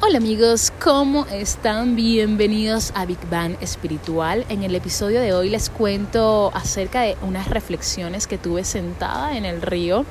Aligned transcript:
Hola 0.00 0.18
amigos, 0.18 0.72
¿cómo 0.80 1.26
están? 1.26 1.96
Bienvenidos 1.96 2.92
a 2.94 3.04
Big 3.04 3.18
Bang 3.28 3.56
Espiritual. 3.60 4.46
En 4.48 4.62
el 4.62 4.76
episodio 4.76 5.20
de 5.20 5.32
hoy 5.32 5.50
les 5.50 5.70
cuento 5.70 6.52
acerca 6.54 7.00
de 7.00 7.16
unas 7.20 7.48
reflexiones 7.48 8.28
que 8.28 8.38
tuve 8.38 8.62
sentada 8.62 9.36
en 9.36 9.44
el 9.44 9.60
río 9.60 10.06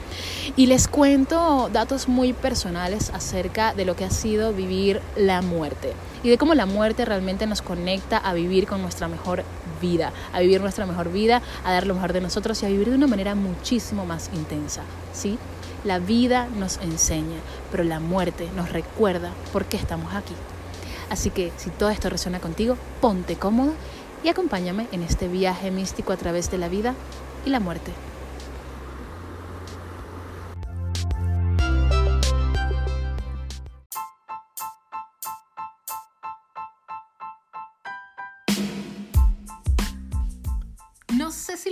y 0.57 0.65
les 0.65 0.89
cuento 0.89 1.69
datos 1.71 2.09
muy 2.09 2.33
personales 2.33 3.11
acerca 3.11 3.73
de 3.73 3.85
lo 3.85 3.95
que 3.95 4.03
ha 4.03 4.11
sido 4.11 4.51
vivir 4.51 4.99
la 5.15 5.41
muerte 5.41 5.93
y 6.21 6.29
de 6.29 6.37
cómo 6.37 6.53
la 6.53 6.65
muerte 6.65 7.05
realmente 7.05 7.47
nos 7.47 7.61
conecta 7.61 8.17
a 8.17 8.33
vivir 8.33 8.67
con 8.67 8.81
nuestra 8.81 9.07
mejor 9.07 9.45
vida, 9.81 10.11
a 10.33 10.41
vivir 10.41 10.59
nuestra 10.59 10.85
mejor 10.85 11.13
vida, 11.13 11.41
a 11.63 11.71
dar 11.71 11.87
lo 11.87 11.93
mejor 11.95 12.11
de 12.11 12.19
nosotros 12.19 12.61
y 12.61 12.65
a 12.65 12.69
vivir 12.69 12.89
de 12.89 12.95
una 12.95 13.07
manera 13.07 13.35
muchísimo 13.35 14.05
más 14.05 14.29
intensa, 14.33 14.81
¿sí? 15.13 15.39
La 15.83 15.99
vida 15.99 16.47
nos 16.57 16.77
enseña, 16.77 17.37
pero 17.71 17.83
la 17.83 17.99
muerte 17.99 18.49
nos 18.55 18.71
recuerda 18.71 19.31
por 19.53 19.65
qué 19.65 19.77
estamos 19.77 20.13
aquí. 20.13 20.33
Así 21.09 21.29
que 21.29 21.51
si 21.57 21.69
todo 21.69 21.89
esto 21.89 22.09
resuena 22.09 22.39
contigo, 22.39 22.77
ponte 22.99 23.35
cómodo 23.35 23.73
y 24.23 24.29
acompáñame 24.29 24.87
en 24.91 25.03
este 25.03 25.27
viaje 25.27 25.71
místico 25.71 26.11
a 26.11 26.17
través 26.17 26.51
de 26.51 26.57
la 26.57 26.67
vida 26.67 26.95
y 27.45 27.49
la 27.49 27.59
muerte. 27.59 27.91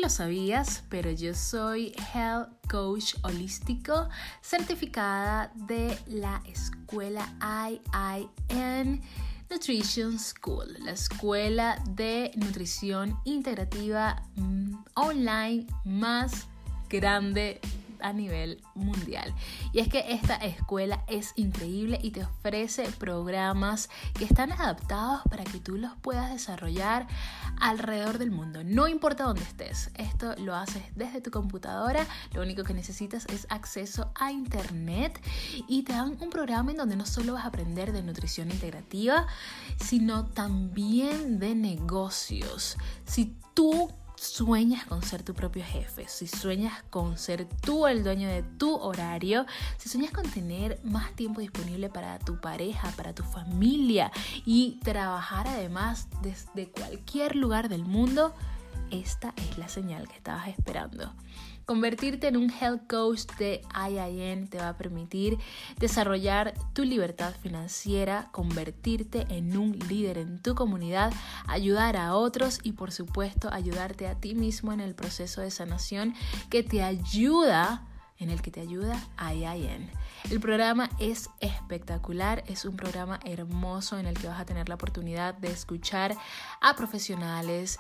Lo 0.05 0.09
sabías, 0.09 0.83
pero 0.87 1.09
yo 1.09 1.33
soy 1.33 1.91
Health 2.13 2.49
Coach 2.69 3.15
Holístico 3.23 4.07
certificada 4.39 5.51
de 5.55 5.97
la 6.05 6.43
escuela 6.45 7.27
IIN 7.41 9.01
Nutrition 9.49 10.19
School, 10.19 10.77
la 10.81 10.91
escuela 10.91 11.81
de 11.89 12.29
nutrición 12.35 13.19
integrativa 13.23 14.21
mm, 14.35 14.75
online 14.93 15.65
más 15.85 16.45
grande 16.87 17.59
a 18.01 18.13
nivel 18.13 18.61
mundial. 18.73 19.33
Y 19.73 19.79
es 19.79 19.87
que 19.87 20.13
esta 20.13 20.35
escuela 20.35 21.03
es 21.07 21.33
increíble 21.35 21.99
y 22.01 22.11
te 22.11 22.23
ofrece 22.23 22.83
programas 22.99 23.89
que 24.13 24.25
están 24.25 24.51
adaptados 24.51 25.21
para 25.29 25.43
que 25.43 25.59
tú 25.59 25.77
los 25.77 25.95
puedas 25.97 26.31
desarrollar 26.31 27.07
alrededor 27.59 28.17
del 28.17 28.31
mundo. 28.31 28.63
No 28.63 28.87
importa 28.87 29.23
dónde 29.23 29.43
estés, 29.43 29.91
esto 29.95 30.35
lo 30.37 30.55
haces 30.55 30.83
desde 30.95 31.21
tu 31.21 31.31
computadora, 31.31 32.05
lo 32.33 32.41
único 32.41 32.63
que 32.63 32.73
necesitas 32.73 33.25
es 33.27 33.47
acceso 33.49 34.11
a 34.15 34.31
internet 34.31 35.21
y 35.67 35.83
te 35.83 35.93
dan 35.93 36.17
un 36.19 36.29
programa 36.29 36.71
en 36.71 36.77
donde 36.77 36.95
no 36.95 37.05
solo 37.05 37.33
vas 37.33 37.45
a 37.45 37.47
aprender 37.47 37.91
de 37.91 38.03
nutrición 38.03 38.51
integrativa, 38.51 39.27
sino 39.77 40.25
también 40.25 41.39
de 41.39 41.55
negocios. 41.55 42.77
Si 43.05 43.35
tú 43.53 43.84
sueñas 44.25 44.85
con 44.85 45.03
ser 45.03 45.23
tu 45.23 45.33
propio 45.33 45.63
jefe, 45.63 46.07
si 46.07 46.27
sueñas 46.27 46.83
con 46.89 47.17
ser 47.17 47.45
tú 47.45 47.87
el 47.87 48.03
dueño 48.03 48.27
de 48.27 48.43
tu 48.43 48.75
horario, 48.75 49.45
si 49.77 49.89
sueñas 49.89 50.11
con 50.11 50.29
tener 50.29 50.79
más 50.83 51.11
tiempo 51.13 51.41
disponible 51.41 51.89
para 51.89 52.19
tu 52.19 52.39
pareja, 52.39 52.91
para 52.97 53.13
tu 53.13 53.23
familia 53.23 54.11
y 54.45 54.79
trabajar 54.83 55.47
además 55.47 56.07
desde 56.21 56.69
cualquier 56.69 57.35
lugar 57.35 57.69
del 57.69 57.85
mundo, 57.85 58.33
esta 58.91 59.33
es 59.37 59.57
la 59.57 59.69
señal 59.69 60.07
que 60.07 60.15
estabas 60.15 60.47
esperando. 60.47 61.13
Convertirte 61.65 62.27
en 62.27 62.37
un 62.37 62.51
health 62.51 62.87
coach 62.87 63.21
de 63.39 63.61
IIN 63.73 64.47
te 64.47 64.59
va 64.59 64.69
a 64.69 64.77
permitir 64.77 65.37
desarrollar 65.77 66.53
tu 66.73 66.83
libertad 66.83 67.33
financiera, 67.41 68.29
convertirte 68.31 69.25
en 69.29 69.57
un 69.57 69.71
líder 69.89 70.19
en 70.19 70.39
tu 70.41 70.53
comunidad, 70.53 71.11
ayudar 71.47 71.97
a 71.97 72.15
otros 72.15 72.59
y 72.61 72.73
por 72.73 72.91
supuesto 72.91 73.49
ayudarte 73.51 74.07
a 74.07 74.15
ti 74.15 74.35
mismo 74.35 74.73
en 74.73 74.79
el 74.79 74.93
proceso 74.93 75.41
de 75.41 75.49
sanación 75.49 76.13
que 76.51 76.61
te 76.61 76.83
ayuda 76.83 77.87
en 78.19 78.29
el 78.29 78.41
que 78.41 78.51
te 78.51 78.61
ayuda 78.61 79.01
IIN. 79.19 79.89
El 80.31 80.39
programa 80.39 80.89
es 80.99 81.29
espectacular, 81.39 82.43
es 82.47 82.65
un 82.65 82.75
programa 82.75 83.19
hermoso 83.25 83.99
en 83.99 84.05
el 84.05 84.17
que 84.17 84.27
vas 84.27 84.39
a 84.39 84.45
tener 84.45 84.69
la 84.69 84.75
oportunidad 84.75 85.35
de 85.35 85.51
escuchar 85.51 86.15
a 86.61 86.75
profesionales, 86.75 87.77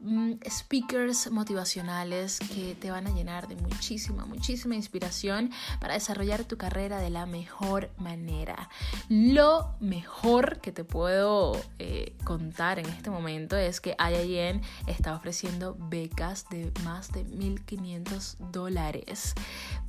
mm, 0.00 0.34
speakers 0.48 1.30
motivacionales 1.30 2.38
que 2.38 2.74
te 2.74 2.90
van 2.90 3.06
a 3.06 3.10
llenar 3.10 3.48
de 3.48 3.56
muchísima, 3.56 4.26
muchísima 4.26 4.74
inspiración 4.74 5.50
para 5.80 5.94
desarrollar 5.94 6.44
tu 6.44 6.56
carrera 6.56 7.00
de 7.00 7.10
la 7.10 7.26
mejor 7.26 7.90
manera. 7.96 8.68
Lo 9.08 9.74
mejor 9.80 10.60
que 10.60 10.70
te 10.70 10.84
puedo 10.84 11.60
eh, 11.78 12.14
contar 12.24 12.78
en 12.78 12.86
este 12.86 13.10
momento 13.10 13.56
es 13.56 13.80
que 13.80 13.96
IIN 13.98 14.62
está 14.86 15.14
ofreciendo 15.14 15.76
becas 15.78 16.48
de 16.50 16.72
más 16.84 17.10
de 17.12 17.24
1.500 17.26 18.36
dólares 18.52 19.34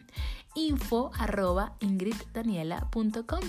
info 0.58 1.12
arroba 1.18 1.74
ingriddaniela.com. 1.80 3.40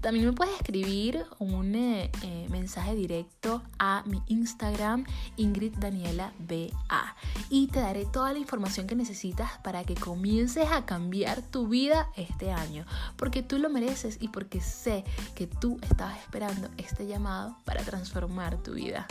También 0.00 0.26
me 0.26 0.32
puedes 0.32 0.54
escribir 0.54 1.24
un 1.38 1.74
eh, 1.74 2.10
eh, 2.22 2.46
mensaje 2.50 2.94
directo 2.94 3.62
a 3.78 4.02
mi 4.06 4.22
Instagram 4.26 5.04
ingriddaniela 5.36 6.32
BA 6.38 7.16
y 7.50 7.68
te 7.68 7.80
daré 7.80 8.04
toda 8.04 8.32
la 8.32 8.38
información 8.38 8.86
que 8.86 8.94
necesitas 8.94 9.58
para 9.64 9.84
que 9.84 9.94
comiences 9.94 10.70
a 10.70 10.84
cambiar 10.84 11.42
tu 11.42 11.68
vida 11.68 12.10
este 12.16 12.52
año, 12.52 12.84
porque 13.16 13.42
tú 13.42 13.58
lo 13.58 13.70
mereces 13.70 14.18
y 14.20 14.28
porque 14.28 14.60
sé 14.60 15.04
que 15.34 15.46
tú 15.46 15.78
estabas 15.82 16.18
esperando 16.18 16.68
este 16.76 17.06
llamado 17.06 17.56
para 17.64 17.82
transformar 17.82 18.62
tu 18.62 18.74
vida. 18.74 19.06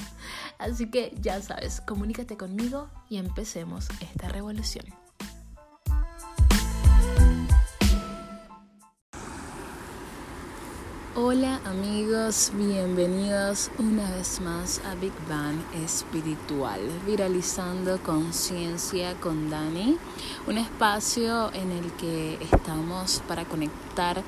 Así 0.60 0.90
que 0.90 1.14
ya 1.20 1.42
sabes, 1.42 1.82
comunícate 1.82 2.38
conmigo 2.38 2.90
y 3.10 3.18
empecemos 3.18 3.88
esta 4.02 4.30
revolución. 4.30 5.07
Hola 11.20 11.60
amigos, 11.66 12.52
bienvenidos 12.54 13.72
una 13.80 14.08
vez 14.12 14.40
más 14.40 14.80
a 14.86 14.94
Big 14.94 15.12
Bang 15.28 15.58
Espiritual, 15.84 16.80
viralizando 17.08 17.98
conciencia 18.04 19.16
con 19.16 19.50
Dani, 19.50 19.98
un 20.46 20.60
espacio 20.60 21.52
en 21.56 21.72
el 21.72 21.92
que 21.94 22.38
estamos 22.40 23.24
para 23.28 23.46
conectar 23.46 24.22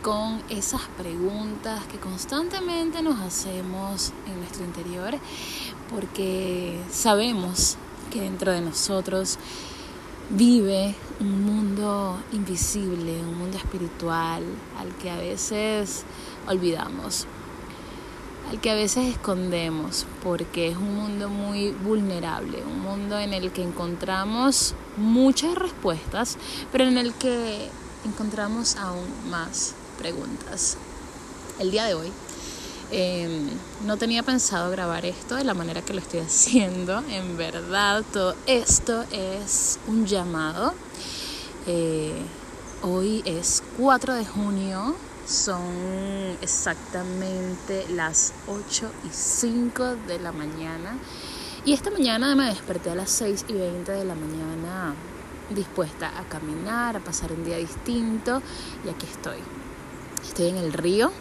con 0.00 0.40
esas 0.48 0.82
preguntas 0.96 1.84
que 1.86 1.98
constantemente 1.98 3.02
nos 3.02 3.18
hacemos 3.18 4.12
en 4.28 4.38
nuestro 4.38 4.64
interior, 4.64 5.14
porque 5.90 6.78
sabemos 6.88 7.78
que 8.12 8.20
dentro 8.20 8.52
de 8.52 8.60
nosotros 8.60 9.40
vive 10.30 10.94
un 11.20 11.44
mundo 11.44 12.18
invisible, 12.32 13.20
un 13.20 13.38
mundo 13.38 13.56
espiritual 13.56 14.42
al 14.78 14.94
que 14.96 15.10
a 15.10 15.16
veces 15.16 16.04
olvidamos, 16.46 17.26
al 18.50 18.60
que 18.60 18.70
a 18.70 18.74
veces 18.74 19.06
escondemos, 19.06 20.06
porque 20.22 20.68
es 20.68 20.76
un 20.76 20.94
mundo 20.94 21.28
muy 21.28 21.72
vulnerable, 21.72 22.62
un 22.64 22.80
mundo 22.80 23.18
en 23.18 23.32
el 23.32 23.52
que 23.52 23.62
encontramos 23.62 24.74
muchas 24.96 25.54
respuestas, 25.54 26.38
pero 26.72 26.84
en 26.84 26.98
el 26.98 27.12
que 27.14 27.68
encontramos 28.04 28.76
aún 28.76 29.06
más 29.30 29.74
preguntas. 29.98 30.76
El 31.58 31.70
día 31.70 31.84
de 31.84 31.94
hoy 31.94 32.12
Em, 32.90 33.50
no 33.84 33.98
tenía 33.98 34.22
pensado 34.22 34.70
grabar 34.70 35.04
esto 35.04 35.34
de 35.34 35.44
la 35.44 35.52
manera 35.52 35.82
que 35.82 35.92
lo 35.92 36.00
estoy 36.00 36.20
haciendo. 36.26 37.00
En 37.08 37.36
verdad, 37.36 38.04
todo 38.12 38.34
esto 38.46 39.04
es 39.12 39.78
un 39.86 40.06
llamado. 40.06 40.74
Eh, 41.70 42.22
hoy 42.80 43.22
es 43.26 43.62
4 43.76 44.14
de 44.14 44.24
junio. 44.24 44.96
Son 45.26 45.60
exactamente 46.40 47.86
las 47.90 48.32
8 48.46 48.90
y 49.04 49.10
5 49.12 49.96
de 50.06 50.18
la 50.18 50.32
mañana. 50.32 50.96
Y 51.66 51.74
esta 51.74 51.90
mañana 51.90 52.34
me 52.34 52.46
desperté 52.46 52.90
a 52.90 52.94
las 52.94 53.10
6 53.10 53.44
y 53.48 53.52
20 53.52 53.92
de 53.92 54.04
la 54.06 54.14
mañana 54.14 54.94
dispuesta 55.54 56.18
a 56.18 56.24
caminar, 56.24 56.96
a 56.96 57.00
pasar 57.00 57.32
un 57.32 57.44
día 57.44 57.58
distinto. 57.58 58.40
Y 58.86 58.88
aquí 58.88 59.04
estoy. 59.04 59.38
Estoy 60.24 60.48
en 60.48 60.56
el 60.56 60.72
río 60.72 61.12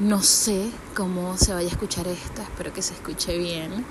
no 0.00 0.22
sé 0.22 0.70
cómo 0.94 1.36
se 1.36 1.52
vaya 1.52 1.68
a 1.68 1.72
escuchar 1.72 2.06
esto, 2.06 2.40
espero 2.40 2.72
que 2.72 2.82
se 2.82 2.94
escuche 2.94 3.36
bien, 3.36 3.84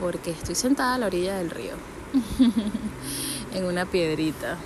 porque 0.00 0.30
estoy 0.30 0.54
sentada 0.54 0.94
a 0.94 0.98
la 0.98 1.06
orilla 1.06 1.36
del 1.36 1.50
río, 1.50 1.74
en 3.54 3.64
una 3.66 3.84
piedrita. 3.84 4.56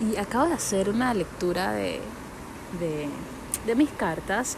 Y 0.00 0.16
acabo 0.16 0.46
de 0.46 0.54
hacer 0.54 0.88
una 0.88 1.14
lectura 1.14 1.72
de, 1.72 2.00
de, 3.66 3.74
mis 3.74 3.90
cartas 3.90 4.56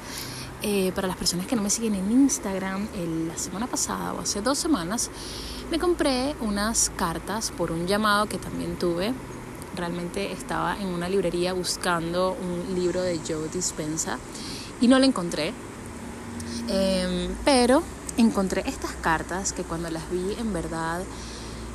eh, 0.63 0.93
para 0.95 1.07
las 1.09 1.17
personas 1.17 1.47
que 1.47 1.57
no 1.57 1.63
me 1.63 1.71
siguen 1.71 1.95
en 1.95 2.11
Instagram, 2.11 2.89
la 3.29 3.37
semana 3.37 3.67
pasada 3.67 4.15
o 4.15 4.21
hace 4.21 4.41
dos 4.41 4.59
semanas, 4.59 5.11
me 5.71 5.79
compré 5.79 6.35
unas 6.41 6.91
cartas 6.97 7.51
por 7.51 7.73
un 7.73 7.87
llamado 7.87 8.27
que 8.27 8.39
también 8.39 8.77
tuve. 8.79 9.13
Realmente 9.77 10.33
estaba 10.33 10.79
en 10.81 10.89
una 10.89 11.09
librería 11.09 11.53
buscando 11.53 12.37
un 12.41 12.75
libro 12.75 13.03
de 13.03 13.19
Joe 13.27 13.49
Dispensa 13.53 14.19
y 14.81 14.89
no 14.89 14.99
lo 14.99 15.05
encontré. 15.05 15.53
Em, 16.69 17.35
pero 17.45 17.83
encontré 18.17 18.63
estas 18.67 18.93
cartas 18.93 19.53
que 19.53 19.65
cuando 19.65 19.91
las 19.91 20.11
vi 20.11 20.35
en 20.39 20.53
verdad 20.53 21.03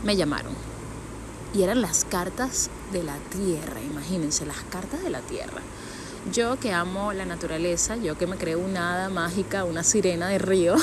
me 0.04 0.16
llamaron. 0.16 0.69
Y 1.54 1.64
eran 1.64 1.82
las 1.82 2.06
cartas 2.06 2.70
de 2.92 3.04
la 3.04 3.16
tierra, 3.30 3.82
imagínense, 3.82 4.46
las 4.46 4.62
cartas 4.70 5.04
de 5.04 5.10
la 5.10 5.22
tierra. 5.22 5.62
Yo 6.34 6.60
que 6.60 6.74
amo 6.74 7.14
la 7.14 7.26
naturaleza, 7.26 7.96
yo 7.96 8.18
que 8.18 8.28
me 8.28 8.36
creo 8.36 8.60
una 8.60 8.94
hada 8.94 9.10
mágica, 9.10 9.64
una 9.64 9.84
sirena 9.84 10.28
de 10.28 10.38
río, 10.38 10.76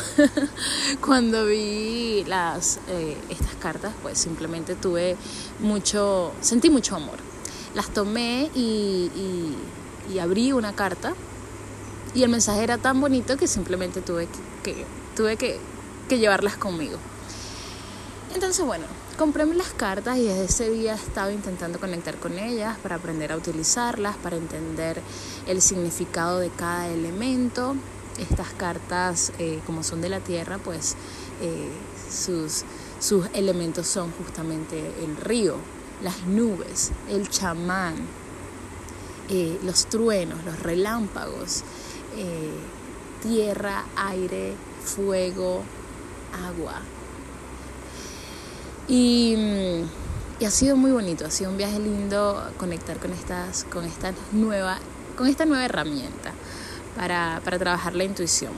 cuando 1.00 1.44
vi 1.44 2.24
las, 2.24 2.80
eh, 2.88 3.16
estas 3.28 3.54
cartas, 3.56 3.92
pues 4.02 4.18
simplemente 4.18 4.74
tuve 4.74 5.16
mucho, 5.60 6.32
sentí 6.40 6.70
mucho 6.70 6.96
amor. 6.96 7.18
Las 7.74 7.90
tomé 7.90 8.50
y, 8.54 9.10
y, 10.08 10.18
abrí 10.18 10.52
una 10.52 10.72
carta 10.72 11.12
y 12.14 12.22
el 12.22 12.30
mensaje 12.30 12.62
era 12.62 12.78
tan 12.78 12.98
bonito 13.00 13.36
que 13.36 13.46
simplemente 13.46 14.00
tuve 14.00 14.28
que, 14.62 14.86
tuve 15.14 15.36
que, 15.36 15.60
que 16.08 16.18
llevarlas 16.18 16.56
conmigo. 16.56 16.96
Entonces, 18.34 18.64
bueno, 18.64 18.86
compré 19.16 19.46
las 19.46 19.72
cartas 19.72 20.18
y 20.18 20.24
desde 20.24 20.44
ese 20.44 20.70
día 20.70 20.92
he 20.92 20.96
estado 20.96 21.30
intentando 21.30 21.80
conectar 21.80 22.16
con 22.16 22.38
ellas 22.38 22.76
para 22.78 22.96
aprender 22.96 23.32
a 23.32 23.36
utilizarlas, 23.36 24.16
para 24.16 24.36
entender 24.36 25.00
el 25.46 25.62
significado 25.62 26.38
de 26.38 26.50
cada 26.50 26.88
elemento. 26.88 27.76
Estas 28.18 28.48
cartas, 28.52 29.32
eh, 29.38 29.60
como 29.66 29.82
son 29.82 30.00
de 30.00 30.10
la 30.10 30.20
tierra, 30.20 30.58
pues 30.58 30.96
eh, 31.40 31.70
sus, 32.10 32.64
sus 33.00 33.26
elementos 33.32 33.86
son 33.86 34.12
justamente 34.12 34.78
el 35.02 35.16
río, 35.16 35.56
las 36.02 36.26
nubes, 36.26 36.92
el 37.08 37.28
chamán, 37.28 37.94
eh, 39.30 39.58
los 39.62 39.86
truenos, 39.86 40.44
los 40.44 40.60
relámpagos, 40.60 41.62
tierra, 43.22 43.84
aire, 43.96 44.54
fuego, 44.82 45.62
agua. 46.46 46.80
Y, 48.88 49.36
ha 50.44 50.50
sido 50.50 50.76
muy 50.76 50.92
bonito, 50.92 51.26
ha 51.26 51.30
sido 51.30 51.50
un 51.50 51.56
viaje 51.56 51.78
lindo 51.78 52.52
conectar 52.58 52.98
con, 52.98 53.12
estas, 53.12 53.64
con, 53.64 53.84
esta, 53.84 54.12
nueva, 54.32 54.78
con 55.16 55.26
esta 55.26 55.44
nueva 55.44 55.64
herramienta 55.64 56.32
para, 56.96 57.40
trabajar 57.40 57.94
la 57.94 58.04
intuición. 58.04 58.52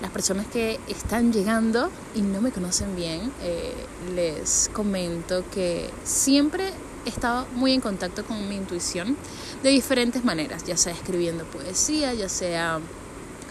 Las 0.00 0.10
personas 0.10 0.46
que 0.46 0.78
están 0.88 1.32
llegando 1.32 1.90
y 2.14 2.22
no 2.22 2.40
me 2.40 2.52
conocen 2.52 2.94
bien, 2.96 3.32
eh, 3.42 3.74
les 4.14 4.70
comento 4.72 5.44
que 5.50 5.90
siempre 6.04 6.72
he 7.04 7.08
estado 7.08 7.46
muy 7.54 7.72
en 7.72 7.80
contacto 7.80 8.24
con 8.24 8.48
mi 8.48 8.56
intuición 8.56 9.16
de 9.62 9.70
diferentes 9.70 10.24
maneras, 10.24 10.64
ya 10.64 10.76
sea 10.76 10.92
escribiendo 10.92 11.44
poesía, 11.44 12.14
ya 12.14 12.28
sea 12.28 12.80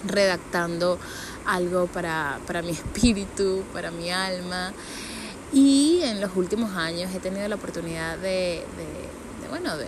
redactando 0.06 1.00
algo 1.46 1.88
para, 1.88 2.40
para 2.48 2.62
mi 2.62 2.72
espíritu, 2.72 3.64
para 3.74 3.92
mi 3.92 4.12
alma. 4.12 4.74
Y 5.56 6.02
en 6.04 6.20
los 6.20 6.36
últimos 6.36 6.76
años 6.76 7.16
he 7.16 7.20
tenido 7.22 7.48
la 7.48 7.56
oportunidad 7.56 8.18
de, 8.18 8.66
bueno, 9.50 9.78
de, 9.78 9.88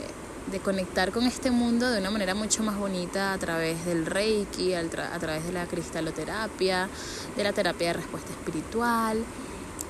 conectar 0.64 1.12
con 1.12 1.25
este 1.25 1.52
mundo 1.52 1.90
de 1.90 2.00
una 2.00 2.10
manera 2.10 2.34
mucho 2.34 2.64
más 2.64 2.78
bonita 2.78 3.34
a 3.34 3.38
través 3.38 3.86
del 3.86 4.06
Reiki, 4.06 4.74
a 4.74 4.90
través 4.90 5.46
de 5.46 5.52
la 5.52 5.68
cristaloterapia, 5.68 6.88
de 7.36 7.44
la 7.44 7.52
terapia 7.52 7.88
de 7.90 7.94
respuesta 7.94 8.31
espiritual, 8.31 9.25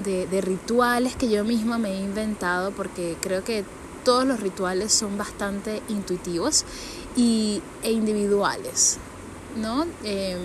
de, 0.03 0.41
rituales 0.41 1.15
que 1.15 1.29
yo 1.29 1.45
misma 1.45 1.77
me 1.77 1.91
he 1.91 1.99
inventado 2.01 2.71
porque 2.71 3.15
creo 3.21 3.43
que 3.43 3.63
todos 4.03 4.25
los 4.25 4.39
rituales 4.39 4.91
son 4.91 5.15
bastante 5.15 5.83
intuitivos 5.89 6.65
y, 7.15 7.61
e 7.83 7.91
individuales, 7.91 8.97
¿no? 9.57 9.85
Em, 10.03 10.37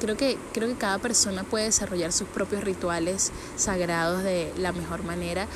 creo 0.00 0.16
que, 0.16 0.38
creo 0.52 0.68
que 0.68 0.74
cada 0.74 0.98
persona 0.98 1.44
puede 1.44 1.66
desarrollar 1.66 2.12
sus 2.12 2.28
propios 2.28 2.64
rituales 2.64 3.32
sagrados 3.56 4.22
de 4.22 4.52
la 4.56 4.72
mejor 4.72 5.04
manera 5.04 5.46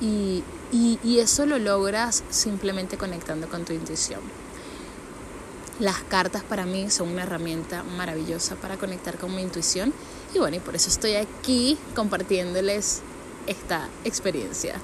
y, 0.00 0.42
y, 0.72 1.18
eso 1.18 1.46
lo 1.46 1.58
logras 1.58 2.24
simplemente 2.30 2.96
conectando 2.96 3.48
con 3.48 3.64
tu 3.64 3.72
intuición. 3.72 4.20
Las 5.78 6.02
cartas 6.02 6.42
para 6.42 6.66
mí 6.66 6.90
son 6.90 7.08
una 7.08 7.22
herramienta 7.22 7.82
maravillosa 7.82 8.56
para 8.56 8.76
conectar 8.76 9.18
con 9.18 9.34
mi 9.34 9.42
intuición 9.42 9.92
y 10.34 10.38
bueno, 10.38 10.56
y 10.56 10.60
por 10.60 10.76
eso 10.76 10.88
estoy 10.88 11.14
aquí 11.14 11.78
compartiéndoles 11.94 13.00
esta 13.46 13.88
experiencia. 14.04 14.74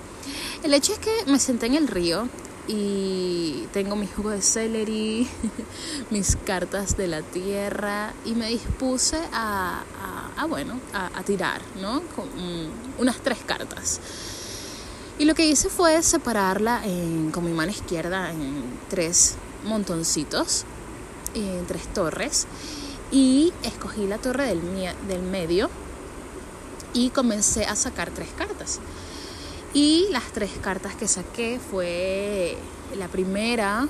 El 0.63 0.75
hecho 0.75 0.93
es 0.93 0.99
que 0.99 1.13
me 1.27 1.39
senté 1.39 1.67
en 1.67 1.75
el 1.75 1.89
río 1.89 2.29
y 2.69 3.67
tengo 3.73 3.97
mi 3.97 4.07
jugo 4.07 4.31
de 4.31 4.43
celery, 4.43 5.27
mis 6.11 6.37
cartas 6.37 6.97
de 6.99 7.09
la 7.09 7.23
tierra 7.23 8.13
y 8.27 8.33
me 8.35 8.49
dispuse 8.49 9.19
a, 9.33 9.83
bueno, 10.49 10.79
a, 10.93 11.23
tirar, 11.23 11.63
¿no? 11.81 12.03
Con, 12.15 12.29
unas 12.99 13.17
tres 13.17 13.39
cartas. 13.45 14.01
Y 15.19 15.25
lo 15.25 15.35
que 15.35 15.47
hice 15.47 15.71
fue 15.71 16.01
separarla 16.03 16.83
con 17.33 17.45
mi 17.45 17.53
mano 17.53 17.73
izquierda 17.73 18.31
en 18.31 18.63
tres 18.89 19.37
montoncitos, 19.65 20.65
en 21.35 21.67
tres 21.67 21.89
torres, 21.93 22.47
y 23.11 23.53
escogí 23.63 24.07
la 24.07 24.19
torre 24.19 24.45
del, 24.45 24.61
del 25.09 25.23
medio 25.23 25.71
y 26.93 27.11
comencé 27.11 27.65
a 27.65 27.75
sacar 27.75 28.11
tres 28.11 28.29
cartas. 28.37 28.81
Y 29.75 30.07
las 30.11 30.25
tres 30.33 30.51
cartas 30.63 30.95
que 30.95 31.07
saqué 31.07 31.61
fue, 31.71 32.57
la 32.97 33.09
primera 33.09 33.87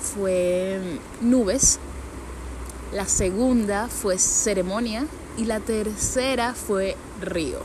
fue 0.00 0.80
nubes, 1.20 1.80
la 2.92 3.06
segunda 3.06 3.88
fue 3.88 4.18
ceremonia 4.18 5.06
y 5.36 5.46
la 5.46 5.58
tercera 5.58 6.54
fue 6.54 6.96
río. 7.20 7.58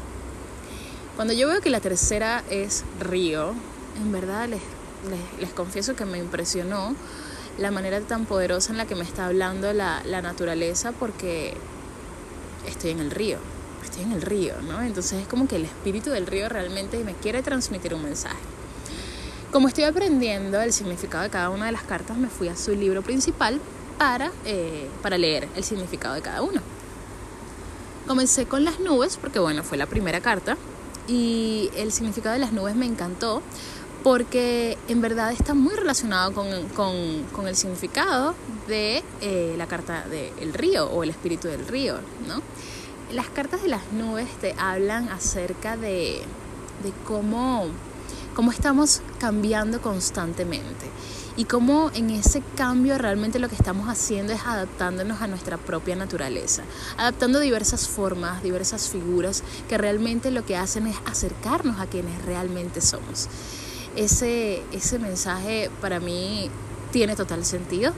Cuando 1.16 1.34
yo 1.34 1.48
veo 1.48 1.62
que 1.62 1.70
la 1.70 1.82
tercera 1.82 2.44
es 2.50 2.84
río, 3.00 3.54
en 3.98 4.12
verdad 4.12 4.48
les, 4.48 4.62
les, 5.40 5.54
confieso 5.54 5.96
que 5.96 6.06
me 6.06 6.18
impresionó 6.18 6.96
la 7.60 7.70
manera 7.70 8.02
tan 8.02 8.26
poderosa 8.26 8.72
en 8.72 8.78
la 8.78 8.88
que 8.88 8.96
me 8.96 9.04
está 9.04 9.28
hablando 9.28 9.72
la, 9.72 10.02
la 10.06 10.24
naturaleza 10.24 10.94
porque 10.94 11.54
estoy 12.66 12.92
en 12.92 13.00
el 13.02 13.12
río 13.12 13.38
estoy 13.86 14.04
en 14.04 14.12
el 14.12 14.22
río, 14.22 14.56
¿no? 14.62 14.82
Entonces 14.82 15.22
es 15.22 15.28
como 15.28 15.48
que 15.48 15.58
el 15.58 15.66
espíritu 15.66 16.10
del 16.10 16.28
río 16.28 16.50
realmente 16.50 17.04
me 17.04 17.14
quiere 17.14 17.42
transmitir 17.44 17.94
un 17.94 18.04
mensaje. 18.04 18.40
Como 19.52 19.68
estoy 19.68 19.84
aprendiendo 19.84 20.62
el 20.62 20.72
significado 20.72 21.24
de 21.24 21.30
cada 21.30 21.50
una 21.50 21.66
de 21.66 21.74
las 21.74 21.84
cartas, 21.84 22.18
me 22.18 22.30
fui 22.30 22.48
a 22.48 22.56
su 22.56 22.74
libro 22.74 23.02
principal 23.02 23.60
para, 23.98 24.32
eh, 24.46 24.88
para 25.02 25.18
leer 25.18 25.48
el 25.56 25.64
significado 25.64 26.16
de 26.16 26.22
cada 26.22 26.42
uno. 26.42 26.62
Comencé 28.08 28.46
con 28.46 28.64
las 28.64 28.80
nubes, 28.80 29.18
porque 29.18 29.40
bueno, 29.40 29.64
fue 29.64 29.78
la 29.78 29.86
primera 29.86 30.22
carta, 30.22 30.58
y 31.08 31.70
el 31.76 31.92
significado 31.92 32.34
de 32.34 32.40
las 32.40 32.54
nubes 32.54 32.76
me 32.76 32.86
encantó 32.86 33.42
porque 34.04 34.78
en 34.88 35.02
verdad 35.02 35.32
está 35.32 35.54
muy 35.54 35.76
relacionado 35.76 36.34
con, 36.34 36.48
con, 36.70 37.24
con 37.32 37.48
el 37.48 37.56
significado 37.56 38.34
de 38.68 39.04
eh, 39.22 39.54
la 39.58 39.68
carta 39.68 40.06
del 40.10 40.54
río 40.54 40.88
o 40.88 41.04
el 41.04 41.10
espíritu 41.10 41.48
del 41.48 41.68
río, 41.68 41.98
¿no? 42.28 42.42
Las 43.14 43.28
cartas 43.30 43.62
de 43.62 43.68
las 43.68 43.92
nubes 43.92 44.28
te 44.40 44.56
hablan 44.58 45.10
acerca 45.10 45.78
de, 45.78 46.22
cómo, 47.06 47.68
estamos 48.52 49.02
cambiando 49.20 49.82
constantemente 49.82 50.88
y 51.38 51.46
cómo 51.46 51.92
en 51.94 52.10
ese 52.10 52.42
cambio 52.56 52.98
realmente 52.98 53.40
lo 53.40 53.50
que 53.50 53.56
estamos 53.56 53.88
haciendo 53.88 54.34
es 54.34 54.42
adaptándonos 54.46 55.22
a 55.22 55.28
nuestra 55.28 55.58
propia 55.58 55.96
naturaleza, 55.96 56.64
adaptando 56.98 57.40
diversas 57.40 57.88
formas, 57.88 58.44
diversas 58.44 58.90
figuras 58.90 59.44
que 59.70 59.78
realmente 59.78 60.32
lo 60.32 60.46
que 60.46 60.58
hacen 60.58 60.88
es 60.88 60.98
acercarnos 61.06 61.80
a 61.80 61.88
quienes 61.88 62.24
realmente 62.26 62.82
somos. 62.82 63.28
Ese 63.96 64.64
mensaje 65.00 65.70
para 65.82 66.00
mí 66.00 66.50
tiene 66.92 67.16
total 67.16 67.46
sentido 67.46 67.94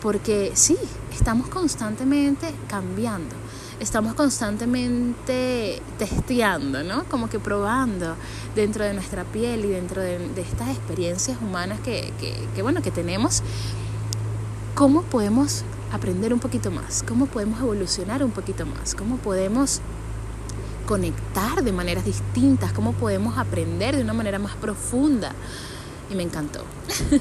porque 0.00 0.52
sí, 0.54 0.76
estamos 1.12 1.48
constantemente 1.48 2.52
cambiando 2.68 3.34
estamos 3.80 4.14
constantemente 4.14 5.82
testeando, 5.98 6.82
¿no? 6.82 7.04
Como 7.04 7.28
que 7.28 7.38
probando 7.38 8.16
dentro 8.54 8.84
de 8.84 8.94
nuestra 8.94 9.24
piel 9.24 9.64
y 9.64 9.68
dentro 9.68 10.02
de, 10.02 10.18
estas 10.40 10.70
experiencias 10.70 11.38
humanas 11.40 11.80
que, 11.80 12.12
que, 12.54 12.62
bueno, 12.62 12.82
que 12.82 12.90
tenemos, 12.90 13.42
cómo 14.74 15.02
podemos 15.02 15.64
aprender 15.92 16.32
un 16.32 16.40
poquito 16.40 16.70
más, 16.70 17.02
cómo 17.02 17.26
podemos 17.26 17.60
evolucionar 17.60 18.24
un 18.24 18.30
poquito 18.30 18.66
más, 18.66 18.94
cómo 18.94 19.16
podemos 19.16 19.80
conectar 20.86 21.62
de 21.62 21.72
maneras 21.72 22.04
distintas, 22.04 22.72
cómo 22.72 22.92
podemos 22.92 23.38
aprender 23.38 23.96
de 23.96 24.02
una 24.02 24.14
manera 24.14 24.38
más 24.38 24.54
profunda. 24.56 25.32
Y 26.10 26.14
me 26.14 26.22
encantó. 26.22 26.64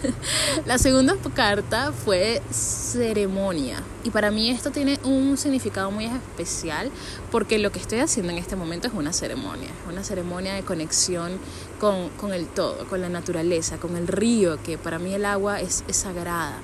la 0.66 0.78
segunda 0.78 1.16
carta 1.34 1.92
fue 1.92 2.42
ceremonia 2.52 3.82
y 4.04 4.12
para 4.12 4.32
mí 4.32 4.50
esto 4.50 4.72
tiene 4.72 5.00
un 5.04 5.38
significado 5.38 5.92
muy 5.92 6.06
especial 6.06 6.92
porque 7.32 7.58
lo 7.58 7.72
que 7.72 7.80
estoy 7.80 8.00
haciendo 8.00 8.32
en 8.32 8.38
este 8.38 8.56
momento 8.56 8.88
es 8.88 8.94
una 8.94 9.14
ceremonia, 9.14 9.70
una 9.90 10.04
ceremonia 10.04 10.54
de 10.54 10.64
conexión 10.64 11.40
con, 11.80 12.10
con 12.10 12.34
el 12.34 12.48
todo, 12.48 12.86
con 12.88 13.02
la 13.02 13.10
naturaleza, 13.10 13.78
con 13.78 13.98
el 13.98 14.08
río, 14.08 14.62
que 14.64 14.78
para 14.78 15.00
mí 15.00 15.14
el 15.14 15.26
agua 15.26 15.60
es, 15.60 15.84
es 15.88 15.98
sagrada, 15.98 16.60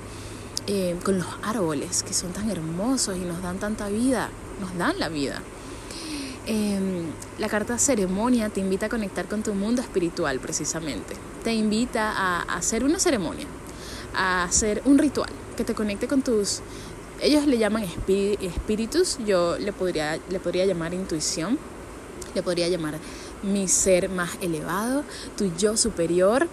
eh, 0.68 0.96
con 1.02 1.18
los 1.18 1.26
árboles 1.42 2.04
que 2.04 2.14
son 2.14 2.32
tan 2.32 2.48
hermosos 2.48 3.16
y 3.16 3.20
nos 3.20 3.42
dan 3.42 3.58
tanta 3.58 3.88
vida, 3.88 4.30
nos 4.60 4.76
dan 4.78 4.98
la 4.98 5.08
vida. 5.08 5.42
Em, 6.46 7.06
la 7.38 7.48
carta 7.48 7.78
ceremonia 7.78 8.48
te 8.48 8.60
invita 8.60 8.86
a 8.86 8.88
conectar 8.88 9.26
con 9.26 9.42
tu 9.42 9.54
mundo 9.54 9.80
espiritual 9.80 10.40
precisamente. 10.40 11.14
Te 11.42 11.52
invita 11.52 12.12
a, 12.12 12.42
hacer 12.42 12.84
una 12.84 12.98
ceremonia, 12.98 13.46
a 14.14 14.44
hacer 14.44 14.82
un 14.84 14.98
ritual 14.98 15.30
que 15.56 15.64
te 15.64 15.74
conecte 15.74 16.06
con 16.06 16.22
tus... 16.22 16.60
Ellos 17.20 17.46
le 17.46 17.58
llaman 17.58 17.84
espíritus, 17.84 19.18
yo 19.26 19.56
le 19.58 19.72
podría, 19.72 20.18
le 20.28 20.40
podría 20.40 20.66
llamar 20.66 20.92
intuición, 20.94 21.58
le 22.34 22.42
podría 22.42 22.68
llamar 22.68 22.94
mi 23.42 23.68
ser 23.68 24.08
más 24.08 24.30
elevado, 24.40 25.04
tu 25.36 25.52
yo 25.56 25.76
superior, 25.76 26.48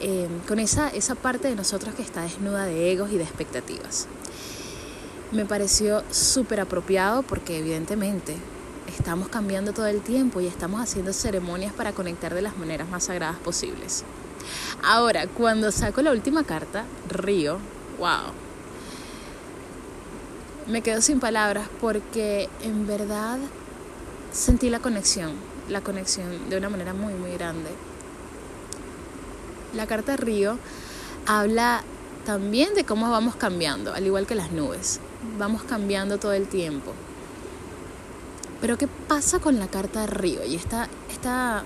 em, 0.00 0.40
con 0.46 0.58
esa, 0.58 0.88
esa 0.88 1.14
parte 1.14 1.48
de 1.48 1.56
nosotros 1.56 1.94
que 1.94 2.02
está 2.02 2.22
desnuda 2.22 2.66
de 2.66 2.92
egos 2.92 3.10
y 3.12 3.18
de 3.18 3.24
expectativas. 3.24 4.06
Me 5.32 5.44
pareció 5.44 6.02
súper 6.10 6.60
apropiado 6.60 7.22
porque 7.22 7.58
evidentemente 7.58 8.36
estamos 8.86 9.28
cambiando 9.28 9.72
todo 9.72 9.86
el 9.86 10.02
tiempo 10.02 10.40
y 10.40 10.46
estamos 10.46 10.80
haciendo 10.80 11.12
ceremonias 11.12 11.72
para 11.72 11.92
conectar 11.92 12.34
de 12.34 12.42
las 12.42 12.56
maneras 12.56 12.88
más 12.88 13.04
sagradas 13.04 13.38
posibles. 13.38 14.04
Ahora, 14.82 15.26
cuando 15.26 15.70
saco 15.70 16.02
la 16.02 16.10
última 16.10 16.44
carta, 16.44 16.84
Río, 17.08 17.58
wow. 17.98 18.32
Me 20.66 20.82
quedo 20.82 21.00
sin 21.00 21.20
palabras 21.20 21.68
porque 21.80 22.48
en 22.62 22.86
verdad 22.86 23.38
sentí 24.32 24.70
la 24.70 24.80
conexión, 24.80 25.32
la 25.68 25.80
conexión 25.80 26.48
de 26.48 26.56
una 26.56 26.68
manera 26.68 26.94
muy, 26.94 27.14
muy 27.14 27.32
grande. 27.32 27.70
La 29.74 29.86
carta 29.86 30.16
Río 30.16 30.58
habla 31.26 31.82
también 32.24 32.74
de 32.74 32.84
cómo 32.84 33.10
vamos 33.10 33.34
cambiando, 33.36 33.92
al 33.92 34.06
igual 34.06 34.26
que 34.26 34.34
las 34.34 34.52
nubes. 34.52 35.00
Vamos 35.38 35.62
cambiando 35.62 36.18
todo 36.18 36.32
el 36.32 36.46
tiempo. 36.46 36.92
Pero 38.60 38.78
¿qué 38.78 38.86
pasa 38.86 39.40
con 39.40 39.58
la 39.58 39.66
carta 39.66 40.06
río? 40.06 40.44
Y 40.44 40.54
esta, 40.54 40.88
esta, 41.10 41.64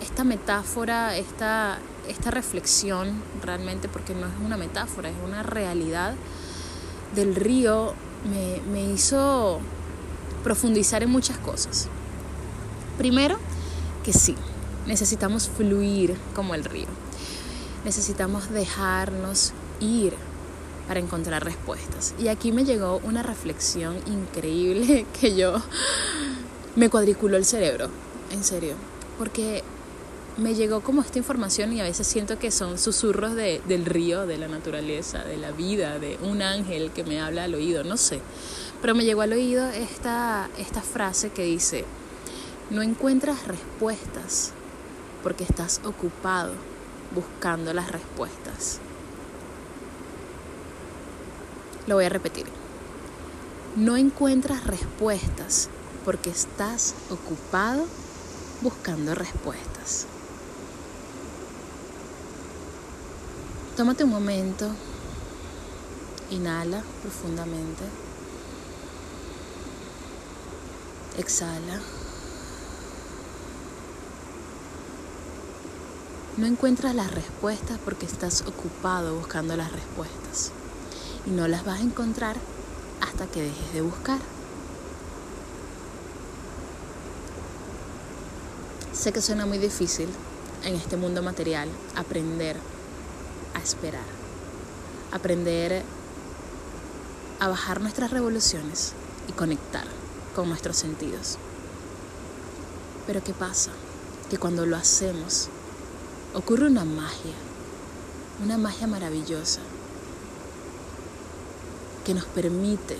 esta 0.00 0.22
metáfora, 0.22 1.16
esta, 1.16 1.78
esta 2.08 2.30
reflexión 2.30 3.22
realmente, 3.42 3.88
porque 3.88 4.14
no 4.14 4.26
es 4.26 4.32
una 4.44 4.56
metáfora, 4.56 5.08
es 5.08 5.16
una 5.24 5.42
realidad 5.42 6.14
del 7.14 7.34
río, 7.34 7.94
me, 8.30 8.60
me 8.70 8.92
hizo 8.92 9.60
profundizar 10.42 11.02
en 11.02 11.10
muchas 11.10 11.38
cosas. 11.38 11.88
Primero, 12.98 13.38
que 14.04 14.12
sí, 14.12 14.36
necesitamos 14.86 15.48
fluir 15.48 16.16
como 16.34 16.54
el 16.54 16.64
río. 16.64 16.88
Necesitamos 17.84 18.50
dejarnos 18.50 19.52
ir 19.80 20.14
para 20.88 21.00
encontrar 21.00 21.44
respuestas. 21.44 22.14
Y 22.18 22.28
aquí 22.28 22.52
me 22.52 22.64
llegó 22.64 23.00
una 23.04 23.22
reflexión 23.22 23.96
increíble 24.06 25.06
que 25.20 25.36
yo 25.36 25.62
me 26.76 26.90
cuadriculó 26.90 27.36
el 27.36 27.44
cerebro, 27.44 27.88
en 28.30 28.42
serio, 28.44 28.74
porque 29.18 29.62
me 30.36 30.54
llegó 30.54 30.80
como 30.80 31.02
esta 31.02 31.18
información 31.18 31.72
y 31.72 31.80
a 31.80 31.84
veces 31.84 32.06
siento 32.06 32.38
que 32.38 32.50
son 32.50 32.78
susurros 32.78 33.34
de, 33.34 33.60
del 33.66 33.84
río, 33.84 34.26
de 34.26 34.38
la 34.38 34.48
naturaleza, 34.48 35.24
de 35.24 35.36
la 35.36 35.50
vida, 35.50 35.98
de 35.98 36.18
un 36.22 36.42
ángel 36.42 36.90
que 36.92 37.04
me 37.04 37.20
habla 37.20 37.44
al 37.44 37.54
oído, 37.54 37.84
no 37.84 37.96
sé. 37.96 38.20
Pero 38.80 38.94
me 38.94 39.04
llegó 39.04 39.22
al 39.22 39.32
oído 39.32 39.68
esta, 39.68 40.48
esta 40.58 40.80
frase 40.80 41.30
que 41.30 41.44
dice, 41.44 41.84
no 42.70 42.82
encuentras 42.82 43.46
respuestas 43.46 44.52
porque 45.22 45.44
estás 45.44 45.80
ocupado 45.84 46.54
buscando 47.14 47.74
las 47.74 47.92
respuestas. 47.92 48.78
Lo 51.86 51.96
voy 51.96 52.06
a 52.06 52.08
repetir. 52.08 52.46
No 53.76 53.96
encuentras 53.96 54.64
respuestas 54.66 55.68
porque 56.04 56.30
estás 56.30 56.94
ocupado 57.10 57.84
buscando 58.62 59.14
respuestas. 59.14 60.06
Tómate 63.76 64.04
un 64.04 64.10
momento, 64.10 64.68
inhala 66.30 66.82
profundamente, 67.00 67.82
exhala. 71.16 71.80
No 76.36 76.44
encuentras 76.44 76.94
las 76.94 77.14
respuestas 77.14 77.78
porque 77.82 78.04
estás 78.04 78.42
ocupado 78.42 79.16
buscando 79.16 79.56
las 79.56 79.72
respuestas 79.72 80.52
y 81.24 81.30
no 81.30 81.48
las 81.48 81.64
vas 81.64 81.80
a 81.80 81.82
encontrar 81.82 82.36
hasta 83.00 83.26
que 83.26 83.40
dejes 83.40 83.72
de 83.72 83.80
buscar. 83.80 84.18
Sé 88.92 89.14
que 89.14 89.22
suena 89.22 89.46
muy 89.46 89.56
difícil 89.56 90.10
en 90.62 90.74
este 90.74 90.98
mundo 90.98 91.22
material 91.22 91.70
aprender 91.96 92.58
a 93.54 93.58
esperar, 93.58 94.04
aprender 95.12 95.82
a 97.40 97.48
bajar 97.48 97.80
nuestras 97.80 98.10
revoluciones 98.10 98.92
y 99.28 99.32
conectar 99.32 99.84
con 100.34 100.48
nuestros 100.48 100.76
sentidos. 100.76 101.38
Pero 103.06 103.22
¿qué 103.22 103.32
pasa? 103.32 103.70
Que 104.30 104.38
cuando 104.38 104.64
lo 104.64 104.76
hacemos 104.76 105.48
ocurre 106.34 106.66
una 106.66 106.84
magia, 106.84 107.34
una 108.42 108.58
magia 108.58 108.86
maravillosa 108.86 109.60
que 112.04 112.14
nos 112.14 112.24
permite 112.26 112.96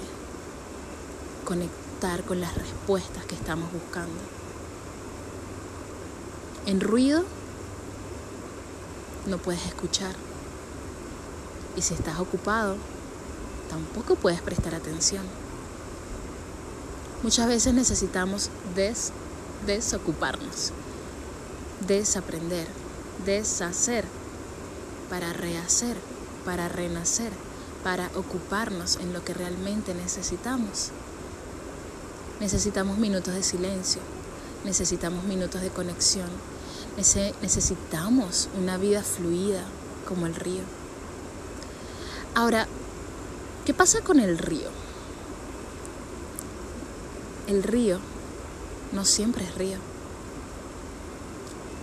conectar 1.45 2.23
con 2.25 2.41
las 2.41 2.55
respuestas 2.55 3.25
que 3.27 3.35
estamos 3.35 3.73
buscando. 3.73 4.21
En 6.67 6.81
ruido 6.81 7.25
no 9.27 9.39
puedes 9.39 9.65
escuchar. 9.67 10.15
Y 11.77 11.83
si 11.83 11.95
estás 11.95 12.19
ocupado, 12.19 12.77
tampoco 13.71 14.17
puedes 14.17 14.41
prestar 14.43 14.75
atención. 14.75 15.25
Muchas 17.23 17.47
veces 17.47 17.73
necesitamos 17.73 18.51
des 18.75 19.13
desocuparnos, 19.67 20.73
desaprender, 21.87 22.67
deshacer 23.25 24.05
para 25.09 25.33
rehacer, 25.33 25.97
para 26.45 26.69
renacer 26.69 27.31
para 27.83 28.11
ocuparnos 28.15 28.97
en 28.97 29.13
lo 29.13 29.25
que 29.25 29.35
realmente 29.35 29.95
necesitamos. 29.95 30.91
Necesitamos 32.41 32.99
minutos 32.99 33.35
de 33.35 33.43
silencio, 33.43 34.01
necesitamos 34.65 35.25
minutos 35.25 35.61
de 35.61 35.71
conexión, 35.71 36.29
necesitamos 36.97 38.49
una 38.59 38.77
vida 38.77 39.03
fluida 39.03 39.65
como 40.09 40.27
el 40.27 40.35
río. 40.35 40.63
Ahora, 42.35 42.67
¿qué 43.67 43.75
pasa 43.75 44.01
con 44.01 44.19
el 44.19 44.39
río? 44.39 44.71
El 47.47 47.63
río 47.63 47.99
no 48.93 49.05
siempre 49.05 49.45
es 49.45 49.55
río. 49.55 49.77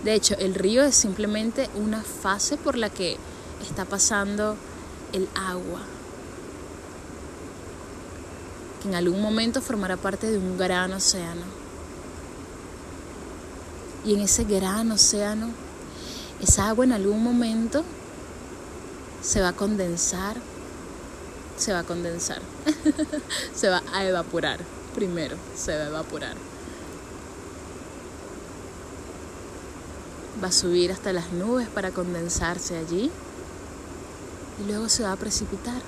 De 0.02 0.14
hecho, 0.14 0.34
el 0.38 0.56
río 0.56 0.82
es 0.82 0.96
simplemente 0.96 1.70
una 1.76 2.02
fase 2.02 2.56
por 2.56 2.76
la 2.76 2.90
que 2.90 3.16
está 3.62 3.84
pasando 3.84 4.56
el 5.12 5.28
agua, 5.36 5.82
que 8.82 8.88
en 8.88 8.96
algún 8.96 9.22
momento 9.22 9.62
formará 9.62 9.96
parte 9.96 10.32
de 10.32 10.38
un 10.38 10.58
gran 10.58 10.92
océano. 10.92 11.44
Y 14.04 14.14
en 14.14 14.20
ese 14.20 14.42
gran 14.42 14.90
océano, 14.90 15.50
esa 16.40 16.70
agua 16.70 16.86
en 16.86 16.92
algún 16.92 17.22
momento 17.22 17.84
se 19.22 19.40
va 19.40 19.48
a 19.48 19.52
condensar, 19.52 20.36
se 21.56 21.72
va 21.72 21.80
a 21.80 21.84
condensar, 21.84 22.40
se 23.54 23.68
va 23.68 23.82
a 23.92 24.04
evaporar, 24.04 24.60
primero 24.94 25.36
se 25.56 25.76
va 25.76 25.84
a 25.84 25.88
evaporar. 25.88 26.36
Va 30.42 30.48
a 30.48 30.52
subir 30.52 30.90
hasta 30.90 31.12
las 31.12 31.32
nubes 31.32 31.68
para 31.68 31.90
condensarse 31.90 32.78
allí 32.78 33.10
y 34.58 34.66
luego 34.66 34.88
se 34.88 35.02
va 35.02 35.12
a 35.12 35.16
precipitar, 35.16 35.82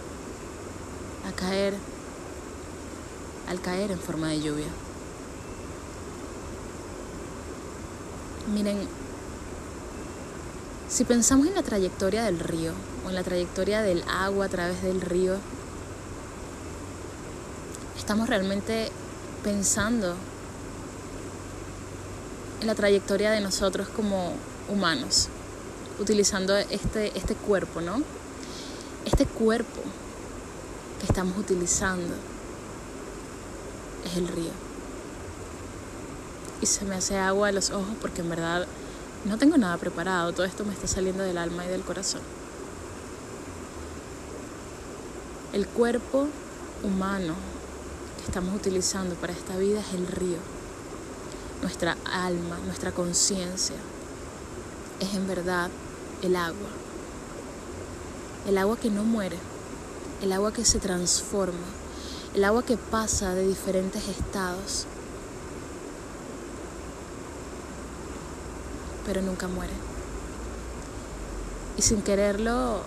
a 1.26 1.32
caer, 1.34 1.74
al 3.48 3.60
caer 3.60 3.92
en 3.92 3.98
forma 3.98 4.28
de 4.28 4.42
lluvia. 4.42 4.68
Miren, 8.52 8.86
Si 10.88 11.04
pensamos 11.04 11.46
en 11.46 11.54
la 11.54 11.62
trayectoria 11.62 12.24
del 12.24 12.38
río 12.38 12.72
en 13.08 13.14
la 13.14 13.22
trayectoria 13.22 13.82
del 13.82 14.04
agua 14.08 14.46
a 14.46 14.48
través 14.48 14.82
del 14.82 15.00
río, 15.00 15.36
estamos 17.96 18.28
realmente 18.28 18.90
pensando 19.42 20.14
en 22.60 22.66
la 22.66 22.74
trayectoria 22.74 23.30
de 23.30 23.40
nosotros 23.40 23.88
como 23.88 24.34
humanos, 24.68 25.28
utilizando 25.98 26.56
este, 26.56 27.16
este 27.16 27.34
cuerpo, 27.34 27.80
¿no? 27.80 28.02
Este 29.04 29.26
cuerpo 29.26 29.80
que 31.00 31.06
estamos 31.06 31.36
utilizando 31.36 32.14
es 34.04 34.16
el 34.16 34.28
río. 34.28 34.52
Y 36.60 36.66
se 36.66 36.84
me 36.84 36.94
hace 36.94 37.18
agua 37.18 37.48
a 37.48 37.52
los 37.52 37.70
ojos 37.70 37.94
porque 38.00 38.20
en 38.20 38.30
verdad 38.30 38.66
no 39.24 39.38
tengo 39.38 39.56
nada 39.56 39.76
preparado, 39.76 40.32
todo 40.32 40.44
esto 40.44 40.64
me 40.64 40.72
está 40.72 40.86
saliendo 40.86 41.24
del 41.24 41.38
alma 41.38 41.64
y 41.64 41.68
del 41.68 41.82
corazón. 41.82 42.20
El 45.52 45.66
cuerpo 45.66 46.28
humano 46.82 47.34
que 48.16 48.24
estamos 48.24 48.54
utilizando 48.54 49.14
para 49.16 49.34
esta 49.34 49.56
vida 49.58 49.80
es 49.80 49.92
el 49.92 50.06
río. 50.06 50.38
Nuestra 51.60 51.98
alma, 52.10 52.58
nuestra 52.64 52.92
conciencia 52.92 53.76
es 54.98 55.14
en 55.14 55.28
verdad 55.28 55.68
el 56.22 56.36
agua. 56.36 56.70
El 58.46 58.56
agua 58.56 58.78
que 58.78 58.88
no 58.88 59.04
muere, 59.04 59.36
el 60.22 60.32
agua 60.32 60.54
que 60.54 60.64
se 60.64 60.78
transforma, 60.78 61.66
el 62.34 62.44
agua 62.44 62.64
que 62.64 62.78
pasa 62.78 63.34
de 63.34 63.46
diferentes 63.46 64.08
estados 64.08 64.86
pero 69.04 69.20
nunca 69.20 69.48
muere. 69.48 69.72
Y 71.76 71.82
sin 71.82 72.00
quererlo 72.00 72.80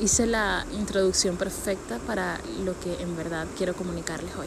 hice 0.00 0.26
la 0.26 0.66
introducción 0.72 1.36
perfecta 1.36 1.98
para 1.98 2.38
lo 2.64 2.78
que 2.80 3.02
en 3.02 3.16
verdad 3.16 3.46
quiero 3.56 3.74
comunicarles 3.74 4.34
hoy. 4.36 4.46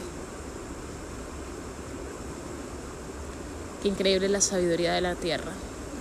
Qué 3.82 3.88
increíble 3.88 4.28
la 4.28 4.40
sabiduría 4.40 4.94
de 4.94 5.00
la 5.00 5.14
tierra, 5.14 5.52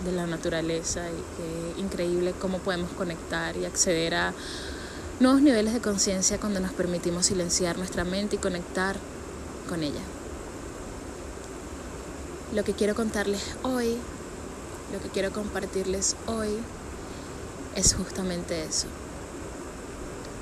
de 0.04 0.12
la 0.12 0.26
naturaleza 0.26 1.02
y 1.10 1.76
qué 1.76 1.82
increíble 1.82 2.34
cómo 2.40 2.60
podemos 2.60 2.92
conectar 2.92 3.56
y 3.58 3.66
acceder 3.66 4.16
a 4.16 4.34
nuevos 5.20 5.42
niveles 5.42 5.74
de 5.74 5.82
conciencia 5.82 6.40
cuando 6.40 6.60
nos 6.60 6.74
permitimos 6.74 7.28
silenciar 7.28 7.78
nuestra 7.78 8.04
mente 8.04 8.38
y 8.38 8.40
conectar 8.40 8.98
con 9.70 9.84
ella. 9.84 10.02
Lo 12.54 12.64
que 12.64 12.74
quiero 12.74 12.96
contarles 12.96 13.42
hoy 13.64 13.98
lo 14.92 15.02
que 15.02 15.10
quiero 15.10 15.32
compartirles 15.32 16.16
hoy 16.28 16.50
es 17.76 17.96
justamente 17.96 18.64
eso. 18.64 18.88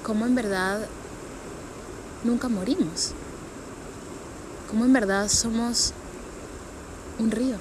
Cómo 0.03 0.25
en 0.25 0.35
verdad 0.35 0.87
nunca 2.23 2.49
morimos. 2.49 3.13
Cómo 4.69 4.85
en 4.85 4.93
verdad 4.93 5.27
somos 5.29 5.93
un 7.19 7.31
río. 7.31 7.55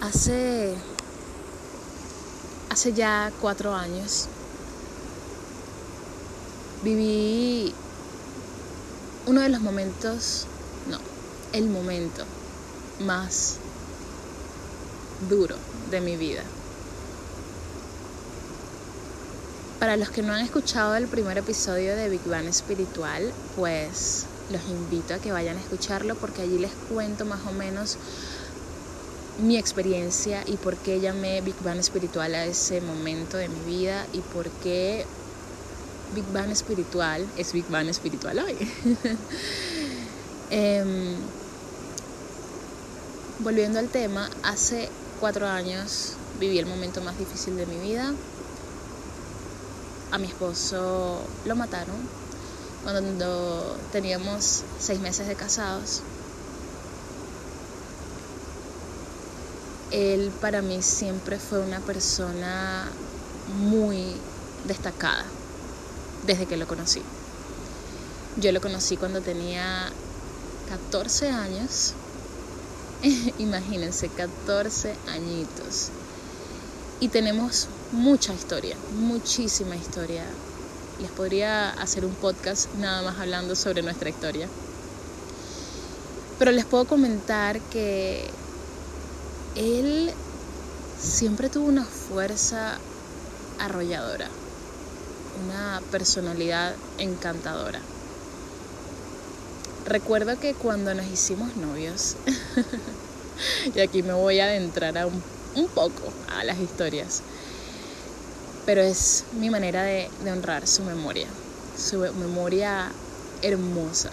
Hace, 0.00 0.74
hace 2.70 2.92
ya 2.92 3.32
cuatro 3.40 3.74
años 3.74 4.28
viví 6.82 7.74
uno 9.26 9.40
de 9.40 9.48
los 9.48 9.60
momentos 9.60 10.46
el 11.52 11.68
momento 11.68 12.24
más 13.00 13.56
duro 15.28 15.56
de 15.90 16.00
mi 16.00 16.16
vida. 16.16 16.42
Para 19.78 19.96
los 19.96 20.10
que 20.10 20.22
no 20.22 20.32
han 20.32 20.40
escuchado 20.40 20.96
el 20.96 21.06
primer 21.06 21.38
episodio 21.38 21.94
de 21.94 22.08
Big 22.08 22.24
Bang 22.24 22.46
Espiritual, 22.46 23.32
pues 23.54 24.26
los 24.50 24.60
invito 24.68 25.14
a 25.14 25.18
que 25.18 25.30
vayan 25.30 25.56
a 25.56 25.60
escucharlo 25.60 26.16
porque 26.16 26.42
allí 26.42 26.58
les 26.58 26.72
cuento 26.92 27.24
más 27.24 27.46
o 27.46 27.52
menos 27.52 27.96
mi 29.40 29.56
experiencia 29.56 30.42
y 30.46 30.56
por 30.56 30.76
qué 30.78 30.98
llamé 30.98 31.42
Big 31.42 31.54
Bang 31.62 31.78
Espiritual 31.78 32.34
a 32.34 32.44
ese 32.44 32.80
momento 32.80 33.36
de 33.36 33.48
mi 33.48 33.60
vida 33.66 34.04
y 34.12 34.18
por 34.18 34.50
qué 34.50 35.06
Big 36.12 36.24
Bang 36.32 36.50
Espiritual 36.50 37.24
es 37.36 37.52
Big 37.52 37.68
Bang 37.68 37.88
Espiritual 37.88 38.40
hoy. 38.40 38.56
Em, 40.50 41.14
volviendo 43.40 43.78
al 43.78 43.88
tema, 43.88 44.30
hace 44.42 44.88
cuatro 45.20 45.46
años 45.46 46.14
viví 46.40 46.58
el 46.58 46.64
momento 46.64 47.02
más 47.02 47.18
difícil 47.18 47.54
de 47.58 47.66
mi 47.66 47.76
vida. 47.76 48.14
A 50.10 50.18
mi 50.18 50.26
esposo 50.26 51.20
lo 51.44 51.56
mataron 51.56 51.96
cuando 52.82 53.76
teníamos 53.92 54.62
seis 54.78 55.00
meses 55.00 55.26
de 55.26 55.34
casados. 55.34 56.00
Él 59.90 60.30
para 60.40 60.62
mí 60.62 60.80
siempre 60.82 61.38
fue 61.38 61.58
una 61.58 61.80
persona 61.80 62.88
muy 63.68 64.14
destacada 64.66 65.24
desde 66.26 66.46
que 66.46 66.56
lo 66.56 66.66
conocí. 66.66 67.02
Yo 68.36 68.52
lo 68.52 68.60
conocí 68.60 68.96
cuando 68.96 69.20
tenía 69.20 69.90
14 70.68 71.30
años. 71.30 71.94
Imagínense, 73.38 74.08
14 74.08 74.94
añitos. 75.08 75.88
Y 77.00 77.08
tenemos 77.08 77.68
mucha 77.92 78.32
historia, 78.32 78.76
muchísima 78.94 79.76
historia. 79.76 80.24
Les 81.00 81.10
podría 81.10 81.70
hacer 81.70 82.04
un 82.04 82.14
podcast 82.14 82.72
nada 82.74 83.02
más 83.02 83.18
hablando 83.18 83.54
sobre 83.54 83.82
nuestra 83.82 84.08
historia. 84.08 84.48
Pero 86.38 86.52
les 86.52 86.64
puedo 86.64 86.84
comentar 86.86 87.60
que 87.60 88.28
él 89.56 90.12
siempre 91.00 91.48
tuvo 91.48 91.66
una 91.66 91.84
fuerza 91.84 92.78
arrolladora, 93.58 94.28
una 95.44 95.80
personalidad 95.90 96.74
encantadora. 96.98 97.80
Recuerdo 99.86 100.38
que 100.38 100.54
cuando 100.54 100.94
nos 100.94 101.06
hicimos 101.06 101.56
novios, 101.56 102.16
y 103.74 103.80
aquí 103.80 104.02
me 104.02 104.12
voy 104.12 104.40
a 104.40 104.44
adentrar 104.44 104.98
a 104.98 105.06
un, 105.06 105.22
poco 105.74 106.12
a 106.36 106.44
las 106.44 106.58
historias, 106.58 107.22
pero 108.68 108.82
es 108.82 109.24
mi 109.32 109.48
manera 109.48 109.82
de, 109.82 110.10
honrar 110.30 110.66
su 110.66 110.82
memoria, 110.82 111.26
su 111.74 112.00
memoria 112.00 112.92
hermosa 113.40 114.10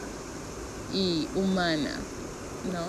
y 0.93 1.27
humana, 1.35 1.91
¿no? 2.71 2.85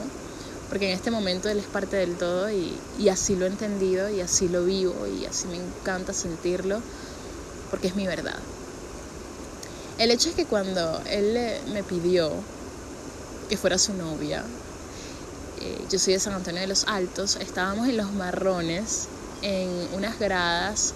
Porque 0.68 0.86
en 0.86 0.96
este 0.96 1.10
momento 1.10 1.48
él 1.48 1.58
es 1.58 1.64
parte 1.64 1.96
del 1.96 2.14
todo 2.14 2.48
y, 2.52 2.78
así 3.08 3.34
lo 3.34 3.46
he 3.46 3.48
entendido 3.48 4.08
y 4.08 4.20
así 4.20 4.48
lo 4.48 4.64
vivo 4.64 5.08
y 5.08 5.26
así 5.26 5.48
me 5.48 5.56
encanta 5.56 6.12
sentirlo 6.12 6.80
porque 7.72 7.88
es 7.88 7.96
mi 7.96 8.06
verdad. 8.06 8.38
El 9.98 10.12
hecho 10.12 10.28
es 10.28 10.36
que 10.36 10.44
cuando 10.44 11.02
él 11.10 11.36
me 11.72 11.82
pidió 11.82 12.30
que 13.48 13.56
fuera 13.56 13.76
su 13.76 13.92
novia. 13.92 14.44
Eh, 15.60 15.84
yo 15.90 15.98
soy 15.98 16.12
de 16.12 16.20
San 16.20 16.34
Antonio 16.34 16.60
de 16.60 16.68
los 16.68 16.84
Altos, 16.86 17.34
estábamos 17.40 17.88
en 17.88 17.96
los 17.96 18.12
marrones, 18.12 19.08
en 19.42 19.88
unas 19.94 20.16
gradas, 20.20 20.94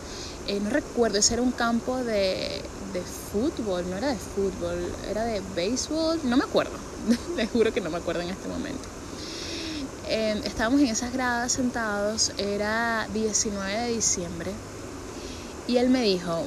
eh, 0.51 0.61
no 0.61 0.71
recuerdo, 0.71 1.19
ese 1.19 1.35
era 1.35 1.43
un 1.43 1.53
campo 1.53 1.97
de, 1.99 2.61
de 2.93 3.03
fútbol, 3.33 3.89
no 3.89 3.97
era 3.97 4.09
de 4.09 4.17
fútbol, 4.17 4.77
era 5.09 5.25
de 5.25 5.41
béisbol, 5.55 6.21
no 6.25 6.37
me 6.37 6.45
acuerdo, 6.45 6.73
les 7.37 7.49
juro 7.51 7.73
que 7.73 7.81
no 7.81 7.91
me 7.91 7.99
acuerdo 7.99 8.23
en 8.23 8.31
este 8.31 8.49
momento. 8.49 8.89
Eh, 10.09 10.41
estábamos 10.45 10.81
en 10.81 10.89
esas 10.89 11.13
gradas 11.13 11.53
sentados, 11.53 12.33
era 12.37 13.07
19 13.15 13.73
de 13.73 13.89
diciembre, 13.89 14.51
y 15.69 15.77
él 15.77 15.89
me 15.89 16.03
dijo, 16.03 16.45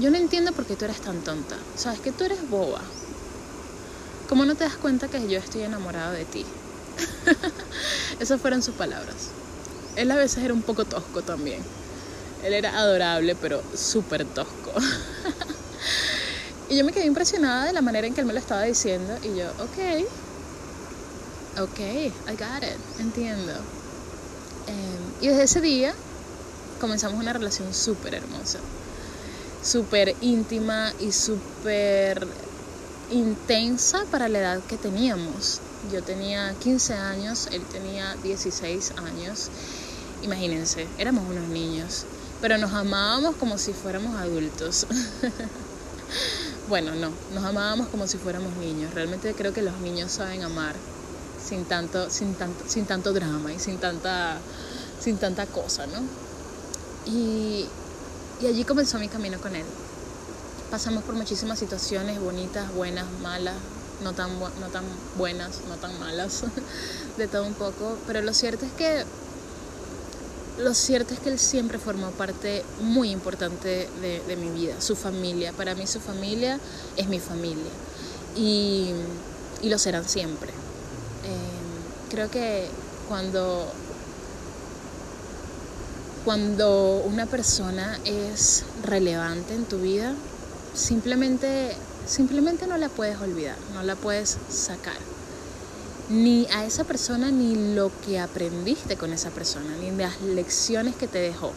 yo 0.00 0.10
no 0.10 0.16
entiendo 0.16 0.50
por 0.52 0.66
qué 0.66 0.74
tú 0.74 0.86
eres 0.86 1.00
tan 1.00 1.20
tonta, 1.20 1.56
sabes 1.76 2.00
que 2.00 2.10
tú 2.10 2.24
eres 2.24 2.50
boba, 2.50 2.80
¿Cómo 4.30 4.44
no 4.44 4.54
te 4.54 4.62
das 4.62 4.76
cuenta 4.76 5.08
que 5.08 5.28
yo 5.28 5.40
estoy 5.40 5.62
enamorado 5.62 6.12
de 6.12 6.24
ti? 6.24 6.46
Esas 8.20 8.40
fueron 8.40 8.62
sus 8.62 8.76
palabras. 8.76 9.16
Él 9.96 10.08
a 10.12 10.14
veces 10.14 10.44
era 10.44 10.54
un 10.54 10.62
poco 10.62 10.84
tosco 10.84 11.22
también. 11.22 11.60
Él 12.44 12.54
era 12.54 12.78
adorable, 12.78 13.36
pero 13.36 13.62
súper 13.74 14.24
tosco. 14.24 14.72
y 16.70 16.76
yo 16.76 16.84
me 16.84 16.92
quedé 16.92 17.06
impresionada 17.06 17.66
de 17.66 17.72
la 17.72 17.82
manera 17.82 18.06
en 18.06 18.14
que 18.14 18.20
él 18.20 18.26
me 18.26 18.32
lo 18.32 18.38
estaba 18.38 18.62
diciendo. 18.62 19.16
Y 19.22 19.36
yo, 19.36 19.50
ok, 19.58 20.06
ok, 21.60 21.80
I 21.80 22.36
got 22.38 22.62
it, 22.62 23.00
entiendo. 23.00 23.52
Em, 24.66 25.22
y 25.22 25.28
desde 25.28 25.42
ese 25.44 25.60
día 25.60 25.94
comenzamos 26.80 27.20
una 27.20 27.32
relación 27.32 27.74
súper 27.74 28.14
hermosa, 28.14 28.58
súper 29.62 30.14
íntima 30.20 30.92
y 30.98 31.12
súper 31.12 32.26
intensa 33.10 34.04
para 34.10 34.28
la 34.28 34.38
edad 34.38 34.60
que 34.68 34.76
teníamos. 34.76 35.60
Yo 35.92 36.02
tenía 36.02 36.54
15 36.60 36.94
años, 36.94 37.48
él 37.52 37.62
tenía 37.72 38.14
16 38.22 38.92
años. 38.96 39.50
Imagínense, 40.22 40.86
éramos 40.98 41.24
unos 41.28 41.48
niños, 41.48 42.04
pero 42.40 42.58
nos 42.58 42.72
amábamos 42.72 43.36
como 43.36 43.58
si 43.58 43.72
fuéramos 43.72 44.16
adultos. 44.16 44.86
bueno, 46.68 46.94
no, 46.94 47.10
nos 47.34 47.44
amábamos 47.44 47.88
como 47.88 48.06
si 48.06 48.18
fuéramos 48.18 48.54
niños. 48.56 48.94
Realmente 48.94 49.34
creo 49.34 49.52
que 49.52 49.62
los 49.62 49.76
niños 49.78 50.10
saben 50.10 50.42
amar 50.42 50.74
sin 51.44 51.64
tanto, 51.64 52.10
sin 52.10 52.34
tanto, 52.34 52.64
sin 52.68 52.86
tanto 52.86 53.12
drama 53.12 53.52
y 53.52 53.58
sin 53.58 53.78
tanta, 53.78 54.38
sin 55.00 55.18
tanta 55.18 55.46
cosa, 55.46 55.86
¿no? 55.86 56.00
Y, 57.10 57.66
y 58.40 58.46
allí 58.46 58.64
comenzó 58.64 58.98
mi 58.98 59.08
camino 59.08 59.38
con 59.40 59.54
él. 59.56 59.66
Pasamos 60.70 61.02
por 61.04 61.14
muchísimas 61.14 61.58
situaciones 61.58 62.20
bonitas, 62.20 62.72
buenas, 62.74 63.06
malas, 63.22 63.56
no 64.02 64.12
tan, 64.12 64.38
no 64.38 64.68
tan 64.72 64.84
buenas, 65.18 65.60
no 65.68 65.76
tan 65.76 65.98
malas, 65.98 66.42
de 67.18 67.28
todo 67.28 67.44
un 67.44 67.54
poco, 67.54 67.98
pero 68.06 68.22
lo 68.22 68.32
cierto 68.32 68.64
es 68.64 68.72
que 68.72 69.04
lo 70.60 70.74
cierto 70.74 71.14
es 71.14 71.20
que 71.20 71.30
él 71.30 71.38
siempre 71.38 71.78
formó 71.78 72.10
parte 72.10 72.64
muy 72.80 73.10
importante 73.10 73.88
de, 74.00 74.36
mi 74.36 74.50
vida, 74.50 74.80
su 74.80 74.96
familia. 74.96 75.52
Para 75.52 75.74
mí 75.74 75.86
su 75.86 76.00
familia 76.00 76.58
es 76.96 77.08
mi 77.08 77.18
familia 77.18 77.70
y, 78.36 78.92
lo 79.62 79.78
serán 79.78 80.08
siempre. 80.08 80.50
Eh, 80.50 82.10
creo 82.10 82.30
que 82.30 82.68
cuando, 83.08 83.66
cuando 86.24 87.02
una 87.04 87.26
persona 87.26 87.98
es 88.04 88.64
relevante 88.84 89.54
en 89.54 89.64
tu 89.64 89.78
vida, 89.78 90.14
simplemente, 90.74 91.74
simplemente 92.06 92.66
no 92.66 92.76
la 92.76 92.88
puedes 92.88 93.20
olvidar, 93.20 93.56
no 93.74 93.82
la 93.82 93.96
puedes 93.96 94.38
sacar 94.48 95.09
ni 96.10 96.46
a 96.46 96.64
esa 96.64 96.82
persona 96.82 97.30
ni 97.30 97.74
lo 97.74 97.92
que 98.04 98.18
aprendiste 98.18 98.96
con 98.96 99.12
esa 99.12 99.30
persona, 99.30 99.76
ni 99.80 99.92
las 99.92 100.20
lecciones 100.20 100.96
que 100.96 101.06
te 101.06 101.18
dejó. 101.18 101.52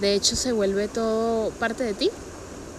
De 0.00 0.14
hecho, 0.14 0.34
se 0.34 0.52
vuelve 0.52 0.88
todo 0.88 1.50
parte 1.50 1.84
de 1.84 1.92
ti, 1.92 2.10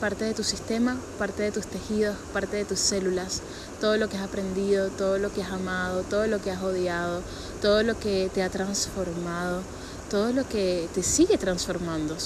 parte 0.01 0.25
de 0.25 0.33
tu 0.33 0.43
sistema, 0.43 0.97
parte 1.19 1.43
de 1.43 1.51
tus 1.51 1.67
tejidos, 1.67 2.17
parte 2.33 2.57
de 2.57 2.65
tus 2.65 2.79
células, 2.79 3.41
todo 3.79 3.97
lo 3.97 4.09
que 4.09 4.17
has 4.17 4.23
aprendido, 4.23 4.89
todo 4.89 5.19
lo 5.19 5.31
que 5.31 5.43
has 5.43 5.51
amado, 5.51 6.01
todo 6.01 6.25
lo 6.25 6.41
que 6.41 6.49
has 6.49 6.63
odiado, 6.63 7.21
todo 7.61 7.83
lo 7.83 7.99
que 7.99 8.31
te 8.33 8.41
ha 8.41 8.49
transformado, 8.49 9.61
todo 10.09 10.33
lo 10.33 10.49
que 10.49 10.89
te 10.95 11.03
sigue 11.03 11.37
transformando. 11.37 12.17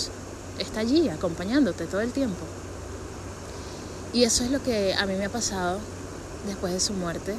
Está 0.59 0.79
allí 0.79 1.09
acompañándote 1.09 1.85
todo 1.87 2.01
el 2.01 2.13
tiempo. 2.13 2.45
Y 4.13 4.23
eso 4.23 4.45
es 4.45 4.49
lo 4.49 4.63
que 4.63 4.93
a 4.93 5.05
mí 5.05 5.15
me 5.15 5.25
ha 5.25 5.29
pasado 5.29 5.77
después 6.47 6.71
de 6.71 6.79
su 6.79 6.93
muerte 6.93 7.35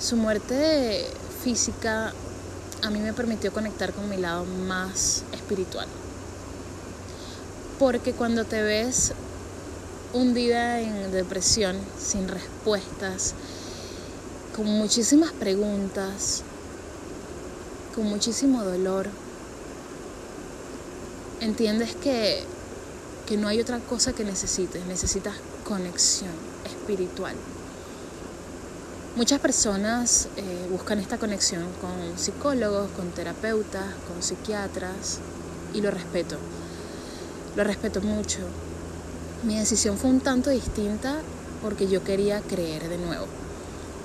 su 0.00 0.16
muerte 0.16 1.06
física 1.44 2.12
a 2.82 2.90
mí 2.90 3.00
me 3.00 3.12
permitió 3.12 3.52
conectar 3.52 3.92
con 3.92 4.08
mi 4.08 4.16
lado 4.16 4.44
más 4.44 5.24
espiritual. 5.32 5.86
Porque 7.78 8.12
cuando 8.12 8.44
te 8.44 8.62
ves 8.62 9.12
hundida 10.12 10.80
en 10.80 11.12
depresión, 11.12 11.76
sin 11.98 12.28
respuestas, 12.28 13.34
con 14.56 14.66
muchísimas 14.66 15.32
preguntas, 15.32 16.42
con 17.94 18.06
muchísimo 18.06 18.64
dolor, 18.64 19.08
entiendes 21.40 21.94
que, 21.94 22.42
que 23.26 23.36
no 23.36 23.48
hay 23.48 23.60
otra 23.60 23.78
cosa 23.80 24.14
que 24.14 24.24
necesites, 24.24 24.84
necesitas 24.86 25.34
conexión 25.64 26.32
espiritual. 26.64 27.34
Muchas 29.16 29.40
personas 29.40 30.28
eh, 30.36 30.68
buscan 30.70 31.00
esta 31.00 31.18
conexión 31.18 31.64
con 31.80 32.16
psicólogos, 32.16 32.92
con 32.92 33.10
terapeutas, 33.10 33.84
con 34.06 34.22
psiquiatras 34.22 35.18
y 35.74 35.80
lo 35.80 35.90
respeto. 35.90 36.36
Lo 37.56 37.64
respeto 37.64 38.00
mucho. 38.02 38.38
Mi 39.42 39.58
decisión 39.58 39.98
fue 39.98 40.10
un 40.10 40.20
tanto 40.20 40.50
distinta 40.50 41.16
porque 41.60 41.88
yo 41.88 42.04
quería 42.04 42.40
creer 42.40 42.88
de 42.88 42.98
nuevo. 42.98 43.26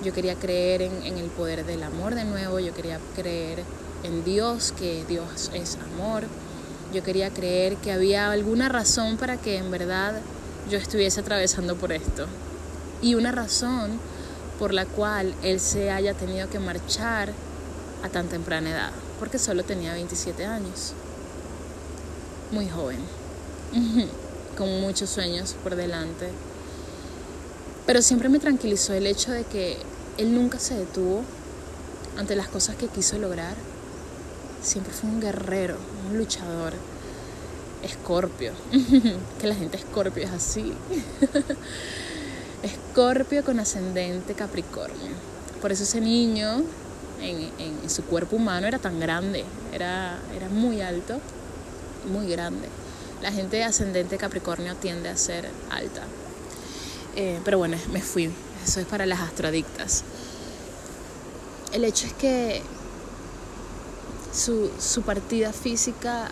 Yo 0.04 0.12
quería 0.12 0.34
creer 0.34 0.82
en, 0.82 1.04
en 1.04 1.20
el 1.20 1.30
poder 1.30 1.66
del 1.68 1.84
amor 1.84 2.16
de 2.16 2.26
nuevo, 2.26 2.60
yo 2.60 2.74
quería 2.74 3.00
creer 3.16 3.64
en 4.04 4.24
Dios, 4.24 4.74
que 4.76 5.06
Dios 5.08 5.52
es 5.54 5.78
amor. 5.94 6.24
Yo 6.92 7.04
quería 7.04 7.30
creer 7.30 7.78
que 7.78 7.92
había 7.92 8.32
alguna 8.32 8.70
razón 8.70 9.18
para 9.18 9.38
que 9.38 9.58
en 9.58 9.70
verdad 9.70 10.20
yo 10.72 10.80
estuviese 10.80 11.20
atravesando 11.20 11.76
por 11.76 11.92
esto. 11.92 12.26
Y 13.04 13.14
una 13.14 13.32
razón 13.32 14.00
por 14.60 14.74
la 14.74 14.86
cual 14.86 15.34
él 15.44 15.60
se 15.60 15.92
haya 15.92 16.14
tenido 16.14 16.50
que 16.50 16.60
marchar 16.60 17.34
a 18.04 18.10
tan 18.10 18.28
temprana 18.28 18.70
edad, 18.70 18.92
porque 19.20 19.40
solo 19.40 19.64
tenía 19.64 19.94
27 19.94 20.46
años. 20.46 20.94
Muy 22.52 22.70
joven, 22.70 23.00
con 24.58 24.82
muchos 24.82 25.10
sueños 25.10 25.56
por 25.64 25.76
delante. 25.76 26.30
Pero 27.86 28.02
siempre 28.02 28.30
me 28.30 28.40
tranquilizó 28.40 28.94
el 28.94 29.08
hecho 29.08 29.32
de 29.32 29.44
que 29.44 29.78
él 30.18 30.34
nunca 30.34 30.60
se 30.60 30.76
detuvo 30.76 31.24
ante 32.18 32.36
las 32.36 32.48
cosas 32.48 32.76
que 32.76 32.88
quiso 32.88 33.18
lograr. 33.18 33.56
Siempre 34.62 34.94
fue 34.94 35.10
un 35.10 35.22
guerrero, 35.22 35.78
un 36.10 36.18
luchador. 36.18 36.74
Escorpio, 37.84 38.54
que 39.40 39.48
la 39.48 39.54
gente 39.54 39.78
escorpio 39.78 40.24
es 40.24 40.32
así. 40.32 40.74
Escorpio 42.66 43.44
con 43.44 43.60
ascendente 43.60 44.34
Capricornio. 44.34 45.12
Por 45.62 45.72
eso 45.72 45.84
ese 45.84 46.02
niño 46.02 46.64
en, 47.22 47.90
su 47.90 48.04
cuerpo 48.06 48.38
humano 48.38 48.66
era 48.66 48.80
tan 48.80 49.00
grande, 49.00 49.46
era, 49.72 50.20
muy 50.52 50.82
alto, 50.82 51.20
muy 52.12 52.28
grande. 52.28 52.68
La 53.22 53.32
gente 53.32 53.58
de 53.58 53.64
ascendente 53.66 54.18
Capricornio 54.18 54.76
tiende 54.76 55.10
a 55.10 55.18
ser 55.18 55.48
alta. 55.70 56.02
Eh, 57.16 57.40
pero 57.46 57.60
bueno, 57.60 57.78
me 57.94 58.02
fui. 58.02 58.32
Eso 58.66 58.80
es 58.80 58.88
para 58.88 59.06
las 59.06 59.20
astroadictas. 59.20 60.04
El 61.72 61.86
hecho 61.86 62.08
es 62.08 62.14
que 62.14 62.64
su 64.34 65.02
partida 65.04 65.54
física 65.54 66.30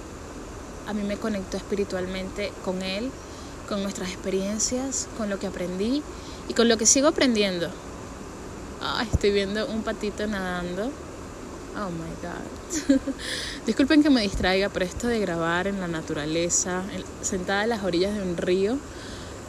a 0.87 0.93
mí 0.93 1.03
me 1.03 1.17
conectó 1.17 1.57
espiritualmente 1.57 2.51
con 2.65 2.81
él 2.81 3.11
con 3.67 3.81
nuestras 3.81 4.09
experiencias, 4.09 5.07
con 5.17 5.29
lo 5.29 5.39
que 5.39 5.47
aprendí 5.47 6.03
y 6.47 6.53
con 6.53 6.67
lo 6.69 6.77
que 6.77 6.85
sigo 6.85 7.07
aprendiendo. 7.07 7.69
Estoy 9.11 9.31
viendo 9.31 9.65
un 9.67 9.83
patito 9.83 10.27
nadando. 10.27 10.91
Oh 11.75 11.89
my 11.89 12.11
god. 12.21 12.99
Disculpen 13.65 14.03
que 14.03 14.09
me 14.09 14.21
distraiga, 14.21 14.69
pero 14.69 14.85
esto 14.85 15.07
de 15.07 15.19
grabar 15.19 15.67
en 15.67 15.79
la 15.79 15.87
naturaleza, 15.87 16.83
sentada 17.21 17.63
en 17.63 17.69
las 17.69 17.83
orillas 17.83 18.13
de 18.13 18.21
un 18.21 18.35
río, 18.35 18.77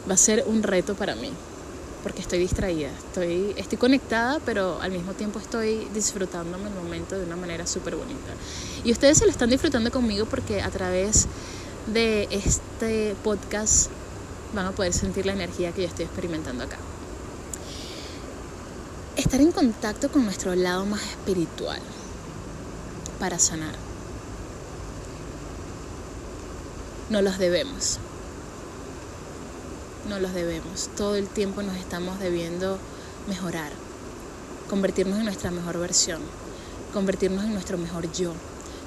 va 0.08 0.14
a 0.14 0.16
ser 0.16 0.44
un 0.46 0.62
reto 0.62 0.94
para 0.94 1.16
mí. 1.16 1.32
Porque 2.02 2.20
estoy 2.20 2.38
distraída, 2.38 2.90
estoy, 2.90 3.54
estoy 3.56 3.78
conectada, 3.78 4.38
pero 4.44 4.80
al 4.80 4.92
mismo 4.92 5.12
tiempo 5.14 5.38
estoy 5.38 5.88
disfrutándome 5.94 6.68
el 6.68 6.74
momento 6.74 7.18
de 7.18 7.24
una 7.24 7.36
manera 7.36 7.66
súper 7.66 7.96
bonita. 7.96 8.32
Y 8.84 8.92
ustedes 8.92 9.18
se 9.18 9.24
lo 9.24 9.30
están 9.30 9.50
disfrutando 9.50 9.90
conmigo 9.90 10.26
porque 10.26 10.62
a 10.62 10.70
través 10.70 11.26
de 11.92 12.28
este 12.30 13.16
podcast 13.24 13.90
van 14.54 14.66
a 14.66 14.72
poder 14.72 14.92
sentir 14.92 15.26
la 15.26 15.32
energía 15.32 15.72
que 15.72 15.82
yo 15.82 15.88
estoy 15.88 16.04
experimentando 16.04 16.64
acá. 16.64 16.78
Estar 19.16 19.40
en 19.40 19.52
contacto 19.52 20.10
con 20.10 20.24
nuestro 20.24 20.54
lado 20.54 20.86
más 20.86 21.02
espiritual 21.02 21.80
para 23.18 23.38
sanar. 23.38 23.74
No 27.10 27.22
los 27.22 27.38
debemos. 27.38 27.98
No 30.08 30.18
los 30.18 30.34
debemos. 30.34 30.90
Todo 30.96 31.16
el 31.16 31.28
tiempo 31.28 31.62
nos 31.62 31.76
estamos 31.76 32.18
debiendo 32.18 32.78
mejorar, 33.28 33.72
convertirnos 34.68 35.18
en 35.18 35.24
nuestra 35.24 35.50
mejor 35.50 35.78
versión, 35.78 36.20
convertirnos 36.92 37.44
en 37.44 37.52
nuestro 37.54 37.78
mejor 37.78 38.10
yo, 38.12 38.32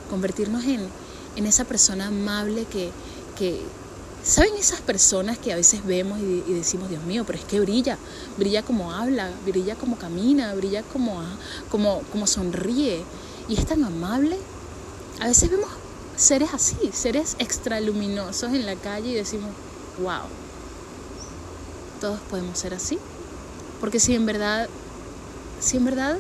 convertirnos 0.10 0.64
en, 0.66 0.88
en 1.36 1.46
esa 1.46 1.66
persona 1.66 2.08
amable 2.08 2.66
que, 2.66 2.92
que, 3.38 3.62
¿Saben 4.28 4.56
esas 4.56 4.82
personas 4.82 5.38
que 5.38 5.54
a 5.54 5.56
veces 5.56 5.86
vemos 5.86 6.20
y, 6.20 6.54
decimos, 6.54 6.90
Dios 6.90 7.02
mío, 7.06 7.24
pero 7.26 7.40
es 7.40 7.46
que 7.46 7.62
brilla, 7.62 7.98
brilla 8.36 8.62
como 8.62 8.92
habla, 8.92 9.32
brilla 9.46 9.76
como 9.76 9.98
camina, 9.98 10.54
brilla 10.54 10.84
como, 10.84 11.24
como, 11.72 12.02
como 12.12 12.28
sonríe 12.28 13.06
y 13.48 13.54
es 13.54 13.66
tan 13.66 13.86
amable? 13.86 14.38
A 15.22 15.28
veces 15.28 15.50
vemos 15.50 15.70
seres 16.18 16.50
así, 16.52 16.76
seres 16.92 17.38
extraluminosos 17.40 18.52
en 18.52 18.66
la 18.66 18.76
calle 18.76 19.12
y 19.12 19.14
decimos, 19.14 19.50
wow, 20.02 20.24
todos 22.02 22.20
podemos 22.30 22.60
ser 22.60 22.74
así. 22.74 23.00
Porque 23.80 24.02
si 24.02 24.14
en 24.14 24.26
verdad, 24.26 24.68
si 25.62 25.78
en 25.78 25.86
verdad 25.86 26.18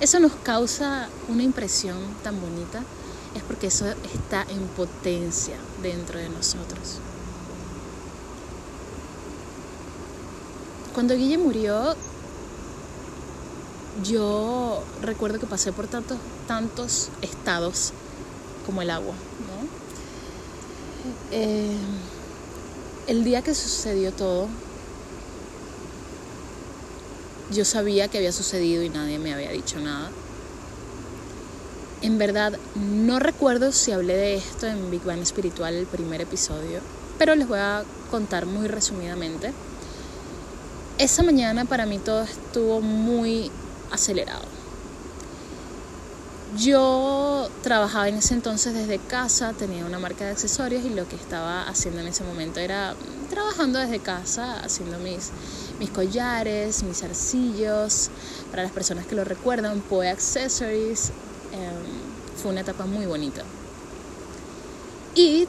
eso 0.00 0.18
nos 0.18 0.32
causa 0.32 1.08
una 1.28 1.44
impresión 1.44 1.96
tan 2.24 2.40
bonita, 2.40 2.82
es 3.36 3.44
porque 3.44 3.68
eso 3.68 3.86
está 4.12 4.44
en 4.48 4.66
potencia 4.66 5.54
dentro 5.80 6.18
de 6.18 6.28
nosotros. 6.28 6.98
Cuando 10.96 11.14
Guille 11.14 11.36
murió, 11.36 11.94
yo 14.02 14.82
recuerdo 15.02 15.38
que 15.38 15.44
pasé 15.44 15.70
por 15.70 15.88
tantos, 15.88 16.16
tantos 16.48 17.10
estados 17.20 17.92
como 18.64 18.80
el 18.80 18.88
agua, 18.88 19.12
¿no? 19.12 19.68
Eh, 21.36 21.76
el 23.08 23.24
día 23.24 23.42
que 23.42 23.54
sucedió 23.54 24.10
todo, 24.10 24.48
yo 27.52 27.66
sabía 27.66 28.08
que 28.08 28.16
había 28.16 28.32
sucedido 28.32 28.82
y 28.82 28.88
nadie 28.88 29.18
me 29.18 29.34
había 29.34 29.50
dicho 29.50 29.78
nada. 29.78 30.10
En 32.00 32.16
verdad, 32.16 32.58
no 32.74 33.18
recuerdo 33.18 33.70
si 33.70 33.92
hablé 33.92 34.16
de 34.16 34.36
esto 34.36 34.66
en 34.66 34.90
Big 34.90 35.04
Bang 35.04 35.20
Espiritual, 35.20 35.74
el 35.74 35.84
primer 35.84 36.22
episodio, 36.22 36.80
pero 37.18 37.34
les 37.34 37.46
voy 37.46 37.58
a 37.58 37.84
contar 38.10 38.46
muy 38.46 38.66
resumidamente. 38.66 39.52
Esa 40.98 41.22
mañana 41.22 41.66
para 41.66 41.84
mí 41.84 41.98
todo 41.98 42.22
estuvo 42.22 42.80
muy 42.80 43.50
acelerado. 43.90 44.46
Yo 46.56 47.50
trabajaba 47.62 48.08
en 48.08 48.14
ese 48.14 48.32
entonces 48.32 48.72
desde 48.72 48.98
casa, 48.98 49.52
tenía 49.52 49.84
una 49.84 49.98
marca 49.98 50.24
de 50.24 50.30
accesorios 50.30 50.86
y 50.86 50.88
lo 50.88 51.06
que 51.06 51.16
estaba 51.16 51.68
haciendo 51.68 52.00
en 52.00 52.06
ese 52.06 52.24
momento 52.24 52.60
era 52.60 52.94
trabajando 53.28 53.78
desde 53.78 53.98
casa, 53.98 54.58
haciendo 54.64 54.98
mis, 54.98 55.32
mis 55.78 55.90
collares, 55.90 56.82
mis 56.82 57.02
arcillos. 57.02 58.08
Para 58.50 58.62
las 58.62 58.72
personas 58.72 59.06
que 59.06 59.16
lo 59.16 59.24
recuerdan, 59.24 59.82
Poe 59.82 60.08
Accessories. 60.08 61.10
Em, 61.52 62.40
fue 62.40 62.52
una 62.52 62.62
etapa 62.62 62.86
muy 62.86 63.04
bonita. 63.04 63.42
Y 65.14 65.46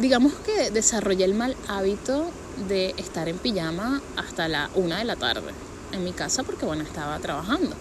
digamos 0.00 0.32
que 0.44 0.72
desarrollé 0.72 1.24
el 1.24 1.34
mal 1.34 1.56
hábito 1.68 2.32
de 2.68 2.94
estar 2.96 3.28
en 3.28 3.38
pijama 3.38 4.00
hasta 4.16 4.48
la 4.48 4.70
una 4.74 4.98
de 4.98 5.04
la 5.04 5.16
tarde 5.16 5.52
en 5.92 6.04
mi 6.04 6.12
casa 6.12 6.42
porque 6.42 6.66
bueno, 6.66 6.82
estaba 6.82 7.18
trabajando. 7.18 7.74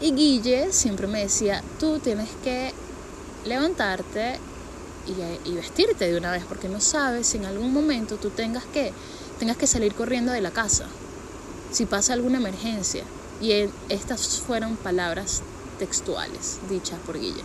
Y 0.00 0.12
Guille 0.12 0.72
siempre 0.72 1.06
me 1.06 1.20
decía, 1.20 1.62
tú 1.80 1.98
tienes 1.98 2.28
que 2.44 2.72
levantarte 3.46 4.38
y, 5.06 5.54
vestirte 5.54 6.10
de 6.10 6.18
una 6.18 6.30
vez 6.30 6.44
porque 6.48 6.68
no 6.68 6.80
sabes 6.80 7.28
si 7.28 7.38
en 7.38 7.46
algún 7.46 7.72
momento 7.72 8.16
tú 8.16 8.30
tengas 8.30 8.64
que, 8.64 8.92
tengas 9.38 9.56
que 9.56 9.66
salir 9.66 9.94
corriendo 9.94 10.32
de 10.32 10.40
la 10.40 10.50
casa, 10.50 10.86
si 11.70 11.86
pasa 11.86 12.12
alguna 12.12 12.38
emergencia. 12.38 13.04
Y 13.40 13.52
estas 13.88 14.40
fueron 14.40 14.76
palabras 14.76 15.42
textuales 15.78 16.58
dichas 16.68 16.98
por 17.04 17.18
Guille. 17.18 17.42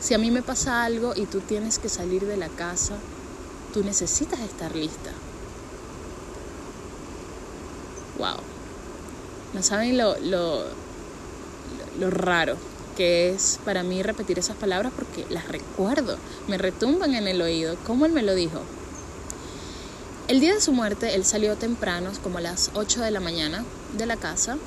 Si 0.00 0.14
a 0.14 0.18
mí 0.18 0.30
me 0.30 0.42
pasa 0.42 0.84
algo 0.84 1.14
y 1.16 1.26
tú 1.26 1.40
tienes 1.40 1.78
que 1.78 1.88
salir 1.88 2.26
de 2.26 2.36
la 2.36 2.48
casa, 2.48 2.94
tú 3.72 3.82
necesitas 3.82 4.40
estar 4.40 4.74
lista. 4.74 5.10
Wow. 8.18 8.38
Saben 9.62 9.98
lo, 9.98 10.18
lo, 10.18 10.64
lo 11.98 12.10
raro 12.10 12.56
que 12.98 13.30
es 13.30 13.60
para 13.64 13.84
mí 13.84 14.02
repetir 14.02 14.40
esas 14.40 14.56
palabras 14.56 14.92
porque 14.94 15.24
las 15.30 15.46
recuerdo, 15.46 16.16
me 16.48 16.58
retumban 16.58 17.14
en 17.14 17.28
el 17.28 17.40
oído, 17.40 17.76
como 17.86 18.06
él 18.06 18.12
me 18.12 18.22
lo 18.22 18.34
dijo. 18.34 18.60
El 20.26 20.40
día 20.40 20.54
de 20.54 20.60
su 20.60 20.72
muerte, 20.72 21.14
él 21.14 21.24
salió 21.24 21.54
temprano, 21.54 22.10
como 22.24 22.38
a 22.38 22.40
las 22.40 22.72
8 22.74 23.00
de 23.00 23.12
la 23.12 23.20
mañana, 23.20 23.64
de 23.96 24.04
la 24.04 24.16
casa. 24.16 24.58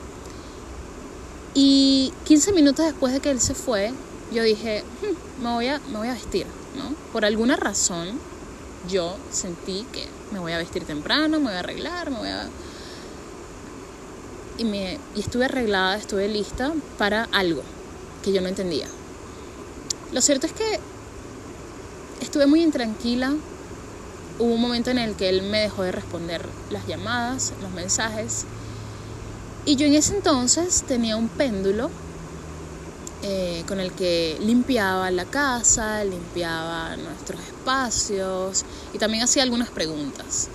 Y 1.54 2.13
15 2.23 2.54
minutos 2.54 2.86
después 2.86 3.12
de 3.12 3.19
que 3.19 3.32
él 3.32 3.41
se 3.41 3.54
fue, 3.54 3.91
yo 4.32 4.43
dije, 4.43 4.86
hmm, 5.01 5.43
me, 5.43 5.54
voy 5.54 5.67
a, 5.67 5.80
me 5.91 5.97
voy 5.97 6.08
a 6.08 6.13
vestir, 6.13 6.47
¿no? 6.77 6.95
Por 7.12 7.25
alguna 7.25 7.58
razón, 7.58 8.17
yo 8.89 9.17
sentí 9.30 9.86
que 9.91 10.08
me 10.32 10.39
voy 10.39 10.54
a 10.54 10.58
vestir 10.58 10.86
temprano, 10.86 11.38
me 11.39 11.47
voy 11.47 11.56
a 11.56 11.60
arreglar, 11.60 12.10
me 12.12 12.17
voy 12.17 12.30
a 12.30 12.47
y, 14.57 14.65
me, 14.65 14.99
y 15.15 15.19
estuve 15.19 15.45
arreglada, 15.45 15.97
estuve 15.97 16.27
lista 16.27 16.73
para 16.97 17.27
algo 17.31 17.63
que 18.23 18.31
yo 18.31 18.41
no 18.41 18.47
entendía. 18.47 18.87
Lo 20.11 20.21
cierto 20.21 20.45
es 20.45 20.53
que 20.53 20.79
estuve 22.21 22.45
muy 22.45 22.61
intranquila. 22.61 23.33
Hubo 24.39 24.53
un 24.53 24.61
momento 24.61 24.89
en 24.89 24.97
el 24.97 25.15
que 25.15 25.29
él 25.29 25.43
me 25.43 25.61
dejó 25.61 25.83
de 25.83 25.91
responder 25.91 26.45
las 26.69 26.87
llamadas, 26.87 27.53
los 27.61 27.71
mensajes. 27.71 28.45
Y 29.65 29.75
yo 29.75 29.85
en 29.85 29.93
ese 29.93 30.15
entonces 30.15 30.83
tenía 30.87 31.15
un 31.15 31.29
péndulo 31.29 31.89
eh, 33.23 33.63
con 33.67 33.79
el 33.79 33.91
que 33.91 34.37
limpiaba 34.41 35.11
la 35.11 35.25
casa, 35.25 36.03
limpiaba 36.03 36.95
nuestros 36.97 37.39
espacios 37.41 38.65
y 38.93 38.97
también 38.97 39.23
hacía 39.23 39.43
algunas 39.43 39.69
preguntas 39.69 40.49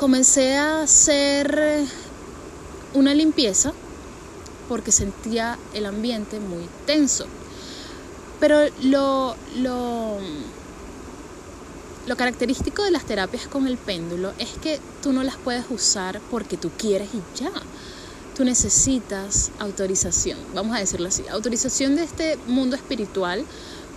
comencé 0.00 0.56
a 0.56 0.80
hacer 0.80 1.84
una 2.94 3.12
limpieza 3.12 3.74
porque 4.66 4.92
sentía 4.92 5.58
el 5.74 5.84
ambiente 5.84 6.40
muy 6.40 6.66
tenso. 6.86 7.26
Pero 8.40 8.60
lo, 8.82 9.36
lo, 9.56 10.16
lo 12.06 12.16
característico 12.16 12.82
de 12.82 12.92
las 12.92 13.04
terapias 13.04 13.46
con 13.46 13.66
el 13.66 13.76
péndulo 13.76 14.32
es 14.38 14.48
que 14.62 14.80
tú 15.02 15.12
no 15.12 15.22
las 15.22 15.36
puedes 15.36 15.66
usar 15.68 16.18
porque 16.30 16.56
tú 16.56 16.70
quieres 16.78 17.10
y 17.12 17.20
ya. 17.38 17.52
Tú 18.34 18.46
necesitas 18.46 19.50
autorización, 19.58 20.38
vamos 20.54 20.74
a 20.74 20.80
decirlo 20.80 21.08
así, 21.08 21.28
autorización 21.28 21.96
de 21.96 22.04
este 22.04 22.38
mundo 22.46 22.74
espiritual 22.74 23.44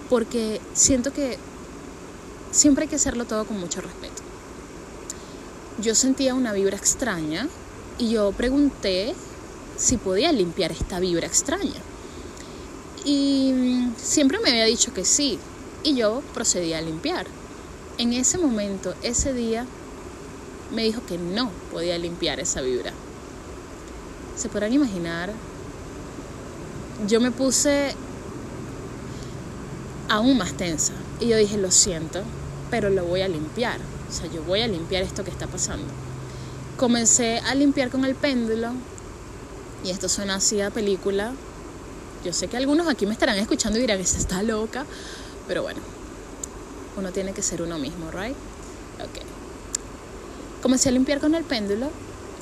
porque 0.10 0.60
siento 0.74 1.14
que 1.14 1.38
siempre 2.52 2.84
hay 2.84 2.90
que 2.90 2.98
hacerlo 2.98 3.24
todo 3.24 3.46
con 3.46 3.58
mucho 3.58 3.80
respeto 3.80 4.13
yo 5.80 5.96
sentía 5.96 6.36
una 6.36 6.54
vibra 6.54 6.78
extraña 6.78 7.48
y 7.98 8.12
yo 8.12 8.32
pregunté 8.32 9.16
si 9.78 9.98
podía 9.98 10.32
limpiar 10.32 10.72
esta 10.72 11.00
vibra 11.00 11.28
extraña. 11.28 11.82
Y 13.06 13.54
siempre 13.98 14.40
me 14.40 14.50
había 14.50 14.66
dicho 14.66 14.94
que 14.94 15.04
sí, 15.04 15.40
y 15.84 15.96
yo 15.96 16.22
procedí 16.34 16.74
a 16.74 16.82
limpiar. 16.82 17.26
En 17.98 18.14
ese 18.14 18.38
momento, 18.38 18.94
ese 19.04 19.34
día, 19.34 19.66
me 20.72 20.84
dijo 20.84 21.06
que 21.06 21.18
no 21.18 21.52
podía 21.72 21.98
limpiar 21.98 22.40
esa 22.40 22.62
vibra. 22.62 22.94
Se 24.36 24.50
podrán 24.50 24.74
imaginar, 24.74 25.34
yo 27.08 27.20
me 27.20 27.32
puse 27.32 27.94
aún 30.10 30.38
más 30.38 30.54
tensa 30.54 30.94
y 31.20 31.28
yo 31.28 31.38
dije, 31.38 31.58
lo 31.58 31.72
siento, 31.72 32.22
pero 32.72 32.90
lo 32.90 33.06
voy 33.06 33.22
a 33.22 33.28
limpiar. 33.28 33.80
O 34.14 34.16
sea, 34.16 34.32
yo 34.32 34.44
voy 34.44 34.62
a 34.62 34.68
limpiar 34.68 35.02
esto 35.02 35.24
que 35.24 35.32
está 35.32 35.48
pasando. 35.48 35.88
Comencé 36.78 37.40
a 37.40 37.56
limpiar 37.56 37.90
con 37.90 38.06
el 38.06 38.14
péndulo 38.14 38.74
y 39.84 39.90
esto 39.90 40.08
suena 40.08 40.36
así 40.36 40.62
a 40.62 40.70
película. 40.70 41.34
Yo 42.24 42.32
sé 42.32 42.48
que 42.48 42.58
algunos 42.58 42.88
aquí 42.88 43.08
me 43.08 43.14
estarán 43.14 43.40
escuchando 43.40 43.80
y 43.80 43.82
dirán, 43.82 44.00
esta 44.00 44.20
está 44.20 44.44
loca, 44.44 44.86
pero 45.48 45.64
bueno, 45.64 45.82
uno 46.96 47.12
tiene 47.12 47.34
que 47.34 47.42
ser 47.42 47.64
uno 47.64 47.80
mismo, 47.80 48.12
¿right? 48.12 48.36
Ok. 49.00 49.26
Comencé 50.62 50.90
a 50.90 50.92
limpiar 50.92 51.20
con 51.20 51.34
el 51.34 51.44
péndulo 51.44 51.90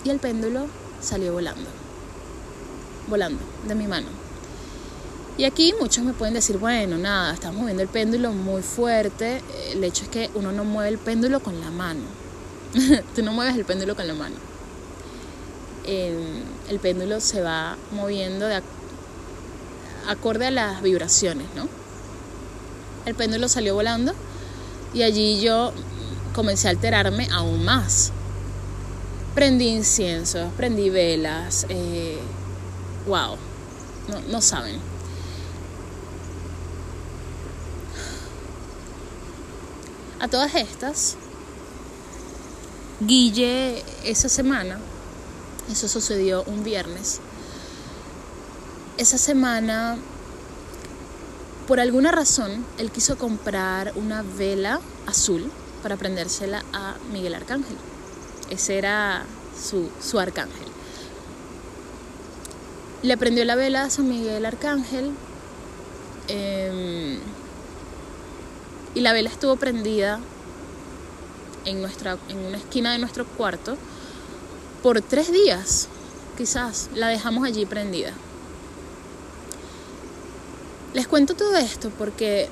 y 0.04 0.10
el 0.10 0.20
péndulo 0.20 0.68
salió 1.02 1.32
volando. 1.32 1.70
Volando 3.08 3.42
de 3.66 3.76
mi 3.76 3.88
mano. 3.88 4.21
Y 5.38 5.46
aquí 5.46 5.74
muchos 5.80 6.04
me 6.04 6.14
pueden 6.14 6.34
decir, 6.34 6.58
bueno, 6.58 6.98
nada, 6.98 7.34
estamos 7.34 7.62
moviendo 7.62 7.82
el 7.82 7.90
péndulo 7.90 8.32
muy 8.34 8.62
fuerte. 8.62 9.42
El 9.72 9.84
hecho 9.84 10.04
es 10.04 10.10
que 10.10 10.30
uno 10.36 10.52
no 10.52 10.66
mueve 10.66 10.90
el 10.90 10.98
péndulo 10.98 11.40
con 11.40 11.60
la 11.62 11.72
mano. 11.72 12.02
Tú 13.16 13.24
no 13.24 13.32
mueves 13.32 13.56
el 13.56 13.66
péndulo 13.66 13.96
con 13.96 14.08
la 14.08 14.14
mano. 14.14 14.36
el 15.86 16.80
péndulo 16.82 17.20
se 17.20 17.42
va 17.42 17.78
moviendo 17.92 18.48
de 18.48 18.62
acorde 20.08 20.48
a 20.48 20.52
las 20.52 20.82
vibraciones, 20.82 21.48
¿no? 21.56 21.68
El 23.06 23.16
péndulo 23.16 23.48
salió 23.48 23.74
volando 23.74 24.14
y 24.94 25.04
allí 25.04 25.42
yo 25.42 25.74
comencé 26.36 26.68
a 26.68 26.72
alterarme 26.72 27.28
aún 27.32 27.66
más. 27.66 28.12
Prendí 29.34 29.70
inciensos, 29.70 30.52
prendí 30.58 30.90
velas, 30.90 31.66
eh, 31.70 32.20
wow, 33.08 33.38
no, 34.10 34.20
no 34.30 34.42
saben 34.42 34.91
A 40.22 40.28
todas 40.28 40.54
estas, 40.54 41.18
Guille 43.00 43.84
esa 44.06 44.30
semana, 44.30 44.78
eso 45.72 45.88
sucedió 45.88 46.44
un 46.44 46.64
viernes, 46.64 47.20
esa 48.98 49.18
semana, 49.18 49.98
por 51.68 51.80
alguna 51.80 52.12
razón, 52.12 52.64
él 52.78 52.92
quiso 52.92 53.18
comprar 53.18 53.94
una 53.96 54.22
vela 54.22 54.80
azul 55.08 55.52
para 55.82 55.98
prendérsela 55.98 56.64
a 56.72 56.98
Miguel 57.12 57.34
Arcángel. 57.34 57.78
Ese 58.52 58.78
era 58.78 59.26
su, 59.60 59.90
su 60.00 60.20
arcángel. 60.20 60.68
Le 63.02 63.18
prendió 63.18 63.44
la 63.44 63.56
vela 63.56 63.86
a 63.86 63.90
San 63.90 64.08
Miguel 64.08 64.46
Arcángel. 64.46 65.14
Eh, 66.28 67.18
y 68.96 69.02
la 69.02 69.14
vela 69.14 69.30
estuvo 69.30 69.56
prendida 69.56 70.20
en, 71.66 71.82
nuestra, 71.82 72.18
en 72.30 72.38
una 72.38 72.58
esquina 72.58 72.92
de 72.92 73.00
nuestro 73.00 73.26
cuarto 73.26 73.78
por 74.84 75.02
tres 75.02 75.32
días, 75.32 75.88
quizás 76.38 76.90
la 76.96 77.08
dejamos 77.08 77.46
allí 77.46 77.66
prendida. 77.66 78.14
Les 80.94 81.08
cuento 81.08 81.36
todo 81.36 81.56
esto 81.56 81.90
porque 81.98 82.50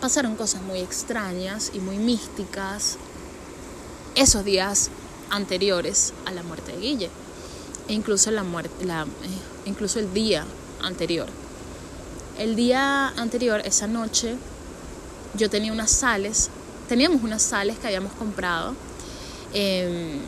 pasaron 0.00 0.36
cosas 0.36 0.62
muy 0.62 0.80
extrañas 0.80 1.70
y 1.72 1.80
muy 1.80 1.98
místicas 1.98 2.96
esos 4.16 4.44
días 4.44 4.90
anteriores 5.30 6.12
a 6.26 6.32
la 6.32 6.42
muerte 6.42 6.72
de 6.72 6.78
Guille 6.78 7.10
e 7.88 7.92
incluso 7.92 8.30
la 8.30 8.42
muerte 8.42 8.84
la, 8.84 9.02
eh, 9.02 9.06
incluso 9.66 9.98
el 9.98 10.12
día 10.12 10.44
anterior 10.82 11.28
el 12.38 12.56
día 12.56 13.08
anterior 13.08 13.62
esa 13.64 13.86
noche 13.86 14.36
yo 15.36 15.50
tenía 15.50 15.72
unas 15.72 15.90
sales 15.90 16.50
teníamos 16.88 17.22
unas 17.22 17.42
sales 17.42 17.78
que 17.78 17.86
habíamos 17.86 18.12
comprado 18.12 18.74
em, 19.52 20.18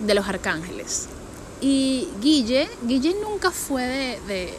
de 0.00 0.14
los 0.14 0.26
arcángeles 0.26 1.06
y 1.60 2.08
Guille 2.20 2.68
Guille 2.82 3.14
nunca 3.22 3.50
fue 3.50 4.18
de 4.26 4.52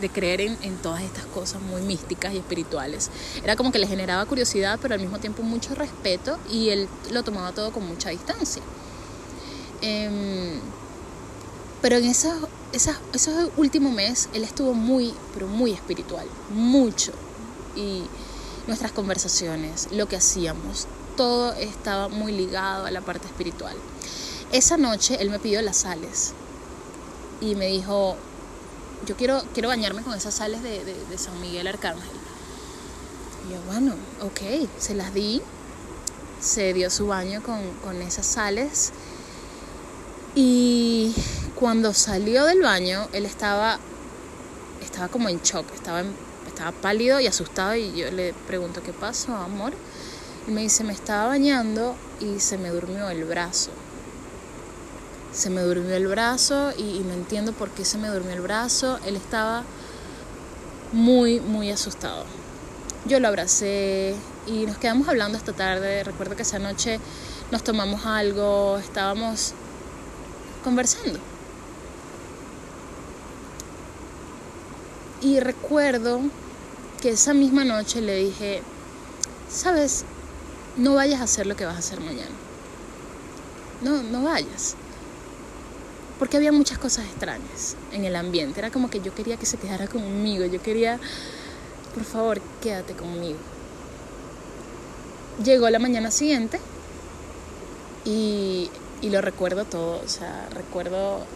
de 0.00 0.10
creer 0.10 0.40
en, 0.42 0.58
en, 0.62 0.76
todas 0.76 1.02
estas 1.02 1.24
cosas 1.26 1.62
muy 1.62 1.80
místicas 1.80 2.34
y 2.34 2.36
espirituales. 2.36 3.10
Era 3.42 3.56
como 3.56 3.72
que 3.72 3.78
le 3.78 3.86
generaba 3.86 4.26
curiosidad, 4.26 4.78
pero 4.82 4.92
al 4.94 5.00
mismo 5.00 5.18
tiempo 5.18 5.42
mucho 5.42 5.74
respeto 5.74 6.36
y 6.50 6.70
él 6.70 6.88
lo 7.10 7.22
tomaba 7.22 7.52
todo 7.52 7.72
con 7.72 7.86
mucha 7.86 8.10
distancia. 8.10 8.62
Eh, 9.80 10.58
pero 11.80 11.96
en 11.96 12.04
esos, 12.04 12.34
esos, 12.72 12.96
esos 13.12 13.50
últimos 13.56 13.92
meses 13.92 14.28
él 14.32 14.44
estuvo 14.44 14.74
muy, 14.74 15.14
pero 15.32 15.46
muy 15.46 15.72
espiritual, 15.72 16.26
mucho. 16.50 17.12
Y 17.76 18.02
nuestras 18.66 18.92
conversaciones, 18.92 19.88
lo 19.92 20.06
que 20.06 20.16
hacíamos, 20.16 20.86
todo 21.16 21.52
estaba 21.54 22.08
muy 22.08 22.32
ligado 22.32 22.86
a 22.86 22.90
la 22.90 23.00
parte 23.00 23.26
espiritual. 23.26 23.76
Esa 24.52 24.76
noche 24.76 25.16
él 25.20 25.30
me 25.30 25.38
pidió 25.38 25.62
las 25.62 25.78
sales 25.78 26.32
y 27.40 27.54
me 27.54 27.66
dijo, 27.66 28.16
yo 29.06 29.16
quiero, 29.16 29.42
quiero 29.52 29.68
bañarme 29.68 30.02
con 30.02 30.14
esas 30.14 30.34
sales 30.34 30.62
de, 30.62 30.94
San 31.18 31.40
Miguel 31.40 31.66
Arcángel. 31.66 32.16
Y 33.46 33.52
yo, 33.52 33.60
bueno, 33.66 33.94
ok, 34.22 34.68
se 34.78 34.94
las 34.94 35.12
di, 35.12 35.42
se 36.40 36.72
dio 36.72 36.90
su 36.90 37.06
baño 37.06 37.42
con, 37.42 38.02
esas 38.02 38.26
sales. 38.26 38.92
Y 40.34 41.14
cuando 41.54 41.92
salió 41.92 42.44
del 42.44 42.62
baño, 42.62 43.08
él 43.12 43.26
estaba, 43.26 43.78
estaba 44.82 45.08
como 45.08 45.28
en 45.28 45.40
shock, 45.42 45.66
estaba, 45.74 46.02
estaba 46.54 46.72
pálido 46.72 47.20
y 47.20 47.26
asustado. 47.26 47.74
Y 47.74 47.92
yo 47.96 48.10
le 48.10 48.32
pregunto, 48.46 48.82
¿qué 48.82 48.92
pasó, 48.92 49.34
amor? 49.36 49.72
Y 50.46 50.50
me 50.50 50.62
dice, 50.62 50.84
me 50.84 50.92
estaba 50.92 51.28
bañando 51.28 51.96
y 52.20 52.40
se 52.40 52.58
me 52.58 52.70
durmió 52.70 53.08
el 53.10 53.24
brazo 53.24 53.70
se 55.34 55.50
me 55.50 55.62
durmió 55.62 55.96
el 55.96 56.06
brazo 56.06 56.72
y, 56.78 57.00
no 57.00 57.12
entiendo 57.12 57.52
por 57.52 57.68
qué 57.70 57.84
se 57.84 57.98
me 57.98 58.08
durmió 58.08 58.32
el 58.32 58.40
brazo. 58.40 58.98
Él 59.04 59.16
estaba 59.16 59.64
muy, 60.92 61.40
muy 61.40 61.70
asustado. 61.70 62.24
Yo 63.06 63.18
lo 63.18 63.28
abracé 63.28 64.14
y 64.46 64.64
nos 64.64 64.78
quedamos 64.78 65.08
hablando 65.08 65.36
esta 65.36 65.52
tarde. 65.52 66.04
Recuerdo 66.04 66.36
que 66.36 66.42
esa 66.42 66.60
noche 66.60 67.00
nos 67.50 67.64
tomamos 67.64 68.06
algo, 68.06 68.78
estábamos 68.78 69.54
conversando. 70.62 71.18
Y 75.20 75.40
recuerdo 75.40 76.20
que 77.04 77.10
esa 77.10 77.34
misma 77.34 77.66
noche 77.66 78.00
le 78.00 78.16
dije, 78.16 78.62
sabes, 79.50 80.06
no 80.78 80.94
vayas 80.94 81.20
a 81.20 81.24
hacer 81.24 81.46
lo 81.46 81.54
que 81.54 81.66
vas 81.66 81.76
a 81.76 81.80
hacer 81.80 82.00
mañana. 82.00 82.34
No, 83.82 84.02
no 84.02 84.22
vayas 84.22 84.74
porque 86.18 86.38
había 86.38 86.50
muchas 86.50 86.78
cosas 86.78 87.04
extrañas 87.04 87.76
en 87.92 88.06
el 88.06 88.16
ambiente. 88.16 88.58
Era 88.58 88.70
como 88.70 88.88
que 88.88 89.02
yo 89.02 89.14
quería 89.14 89.36
que 89.36 89.44
se 89.44 89.58
quedara 89.58 89.86
conmigo, 89.86 90.46
yo 90.46 90.62
quería, 90.62 90.98
por 91.92 92.04
favor, 92.04 92.40
quédate 92.62 92.94
conmigo. 92.94 93.36
Llegó 95.44 95.68
la 95.68 95.78
mañana 95.78 96.10
siguiente 96.10 96.58
y, 98.06 98.70
y 99.02 99.10
lo 99.10 99.20
recuerdo 99.20 99.66
todo, 99.66 100.00
o 100.02 100.08
sea, 100.08 100.48
recuerdo, 100.54 101.26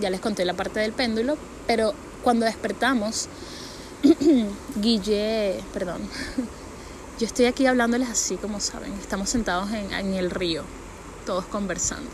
ya 0.00 0.08
les 0.08 0.20
conté 0.20 0.46
la 0.46 0.54
parte 0.54 0.80
del 0.80 0.92
péndulo, 0.92 1.36
pero 1.66 1.92
cuando 2.22 2.46
despertamos, 2.46 3.28
Guille, 4.76 5.62
perdón, 5.72 6.00
yo 7.18 7.26
estoy 7.26 7.44
aquí 7.46 7.66
hablándoles 7.66 8.08
así 8.08 8.36
como 8.36 8.58
saben, 8.58 8.92
estamos 8.94 9.30
sentados 9.30 9.70
en, 9.70 10.14
el 10.14 10.30
río, 10.30 10.64
todos 11.24 11.44
conversando. 11.46 12.10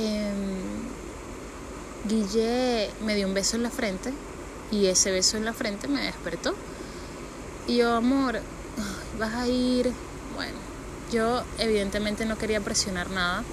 Em, 0.00 0.34
Guille 2.08 2.90
me 3.04 3.14
dio 3.14 3.26
un 3.28 3.34
beso 3.34 3.56
en 3.56 3.62
la 3.62 3.70
frente 3.70 4.12
y 4.72 4.86
ese 4.86 5.12
beso 5.12 5.36
en 5.36 5.44
la 5.44 5.52
frente 5.52 5.86
me 5.86 6.02
despertó. 6.02 6.54
Y 7.68 7.76
yo, 7.76 7.94
amor, 7.94 8.40
vas 9.18 9.34
a 9.34 9.46
ir. 9.46 9.92
Bueno, 10.34 10.58
yo 11.12 11.44
evidentemente 11.58 12.24
no 12.26 12.36
quería 12.36 12.60
presionar 12.60 13.10
nada. 13.10 13.44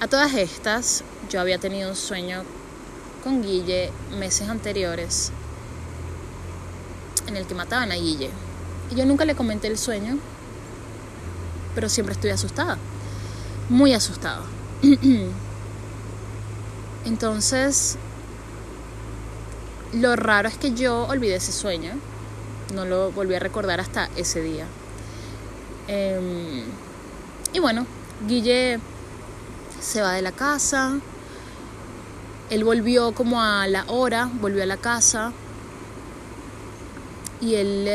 A 0.00 0.08
todas 0.08 0.34
estas, 0.34 1.04
yo 1.28 1.40
había 1.40 1.58
tenido 1.58 1.90
un 1.90 1.96
sueño 1.96 2.44
con 3.28 3.42
Guille 3.42 3.90
meses 4.18 4.48
anteriores 4.48 5.32
en 7.26 7.36
el 7.36 7.46
que 7.46 7.54
mataban 7.54 7.92
a 7.92 7.94
Guille. 7.94 8.30
Y 8.90 8.94
yo 8.94 9.04
nunca 9.04 9.26
le 9.26 9.34
comenté 9.34 9.66
el 9.66 9.76
sueño, 9.76 10.16
pero 11.74 11.90
siempre 11.90 12.14
estoy 12.14 12.30
asustada 12.30 12.78
muy 13.68 13.92
asustado. 13.92 14.44
Entonces, 17.04 17.98
lo 19.92 20.16
raro 20.16 20.48
es 20.48 20.56
que 20.56 20.72
yo 20.72 21.06
olvidé 21.06 21.36
ese 21.36 21.52
sueño, 21.52 21.92
no 22.74 22.86
lo 22.86 23.12
volví 23.12 23.34
a 23.34 23.40
recordar 23.40 23.78
hasta 23.78 24.08
ese 24.16 24.40
día. 24.40 24.64
Em, 25.86 26.64
y 27.52 27.58
bueno, 27.58 27.86
Guille 28.26 28.80
se 29.80 30.00
va 30.00 30.14
de 30.14 30.22
la 30.22 30.32
casa, 30.32 30.98
él 32.50 32.64
volvió 32.64 33.12
como 33.12 33.42
a 33.42 33.66
la 33.66 33.84
hora, 33.88 34.30
volvió 34.40 34.62
a 34.62 34.66
la 34.66 34.76
casa 34.76 35.32
y 37.40 37.54
él, 37.54 37.88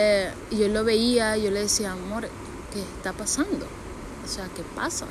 yo 0.52 0.68
lo 0.70 0.84
veía, 0.84 1.38
yo 1.38 1.52
le 1.52 1.62
decía, 1.62 1.92
amor, 1.92 2.30
¿qué 2.72 2.82
está 2.82 3.14
pasando? 3.14 3.66
O 4.24 4.28
sea, 4.28 4.48
¿qué 4.56 4.64
pasa? 4.76 5.06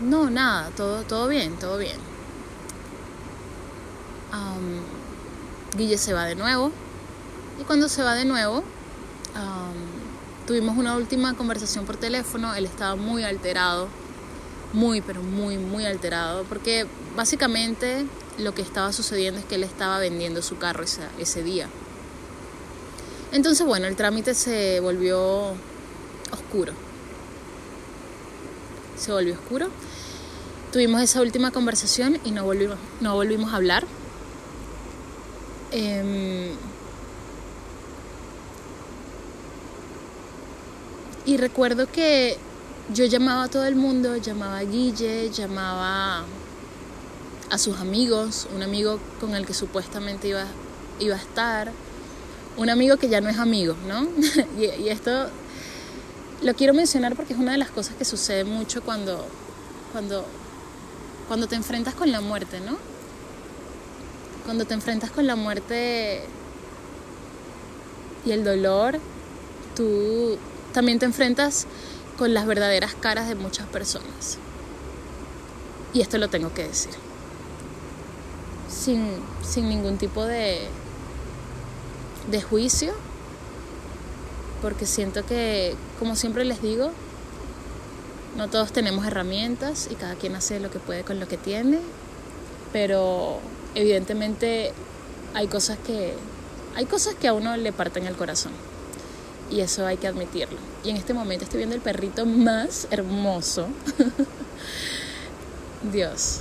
No, 0.00 0.30
nada, 0.30 0.70
todo, 0.76 1.02
todo 1.02 1.28
bien, 1.28 1.58
todo 1.58 1.78
bien. 1.78 1.98
Guille 5.76 5.98
se 5.98 6.12
va 6.12 6.24
de 6.24 6.34
nuevo. 6.34 6.72
Y 7.60 7.64
cuando 7.64 7.88
se 7.88 8.02
va 8.02 8.14
de 8.14 8.24
nuevo, 8.24 8.64
tuvimos 10.46 10.76
una 10.76 10.96
última 10.96 11.34
conversación 11.36 11.86
por 11.86 11.96
teléfono. 11.96 12.54
Él 12.54 12.64
estaba 12.64 12.96
muy 12.96 13.22
alterado, 13.22 13.88
muy, 14.72 15.00
pero 15.00 15.22
muy, 15.22 15.58
muy 15.58 15.86
alterado. 15.86 16.44
Porque 16.44 16.86
básicamente 17.16 18.06
lo 18.38 18.54
que 18.54 18.62
estaba 18.62 18.92
sucediendo 18.92 19.40
es 19.40 19.46
que 19.46 19.56
él 19.56 19.64
estaba 19.64 19.98
vendiendo 19.98 20.42
su 20.42 20.58
carro 20.58 20.84
ese, 20.84 21.02
ese 21.18 21.42
día. 21.42 21.68
Entonces, 23.32 23.66
bueno, 23.66 23.86
el 23.86 23.96
trámite 23.96 24.34
se 24.34 24.80
volvió 24.80 25.54
oscuro 26.32 26.72
se 29.00 29.12
volvió 29.12 29.34
oscuro. 29.34 29.68
Tuvimos 30.72 31.00
esa 31.00 31.20
última 31.20 31.50
conversación 31.50 32.18
y 32.24 32.30
no 32.30 32.44
volvimos, 32.44 32.78
no 33.00 33.14
volvimos 33.14 33.52
a 33.52 33.56
hablar. 33.56 33.84
Em, 35.72 36.50
y 41.24 41.36
recuerdo 41.38 41.90
que 41.90 42.38
yo 42.92 43.04
llamaba 43.04 43.44
a 43.44 43.48
todo 43.48 43.64
el 43.66 43.76
mundo, 43.76 44.16
llamaba 44.16 44.58
a 44.58 44.64
Guille, 44.64 45.30
llamaba 45.30 46.24
a 47.50 47.58
sus 47.58 47.78
amigos, 47.78 48.48
un 48.54 48.62
amigo 48.62 48.98
con 49.20 49.34
el 49.34 49.46
que 49.46 49.54
supuestamente 49.54 50.28
iba, 50.28 50.44
iba 50.98 51.14
a 51.14 51.18
estar, 51.18 51.72
un 52.56 52.68
amigo 52.68 52.96
que 52.96 53.08
ya 53.08 53.20
no 53.20 53.28
es 53.28 53.38
amigo, 53.38 53.76
¿no? 53.86 54.08
y, 54.60 54.88
esto 54.88 55.28
lo 56.42 56.54
quiero 56.54 56.74
mencionar 56.74 57.14
porque 57.14 57.34
es 57.34 57.38
una 57.38 57.52
de 57.52 57.58
las 57.58 57.70
cosas 57.70 57.94
que 57.96 58.04
sucede 58.04 58.44
mucho 58.44 58.82
cuando, 58.82 59.24
cuando, 59.92 60.24
cuando 61.28 61.46
te 61.46 61.54
enfrentas 61.54 61.94
con 61.94 62.10
la 62.10 62.20
muerte, 62.20 62.60
¿no? 62.60 62.76
Cuando 64.44 64.64
te 64.64 64.74
enfrentas 64.74 65.10
con 65.10 65.26
la 65.26 65.36
muerte 65.36 66.22
y 68.24 68.32
el 68.32 68.42
dolor, 68.42 68.98
tú 69.76 70.38
también 70.72 70.98
te 70.98 71.06
enfrentas 71.06 71.66
con 72.20 72.34
las 72.34 72.44
verdaderas 72.44 72.94
caras 72.94 73.28
de 73.28 73.34
muchas 73.34 73.66
personas. 73.68 74.36
Y 75.94 76.02
esto 76.02 76.18
lo 76.18 76.28
tengo 76.28 76.52
que 76.52 76.64
decir. 76.64 76.92
Sin, 78.68 79.08
sin 79.42 79.70
ningún 79.70 79.96
tipo 79.96 80.26
de, 80.26 80.68
de 82.30 82.42
juicio 82.42 82.92
porque 84.60 84.84
siento 84.84 85.24
que, 85.24 85.74
como 85.98 86.14
siempre 86.14 86.44
les 86.44 86.60
digo, 86.60 86.90
No 88.36 88.48
todos 88.48 88.70
tenemos 88.70 89.06
herramientas 89.06 89.88
y 89.90 89.94
cada 89.94 90.14
quien 90.14 90.34
hace 90.36 90.60
lo 90.60 90.70
que 90.70 90.78
puede 90.78 91.04
con 91.04 91.20
lo 91.20 91.26
que 91.26 91.38
tiene, 91.38 91.78
pero 92.70 93.40
evidentemente 93.74 94.72
hay 95.32 95.48
cosas 95.48 95.78
que 95.78 96.14
hay 96.76 96.84
cosas 96.84 97.14
que 97.14 97.28
a 97.28 97.32
uno 97.32 97.56
le 97.56 97.72
parten 97.72 98.06
el 98.06 98.14
corazón. 98.14 98.52
Y 99.50 99.60
eso 99.60 99.86
hay 99.86 99.96
que 99.96 100.06
admitirlo. 100.06 100.69
Y 100.82 100.90
en 100.90 100.96
este 100.96 101.12
momento 101.12 101.44
estoy 101.44 101.58
viendo 101.58 101.76
el 101.76 101.82
perrito 101.82 102.24
más 102.24 102.88
hermoso. 102.90 103.68
Dios, 105.92 106.40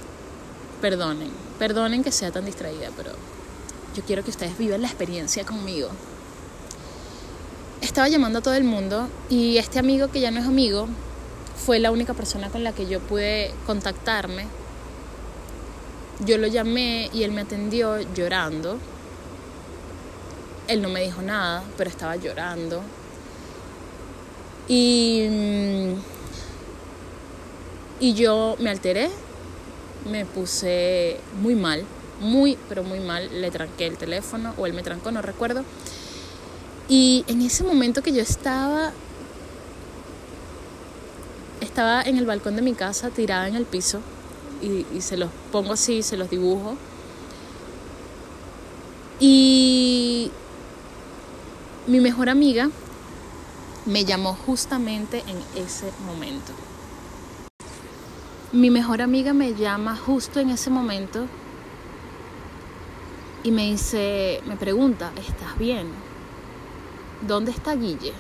perdonen, 0.82 1.32
perdonen 1.58 2.04
que 2.04 2.12
sea 2.12 2.32
tan 2.32 2.46
distraída, 2.46 2.90
pero 2.96 3.12
yo 3.96 4.04
quiero 4.04 4.24
que 4.24 4.30
ustedes 4.30 4.58
vivan 4.58 4.82
la 4.82 4.88
experiencia 4.88 5.46
conmigo. 5.46 5.90
Estaba 7.82 8.08
llamando 8.08 8.40
a 8.40 8.42
todo 8.42 8.54
el 8.54 8.64
mundo 8.64 9.10
y 9.30 9.58
este 9.58 9.80
amigo 9.80 10.10
que 10.10 10.22
ya 10.22 10.32
no 10.32 10.40
es 10.40 10.46
amigo 10.46 10.88
fue 11.66 11.80
la 11.80 11.92
única 11.92 12.14
persona 12.14 12.50
con 12.50 12.64
la 12.64 12.72
que 12.74 12.88
yo 12.88 13.00
pude 13.00 13.54
contactarme. 13.66 14.46
Yo 16.26 16.38
lo 16.38 16.48
llamé 16.48 17.10
y 17.14 17.24
él 17.24 17.32
me 17.32 17.42
atendió 17.42 18.00
llorando. 18.14 18.78
Él 20.68 20.82
no 20.82 20.90
me 20.90 21.02
dijo 21.02 21.22
nada, 21.22 21.64
pero 21.78 21.90
estaba 21.90 22.16
llorando. 22.16 22.82
Y, 24.70 25.28
mm, 25.28 25.93
y 27.99 28.13
yo 28.13 28.55
me 28.59 28.70
alteré, 28.70 29.09
me 30.09 30.26
puse 30.26 31.20
muy 31.41 31.55
mal, 31.55 31.84
muy, 32.22 32.57
pero 32.70 32.84
muy 32.84 32.99
mal. 32.99 33.41
Le 33.41 33.49
tranqué 33.49 33.88
el 33.88 33.97
teléfono 33.97 34.53
o 34.57 34.67
él 34.67 34.74
me 34.74 34.84
trancó, 34.84 35.11
no 35.11 35.24
recuerdo. 35.24 35.63
Y 36.88 37.26
en 37.28 37.41
ese 37.41 37.63
momento 37.63 38.03
que 38.03 38.13
yo 38.13 38.22
estaba, 38.22 38.91
estaba 41.61 42.03
en 42.03 42.17
el 42.17 42.28
balcón 42.28 42.55
de 42.55 42.61
mi 42.61 42.74
casa 42.74 43.09
tirada 43.09 43.47
en 43.47 43.55
el 43.55 43.65
piso 43.65 44.01
y, 44.61 44.86
y 44.95 45.01
se 45.01 45.17
los 45.17 45.32
pongo 45.51 45.74
así, 45.74 46.03
se 46.03 46.15
los 46.15 46.30
dibujo. 46.30 46.78
Y 49.20 50.32
mi 51.88 51.99
mejor 51.99 52.30
amiga 52.30 52.70
me 53.90 54.06
llamó 54.06 54.36
justamente 54.36 55.24
en 55.26 55.64
ese 55.64 55.92
momento. 56.06 56.54
Mi 58.52 58.70
mejor 58.70 59.02
amiga 59.02 59.34
me 59.34 59.56
llama 59.56 59.96
justo 59.96 60.40
en 60.40 60.52
ese 60.52 60.70
momento 60.70 61.26
y 63.44 63.50
me 63.50 63.66
dice, 63.66 64.42
me 64.46 64.58
pregunta, 64.58 65.12
¿estás 65.16 65.58
bien? 65.58 65.88
¿Dónde 67.28 67.50
está 67.50 67.74
Guille? 67.76 68.14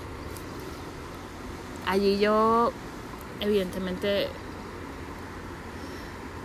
Allí 1.85 2.17
yo, 2.17 2.71
evidentemente, 3.39 4.27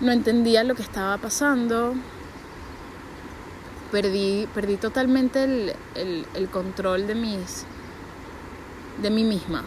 no 0.03 0.13
entendía 0.13 0.65
lo 0.65 0.75
que 0.75 0.83
estaba 0.83 1.17
pasando. 1.17 1.95
Perdí, 3.91 4.47
perdí 4.55 4.77
totalmente 4.77 5.45
el, 5.45 5.73
el, 5.95 6.27
el 6.35 6.49
control 6.51 7.07
de 7.07 7.15
mis 7.15 7.65
de 9.01 9.11
mí 9.11 9.25
misma. 9.25 9.65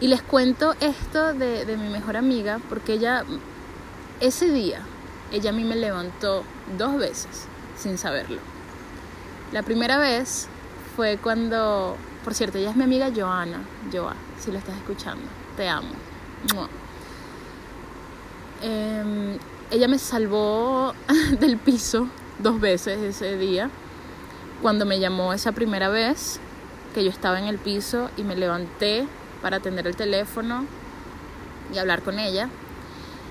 Y 0.00 0.08
les 0.08 0.22
cuento 0.22 0.74
esto 0.80 1.32
de, 1.32 1.64
de, 1.64 1.76
mi 1.76 1.88
mejor 1.88 2.16
amiga 2.16 2.60
porque 2.68 2.94
ella, 2.94 3.24
ese 4.20 4.50
día, 4.50 4.80
ella 5.32 5.50
a 5.50 5.52
mí 5.52 5.64
me 5.64 5.76
levantó 5.76 6.44
dos 6.76 6.98
veces 6.98 7.46
sin 7.78 7.96
saberlo. 7.96 8.38
La 9.52 9.62
primera 9.62 9.96
vez 9.96 10.48
fue 10.96 11.18
cuando, 11.18 11.96
por 12.24 12.34
cierto, 12.34 12.58
ella 12.58 12.70
es 12.70 12.76
mi 12.76 12.84
amiga 12.84 13.10
Joana, 13.14 13.60
Joa, 13.92 14.16
si 14.38 14.50
lo 14.50 14.58
estás 14.58 14.76
escuchando, 14.76 15.24
te 15.56 15.68
amo. 15.68 15.88
Eh, 18.62 19.38
ella 19.70 19.88
me 19.88 19.98
salvó 19.98 20.94
del 21.40 21.56
piso 21.58 22.08
dos 22.38 22.60
veces 22.60 22.98
ese 22.98 23.36
día, 23.38 23.70
cuando 24.62 24.84
me 24.84 24.98
llamó 25.00 25.32
esa 25.32 25.52
primera 25.52 25.88
vez 25.88 26.40
que 26.96 27.04
yo 27.04 27.10
estaba 27.10 27.38
en 27.38 27.44
el 27.44 27.58
piso 27.58 28.08
y 28.16 28.22
me 28.22 28.34
levanté 28.36 29.06
para 29.42 29.58
atender 29.58 29.86
el 29.86 29.96
teléfono 29.96 30.64
y 31.70 31.76
hablar 31.76 32.00
con 32.00 32.18
ella. 32.18 32.48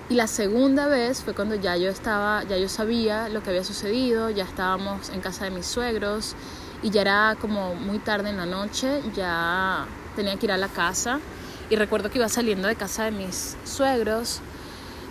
Y 0.08 0.14
la 0.14 0.28
segunda 0.28 0.88
vez 0.88 1.24
fue 1.24 1.34
cuando 1.34 1.56
ya 1.56 1.76
yo 1.76 1.90
estaba, 1.90 2.44
ya 2.44 2.58
yo 2.60 2.70
sabía 2.70 3.28
lo 3.28 3.42
que 3.42 3.50
había 3.50 3.64
sucedido, 3.64 4.30
ya 4.30 4.44
estábamos 4.44 5.10
en 5.10 5.20
casa 5.20 5.46
de 5.46 5.50
mis 5.50 5.66
suegros 5.66 6.36
y 6.84 6.92
ya 6.92 7.02
era 7.02 7.38
como 7.42 7.74
muy 7.74 7.98
tarde 7.98 8.30
en 8.30 8.38
la 8.38 8.46
noche, 8.46 9.02
ya 9.16 9.88
tenía 10.16 10.38
que 10.38 10.46
ir 10.46 10.52
a 10.52 10.58
la 10.58 10.68
casa 10.68 11.20
y 11.68 11.76
recuerdo 11.76 12.12
que 12.12 12.20
iba 12.20 12.30
saliendo 12.30 12.68
de 12.68 12.76
casa 12.76 13.06
de 13.06 13.12
mis 13.14 13.58
suegros 13.64 14.42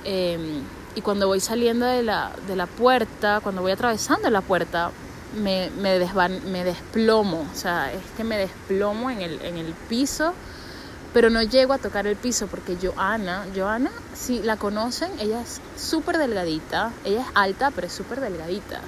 eh, 0.05 0.63
y 0.95 1.01
cuando 1.01 1.27
voy 1.27 1.41
saliendo 1.41 1.87
de 1.87 2.05
la, 2.05 2.31
de 2.47 2.55
la 2.55 2.67
puerta, 2.67 3.41
cuando 3.43 3.63
voy 3.63 3.73
atravesando 3.73 4.31
la 4.31 4.43
puerta, 4.43 4.93
me, 5.35 5.71
me, 5.71 5.99
desvan, 5.99 6.51
me 6.51 6.65
desplomo, 6.65 7.47
o 7.53 7.57
sea, 7.57 7.93
es 7.93 8.03
que 8.17 8.25
me 8.25 8.37
desplomo 8.37 9.11
en 9.11 9.21
el, 9.21 9.41
en 9.43 9.57
el 9.57 9.73
piso, 9.89 10.35
pero 11.13 11.31
no 11.31 11.43
llego 11.43 11.73
a 11.73 11.79
tocar 11.79 12.07
el 12.07 12.17
piso 12.17 12.47
porque 12.47 12.77
Joana, 12.81 13.47
Joana, 13.55 13.91
si 14.15 14.43
la 14.43 14.57
conocen, 14.57 15.11
ella 15.21 15.41
es 15.41 15.61
súper 15.77 16.19
delgadita, 16.19 16.93
ella 17.05 17.21
es 17.21 17.27
alta, 17.35 17.71
pero 17.71 17.87
es 17.87 17.93
súper 17.93 18.21
delgadita. 18.21 18.81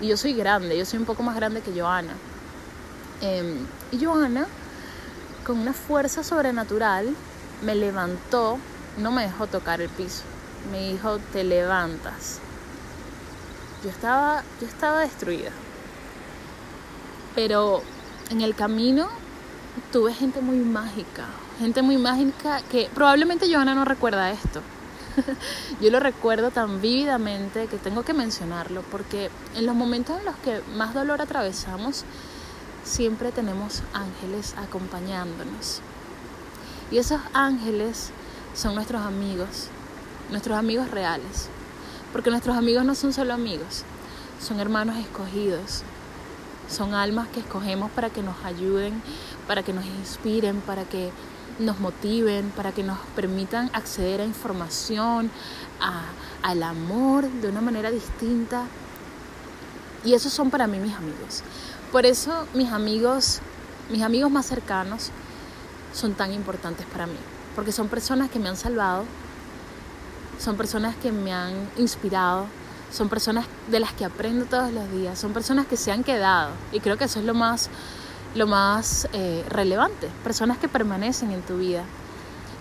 Y 0.00 0.08
yo 0.08 0.16
soy 0.16 0.32
grande, 0.32 0.76
yo 0.78 0.84
soy 0.84 0.98
un 0.98 1.04
poco 1.04 1.22
más 1.22 1.36
grande 1.36 1.60
que 1.60 1.72
Joana. 1.72 2.12
Eh, 3.20 3.56
y 3.90 4.04
Joana, 4.04 4.46
con 5.44 5.58
una 5.58 5.72
fuerza 5.72 6.22
sobrenatural, 6.22 7.14
me 7.62 7.74
levantó, 7.74 8.58
no 8.98 9.10
me 9.10 9.22
dejó 9.22 9.46
tocar 9.46 9.80
el 9.80 9.88
piso. 9.88 10.22
Me 10.70 10.92
dijo, 10.92 11.18
te 11.32 11.44
levantas. 11.44 12.38
Yo 13.82 13.90
estaba, 13.90 14.42
yo 14.60 14.66
estaba 14.66 15.00
destruida. 15.00 15.50
Pero 17.34 17.82
en 18.30 18.40
el 18.40 18.54
camino 18.54 19.08
tuve 19.90 20.12
gente 20.14 20.40
muy 20.40 20.58
mágica, 20.58 21.26
gente 21.58 21.82
muy 21.82 21.96
mágica 21.96 22.60
que 22.70 22.90
probablemente 22.94 23.52
Joana 23.52 23.74
no 23.74 23.84
recuerda 23.84 24.30
esto. 24.30 24.60
Yo 25.80 25.90
lo 25.90 26.00
recuerdo 26.00 26.50
tan 26.50 26.80
vívidamente 26.80 27.66
que 27.66 27.76
tengo 27.76 28.02
que 28.02 28.14
mencionarlo 28.14 28.82
porque 28.90 29.30
en 29.54 29.66
los 29.66 29.74
momentos 29.74 30.18
en 30.18 30.24
los 30.24 30.36
que 30.36 30.62
más 30.74 30.94
dolor 30.94 31.20
atravesamos, 31.20 32.04
siempre 32.84 33.32
tenemos 33.32 33.82
ángeles 33.92 34.54
acompañándonos. 34.56 35.80
Y 36.90 36.98
esos 36.98 37.20
ángeles 37.32 38.10
son 38.54 38.74
nuestros 38.74 39.02
amigos, 39.02 39.68
nuestros 40.30 40.58
amigos 40.58 40.90
reales. 40.90 41.48
Porque 42.12 42.30
nuestros 42.30 42.56
amigos 42.56 42.84
no 42.84 42.94
son 42.94 43.12
solo 43.14 43.32
amigos, 43.32 43.84
son 44.38 44.60
hermanos 44.60 44.96
escogidos, 44.98 45.82
son 46.72 46.94
almas 46.94 47.28
que 47.28 47.40
escogemos 47.40 47.90
para 47.90 48.10
que 48.10 48.22
nos 48.22 48.36
ayuden, 48.44 49.02
para 49.46 49.62
que 49.62 49.72
nos 49.72 49.84
inspiren, 49.84 50.60
para 50.60 50.84
que 50.84 51.10
nos 51.58 51.78
motiven, 51.80 52.50
para 52.50 52.72
que 52.72 52.82
nos 52.82 52.98
permitan 53.14 53.70
acceder 53.72 54.20
a 54.20 54.24
información, 54.24 55.30
a, 55.80 56.02
al 56.42 56.62
amor 56.62 57.28
de 57.28 57.48
una 57.48 57.60
manera 57.60 57.90
distinta. 57.90 58.64
Y 60.04 60.14
esos 60.14 60.32
son 60.32 60.50
para 60.50 60.66
mí 60.66 60.78
mis 60.78 60.94
amigos. 60.94 61.42
Por 61.92 62.06
eso 62.06 62.46
mis 62.54 62.72
amigos, 62.72 63.40
mis 63.90 64.02
amigos 64.02 64.30
más 64.30 64.46
cercanos 64.46 65.10
son 65.92 66.14
tan 66.14 66.32
importantes 66.32 66.86
para 66.86 67.06
mí, 67.06 67.18
porque 67.54 67.70
son 67.70 67.88
personas 67.88 68.30
que 68.30 68.38
me 68.38 68.48
han 68.48 68.56
salvado, 68.56 69.04
son 70.38 70.56
personas 70.56 70.96
que 70.96 71.12
me 71.12 71.32
han 71.32 71.52
inspirado, 71.76 72.46
son 72.92 73.08
personas 73.08 73.46
de 73.68 73.80
las 73.80 73.92
que 73.92 74.04
aprendo 74.04 74.44
todos 74.44 74.70
los 74.72 74.90
días, 74.92 75.18
son 75.18 75.32
personas 75.32 75.66
que 75.66 75.76
se 75.76 75.90
han 75.90 76.04
quedado 76.04 76.50
y 76.72 76.80
creo 76.80 76.98
que 76.98 77.04
eso 77.04 77.18
es 77.20 77.24
lo 77.24 77.34
más, 77.34 77.70
lo 78.34 78.46
más 78.46 79.08
eh, 79.14 79.44
relevante, 79.48 80.08
personas 80.22 80.58
que 80.58 80.68
permanecen 80.68 81.32
en 81.32 81.40
tu 81.42 81.56
vida, 81.56 81.84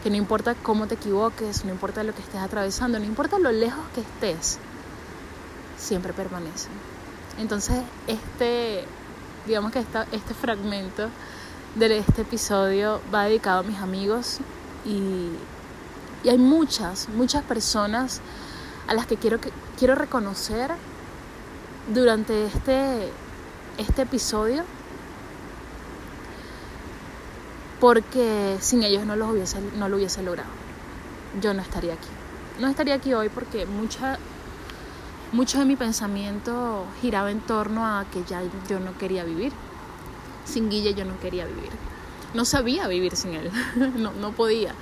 que 0.03 0.09
no 0.09 0.15
importa 0.15 0.55
cómo 0.55 0.87
te 0.87 0.95
equivoques, 0.95 1.65
no 1.65 1.71
importa 1.71 2.03
lo 2.03 2.15
que 2.15 2.21
estés 2.21 2.41
atravesando, 2.41 2.97
no 2.97 3.05
importa 3.05 3.37
lo 3.39 3.51
lejos 3.51 3.83
que 3.93 4.01
estés, 4.01 4.57
siempre 5.77 6.13
permanecen. 6.13 6.71
Entonces, 7.37 7.81
este, 8.07 8.85
digamos 9.45 9.71
que 9.71 9.79
esta, 9.79 10.07
este 10.11 10.33
fragmento 10.33 11.09
de 11.75 11.97
este 11.97 12.21
episodio 12.21 13.01
va 13.13 13.25
dedicado 13.25 13.59
a 13.59 13.63
mis 13.63 13.79
amigos 13.79 14.39
y, 14.85 15.29
y 16.23 16.29
hay 16.29 16.37
muchas, 16.37 17.09
muchas 17.09 17.43
personas 17.43 18.21
a 18.91 18.93
las 18.93 19.07
que 19.07 19.15
quiero, 19.15 19.39
quiero 19.79 19.95
reconocer 19.95 20.69
durante 21.93 22.45
este, 22.45 23.09
este 23.77 24.01
episodio 24.01 24.63
porque 27.79 28.57
sin 28.59 28.83
ellos 28.83 29.05
no, 29.05 29.15
los 29.15 29.31
hubiese, 29.31 29.61
no 29.77 29.87
lo 29.87 29.95
hubiese 29.95 30.21
logrado. 30.23 30.49
Yo 31.41 31.53
no 31.53 31.61
estaría 31.61 31.93
aquí. 31.93 32.09
No 32.59 32.67
estaría 32.67 32.95
aquí 32.95 33.13
hoy 33.13 33.29
porque 33.29 33.65
mucha, 33.65 34.19
mucho 35.31 35.59
de 35.59 35.65
mi 35.65 35.77
pensamiento 35.77 36.85
giraba 37.01 37.31
en 37.31 37.39
torno 37.39 37.87
a 37.87 38.03
que 38.11 38.25
ya 38.25 38.41
yo 38.69 38.81
no 38.81 38.97
quería 38.97 39.23
vivir. 39.23 39.53
Sin 40.43 40.69
Guille 40.69 40.93
yo 40.95 41.05
no 41.05 41.17
quería 41.21 41.45
vivir. 41.45 41.71
no 42.33 42.43
sabía 42.43 42.89
vivir 42.89 43.15
sin 43.15 43.35
él, 43.35 43.51
no, 43.95 44.11
no 44.11 44.33
podía. 44.33 44.75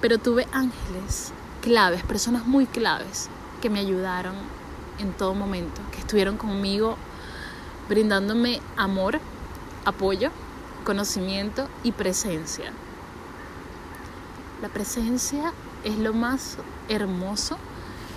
Pero 0.00 0.16
tuve 0.16 0.48
ángeles 0.50 1.34
claves, 1.66 2.04
personas 2.04 2.46
muy 2.46 2.64
claves 2.64 3.28
que 3.60 3.68
me 3.70 3.80
ayudaron 3.80 4.36
en 5.00 5.12
todo 5.12 5.34
momento, 5.34 5.80
que 5.90 5.98
estuvieron 5.98 6.36
conmigo 6.36 6.96
brindándome 7.88 8.60
amor, 8.76 9.18
apoyo, 9.84 10.30
conocimiento 10.84 11.68
y 11.82 11.90
presencia. 11.90 12.70
La 14.62 14.68
presencia 14.68 15.52
es 15.82 15.98
lo 15.98 16.12
más 16.12 16.56
hermoso 16.88 17.58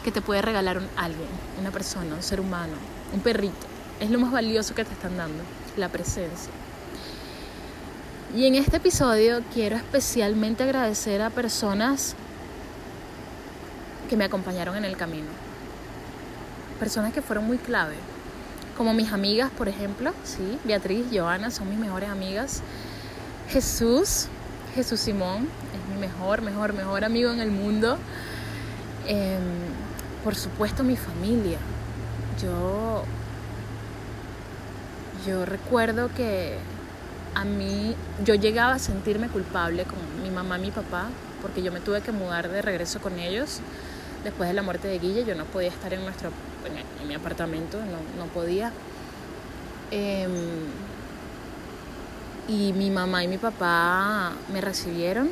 que 0.04 0.12
te 0.12 0.22
puede 0.22 0.44
regalar 0.44 0.78
un, 0.78 0.88
alguien, 0.96 1.28
una 1.60 1.72
persona, 1.72 2.14
un 2.14 2.22
ser 2.22 2.42
humano, 2.42 2.74
un 3.14 3.22
perrito. 3.22 3.66
Es 4.00 4.12
lo 4.12 4.20
más 4.20 4.32
valioso 4.32 4.76
que 4.76 4.86
te 4.86 4.94
están 4.94 5.18
dando, 5.18 5.44
la 5.76 5.90
presencia. 5.90 6.54
Y 8.36 8.46
en 8.46 8.54
este 8.54 8.78
episodio 8.78 9.42
quiero 9.52 9.76
especialmente 9.76 10.62
agradecer 10.62 11.24
a 11.24 11.32
personas 11.32 12.16
que 14.10 14.18
me 14.18 14.26
acompañaron 14.26 14.76
en 14.76 14.84
el 14.84 14.98
camino. 14.98 15.28
Personas 16.80 17.14
que 17.14 17.22
fueron 17.22 17.46
muy 17.46 17.58
clave. 17.58 17.96
Como 18.76 18.94
mis 18.94 19.14
amigas, 19.14 19.52
por 19.52 19.70
ejemplo, 19.70 20.14
sí, 20.24 20.58
Beatriz, 20.64 21.06
Joana 21.14 21.52
son 21.52 21.70
mis 21.70 21.78
mejores 21.78 22.10
amigas. 22.10 22.62
Jesús, 23.50 24.28
Jesús 24.74 25.00
Simón, 25.00 25.48
es 25.74 25.96
mi 25.96 26.02
mejor, 26.02 26.42
mejor, 26.42 26.74
mejor 26.74 27.06
amigo 27.06 27.32
en 27.32 27.40
el 27.40 27.52
mundo. 27.52 27.98
Em, 29.08 29.40
por 30.24 30.36
supuesto, 30.36 30.84
mi 30.84 30.96
familia. 30.96 31.60
Yo, 32.42 33.04
yo 35.28 35.46
recuerdo 35.46 36.10
que 36.16 36.58
a 37.36 37.46
mí, 37.46 37.96
yo 38.24 38.34
llegaba 38.36 38.76
a 38.76 38.80
sentirme 38.80 39.28
culpable 39.28 39.84
con 39.84 40.24
mi 40.24 40.32
mamá 40.32 40.58
y 40.58 40.62
mi 40.62 40.72
papá, 40.72 41.10
porque 41.42 41.62
yo 41.62 41.72
me 41.72 41.80
tuve 41.80 42.02
que 42.02 42.12
mudar 42.12 42.50
de 42.50 42.62
regreso 42.62 43.00
con 43.02 43.20
ellos 43.20 43.62
después 44.24 44.50
de 44.50 44.54
la 44.54 44.62
muerte 44.62 44.88
de 44.88 45.00
Guille. 45.00 45.26
Yo 45.26 45.36
no 45.36 45.46
podía 45.46 45.70
estar 45.70 45.94
en, 45.94 46.04
nuestro, 46.04 46.32
en, 47.02 47.08
mi 47.08 47.14
apartamento, 47.14 47.78
no, 47.78 48.24
no 48.24 48.32
podía. 48.32 48.72
Em, 49.92 50.32
y 52.48 52.74
mi 52.74 52.90
mamá 52.90 53.24
y 53.24 53.28
mi 53.28 53.38
papá 53.38 54.32
me 54.52 54.62
recibieron 54.62 55.30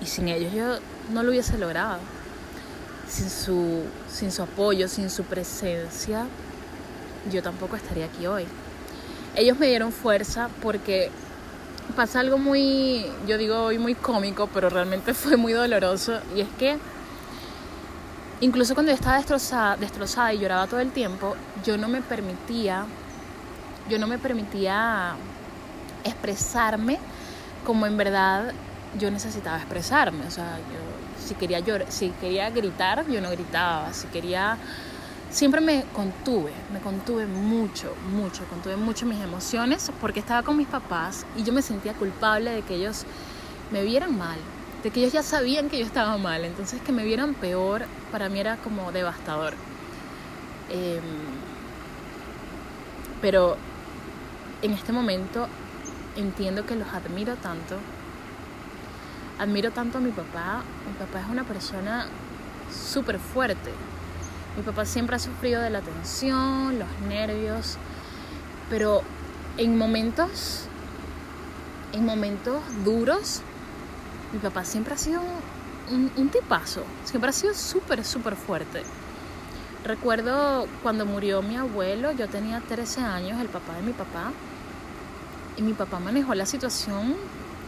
y 0.00 0.06
sin 0.06 0.28
ellos 0.28 0.52
yo 0.52 0.78
no 1.12 1.22
lo 1.22 1.30
hubiese 1.30 1.58
logrado. 1.58 1.98
Sin 3.08 3.30
su, 3.30 3.84
sin 4.10 4.32
su 4.32 4.42
apoyo, 4.42 4.88
sin 4.88 5.10
su 5.10 5.22
presencia, 5.22 6.26
yo 7.30 7.42
tampoco 7.42 7.76
estaría 7.76 8.06
aquí 8.06 8.26
hoy. 8.26 8.44
Ellos 9.36 9.58
me 9.58 9.68
dieron 9.68 9.92
fuerza 9.92 10.48
porque 10.60 11.10
pasa 11.94 12.20
algo 12.20 12.36
muy, 12.36 13.06
yo 13.28 13.38
digo 13.38 13.62
hoy 13.62 13.78
muy 13.78 13.94
cómico, 13.94 14.48
pero 14.52 14.70
realmente 14.70 15.14
fue 15.14 15.36
muy 15.36 15.52
doloroso. 15.52 16.20
Y 16.34 16.40
es 16.40 16.48
que 16.58 16.78
incluso 18.40 18.74
cuando 18.74 18.92
yo 18.92 18.96
estaba 18.96 19.16
destrozada, 19.16 19.76
destrozada 19.76 20.32
y 20.32 20.38
lloraba 20.38 20.66
todo 20.66 20.80
el 20.80 20.90
tiempo, 20.92 21.36
yo 21.64 21.76
no 21.78 21.88
me 21.88 22.02
permitía, 22.02 22.86
yo 23.88 23.98
no 23.98 24.06
me 24.06 24.18
permitía 24.18 25.14
expresarme 26.04 26.98
como 27.64 27.86
en 27.86 27.96
verdad 27.96 28.52
yo 28.98 29.10
necesitaba 29.10 29.58
expresarme. 29.58 30.26
O 30.26 30.30
sea, 30.30 30.58
yo, 30.58 31.26
si, 31.26 31.34
quería 31.34 31.60
llorar, 31.60 31.90
si 31.90 32.10
quería 32.10 32.50
gritar, 32.50 33.06
yo 33.08 33.20
no 33.20 33.30
gritaba. 33.30 33.92
Si 33.92 34.06
quería... 34.08 34.56
Siempre 35.28 35.60
me 35.60 35.84
contuve, 35.92 36.52
me 36.72 36.78
contuve 36.78 37.26
mucho, 37.26 37.94
mucho, 38.12 38.44
contuve 38.44 38.76
mucho 38.76 39.06
mis 39.06 39.20
emociones 39.20 39.90
porque 40.00 40.20
estaba 40.20 40.44
con 40.44 40.56
mis 40.56 40.68
papás 40.68 41.26
y 41.36 41.42
yo 41.42 41.52
me 41.52 41.62
sentía 41.62 41.94
culpable 41.94 42.52
de 42.52 42.62
que 42.62 42.76
ellos 42.76 43.04
me 43.72 43.82
vieran 43.82 44.16
mal, 44.16 44.38
de 44.82 44.90
que 44.90 45.00
ellos 45.00 45.12
ya 45.12 45.22
sabían 45.22 45.68
que 45.68 45.78
yo 45.78 45.86
estaba 45.86 46.16
mal, 46.18 46.44
entonces 46.44 46.80
que 46.80 46.92
me 46.92 47.04
vieran 47.04 47.34
peor 47.34 47.84
para 48.12 48.28
mí 48.28 48.40
era 48.40 48.56
como 48.58 48.92
devastador. 48.92 49.54
Em, 50.70 51.02
pero 53.20 53.56
en 54.62 54.72
este 54.72 54.92
momento 54.92 55.48
entiendo 56.16 56.66
que 56.66 56.76
los 56.76 56.88
admiro 56.88 57.36
tanto. 57.36 57.76
Admiro 59.38 59.70
tanto 59.70 59.98
a 59.98 60.00
mi 60.00 60.10
papá. 60.10 60.62
Mi 60.86 60.94
papá 60.98 61.20
es 61.20 61.28
una 61.28 61.44
persona 61.44 62.06
súper 62.72 63.18
fuerte. 63.18 63.70
Mi 64.56 64.62
papá 64.62 64.86
siempre 64.86 65.16
ha 65.16 65.18
sufrido 65.18 65.60
de 65.60 65.70
la 65.70 65.82
tensión, 65.82 66.78
los 66.78 66.88
nervios, 67.06 67.76
pero 68.70 69.02
en 69.58 69.76
momentos, 69.76 70.64
en 71.92 72.06
momentos 72.06 72.62
duros, 72.82 73.42
mi 74.32 74.38
papá 74.38 74.64
siempre 74.64 74.94
ha 74.94 74.98
sido 74.98 75.20
un, 75.90 76.28
tipazo, 76.30 76.82
siempre 77.04 77.30
ha 77.30 77.32
sido 77.32 77.54
súper, 77.54 78.04
súper 78.04 78.36
fuerte. 78.36 78.82
Recuerdo 79.84 80.66
cuando 80.82 81.06
murió 81.06 81.42
mi 81.42 81.56
abuelo, 81.56 82.12
yo 82.12 82.28
tenía 82.28 82.60
13 82.60 83.02
años, 83.02 83.40
el 83.40 83.48
papá 83.48 83.74
de 83.74 83.82
mi 83.82 83.92
papá, 83.92 84.32
y 85.56 85.62
mi 85.62 85.74
papá 85.74 86.00
manejó 86.00 86.34
la 86.34 86.44
situación 86.44 87.14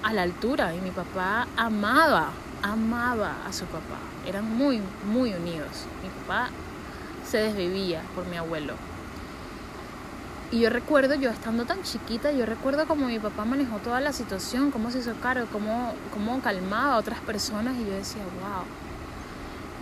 a 0.03 0.13
la 0.13 0.23
altura 0.23 0.75
y 0.75 0.81
mi 0.81 0.91
papá 0.91 1.47
amaba, 1.57 2.31
amaba 2.63 3.37
a 3.47 3.53
su 3.53 3.65
papá. 3.67 3.99
Eran 4.27 4.57
muy, 4.57 4.81
muy 5.11 5.33
unidos. 5.33 5.87
Mi 6.03 6.09
papá 6.11 6.51
se 7.25 7.39
desvivía 7.39 8.03
por 8.15 8.27
mi 8.27 8.37
abuelo. 8.37 8.75
Y 10.51 10.61
yo 10.61 10.70
recuerdo, 10.70 11.14
yo 11.14 11.30
estando 11.30 11.66
tan 11.66 11.82
chiquita, 11.82 12.32
yo 12.32 12.46
recuerdo 12.46 12.86
como 12.86 13.07
mi 13.07 13.18
papá 13.18 13.44
manejó 13.44 13.78
toda 13.78 14.01
la 14.01 14.12
situación, 14.12 14.70
cómo 14.70 14.90
se 14.90 15.01
hizo 15.01 15.12
cargo, 15.20 15.46
cómo, 15.53 15.92
cómo 16.12 16.40
calmaba 16.40 16.94
a 16.94 16.96
otras 16.96 17.20
personas 17.20 17.76
y 17.76 17.84
yo 17.84 17.92
decía, 17.92 18.22
wow, 18.40 18.64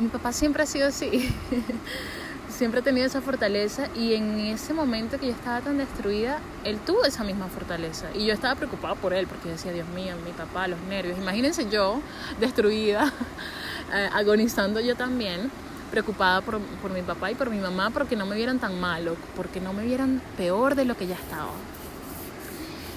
mi 0.01 0.09
papá 0.09 0.33
siempre 0.33 0.65
ha 0.65 0.67
sido 0.67 0.89
así. 0.89 1.33
siempre 2.49 2.81
ha 2.81 2.83
tenido 2.83 3.07
esa 3.07 3.21
fortaleza 3.21 3.89
y 3.95 4.15
en 4.15 4.39
ese 4.41 4.73
momento 4.73 5.19
que 5.19 5.27
yo 5.27 5.33
estaba 5.33 5.61
tan 5.61 5.79
destruida, 5.79 6.39
él 6.65 6.79
tuvo 6.79 7.05
esa 7.05 7.23
misma 7.23 7.49
fortaleza 7.49 8.07
y 8.15 8.25
yo 8.25 8.33
estaba 8.33 8.55
preocupada 8.55 8.95
por 8.95 9.13
él 9.13 9.27
porque 9.27 9.51
decía, 9.51 9.73
Dios 9.73 9.87
mío, 9.89 10.15
mi 10.25 10.33
papá, 10.33 10.67
los 10.67 10.81
nervios, 10.89 11.19
imagínense 11.19 11.69
yo 11.69 12.01
destruida, 12.41 13.13
eh, 13.95 14.09
agonizando 14.13 14.81
yo 14.81 14.97
también, 14.97 15.51
preocupada 15.91 16.41
por, 16.41 16.61
por, 16.61 16.91
mi 16.91 17.03
papá 17.03 17.31
y 17.31 17.35
por 17.35 17.51
mi 17.51 17.59
mamá 17.59 17.91
porque 17.91 18.17
no 18.17 18.27
me 18.27 18.37
vieran 18.37 18.59
tan 18.59 18.81
malo, 18.81 19.17
porque 19.37 19.61
no 19.61 19.73
me 19.73 19.85
vieran 19.85 20.21
peor 20.37 20.75
de 20.75 20.85
lo 20.85 20.97
que 20.97 21.07
ya 21.07 21.15
estaba. 21.15 21.53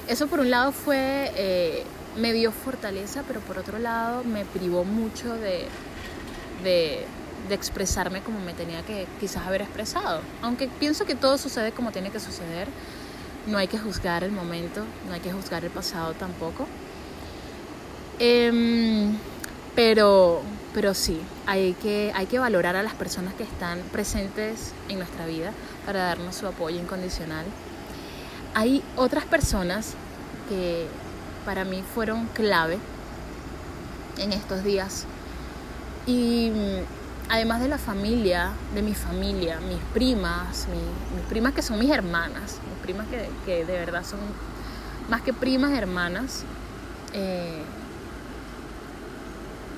Eso 0.08 0.28
por 0.28 0.40
un 0.40 0.50
lado 0.50 0.72
fue, 0.72 1.32
eh, 1.36 1.84
me 2.18 2.34
dio 2.34 2.52
fortaleza, 2.52 3.24
pero 3.28 3.40
por 3.42 3.58
otro 3.58 3.80
lado 3.80 4.24
me 4.24 4.44
privó 4.46 4.84
mucho 4.84 5.34
de, 5.36 5.68
de 6.64 7.06
expresarme 7.50 8.22
como 8.22 8.40
me 8.40 8.54
tenía 8.54 8.82
que 8.84 9.08
quizás 9.20 9.46
haber 9.46 9.62
expresado. 9.62 10.22
Aunque 10.42 10.68
pienso 10.68 11.06
que 11.06 11.16
todo 11.16 11.38
sucede 11.38 11.72
como 11.72 11.92
tiene 11.92 12.10
que 12.12 12.20
suceder, 12.20 12.68
no 13.48 13.58
hay 13.58 13.68
que 13.68 13.78
juzgar 13.78 14.24
el 14.24 14.32
momento, 14.32 14.84
no 15.08 15.14
hay 15.14 15.20
que 15.20 15.32
juzgar 15.32 15.64
el 15.64 15.72
pasado 15.72 16.14
tampoco. 16.14 16.68
Em, 18.20 19.16
pero, 19.76 20.42
pero 20.74 20.94
sí, 20.94 21.20
hay 21.46 21.74
que, 21.74 22.12
hay 22.16 22.28
que 22.28 22.40
valorar 22.40 22.76
a 22.76 22.84
las 22.84 22.94
personas 22.94 23.34
que 23.34 23.44
están 23.44 23.80
presentes 23.92 24.74
en 24.88 25.00
nuestra 25.00 25.26
vida 25.26 25.52
para 25.86 26.00
darnos 26.00 26.36
su 26.36 26.48
apoyo 26.48 26.80
incondicional. 26.80 27.46
Hay 28.54 28.84
otras 28.96 29.26
personas 29.26 29.94
que 30.48 30.88
para 31.46 31.66
mí 31.66 31.84
fueron 31.94 32.28
clave 32.28 32.78
en 34.18 34.34
estos 34.34 34.64
días 34.64 35.06
y 36.06 36.52
además 37.30 37.62
de 37.62 37.68
la 37.68 37.78
familia, 37.78 38.52
de 38.74 38.82
mi 38.82 38.94
familia, 38.94 39.60
mis 39.62 39.80
primas, 39.94 40.68
mis 41.16 41.26
primas 41.26 41.54
que 41.54 41.62
son 41.62 41.80
mis 41.80 41.90
hermanas, 41.90 42.58
mis 42.68 42.80
primas 42.82 43.08
que, 43.46 43.66
de 43.66 43.74
verdad 43.74 44.04
son 44.04 44.20
más 45.10 45.22
que 45.22 45.34
primas, 45.34 45.72
hermanas, 45.72 46.44
eh, 47.14 47.62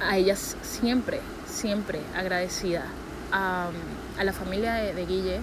a 0.02 0.18
ellas 0.18 0.56
siempre, 0.62 1.22
siempre 1.48 2.02
agradecida. 2.16 2.86
A, 3.32 3.70
la 4.22 4.34
familia 4.34 4.74
de, 4.74 5.06
Guille, 5.06 5.40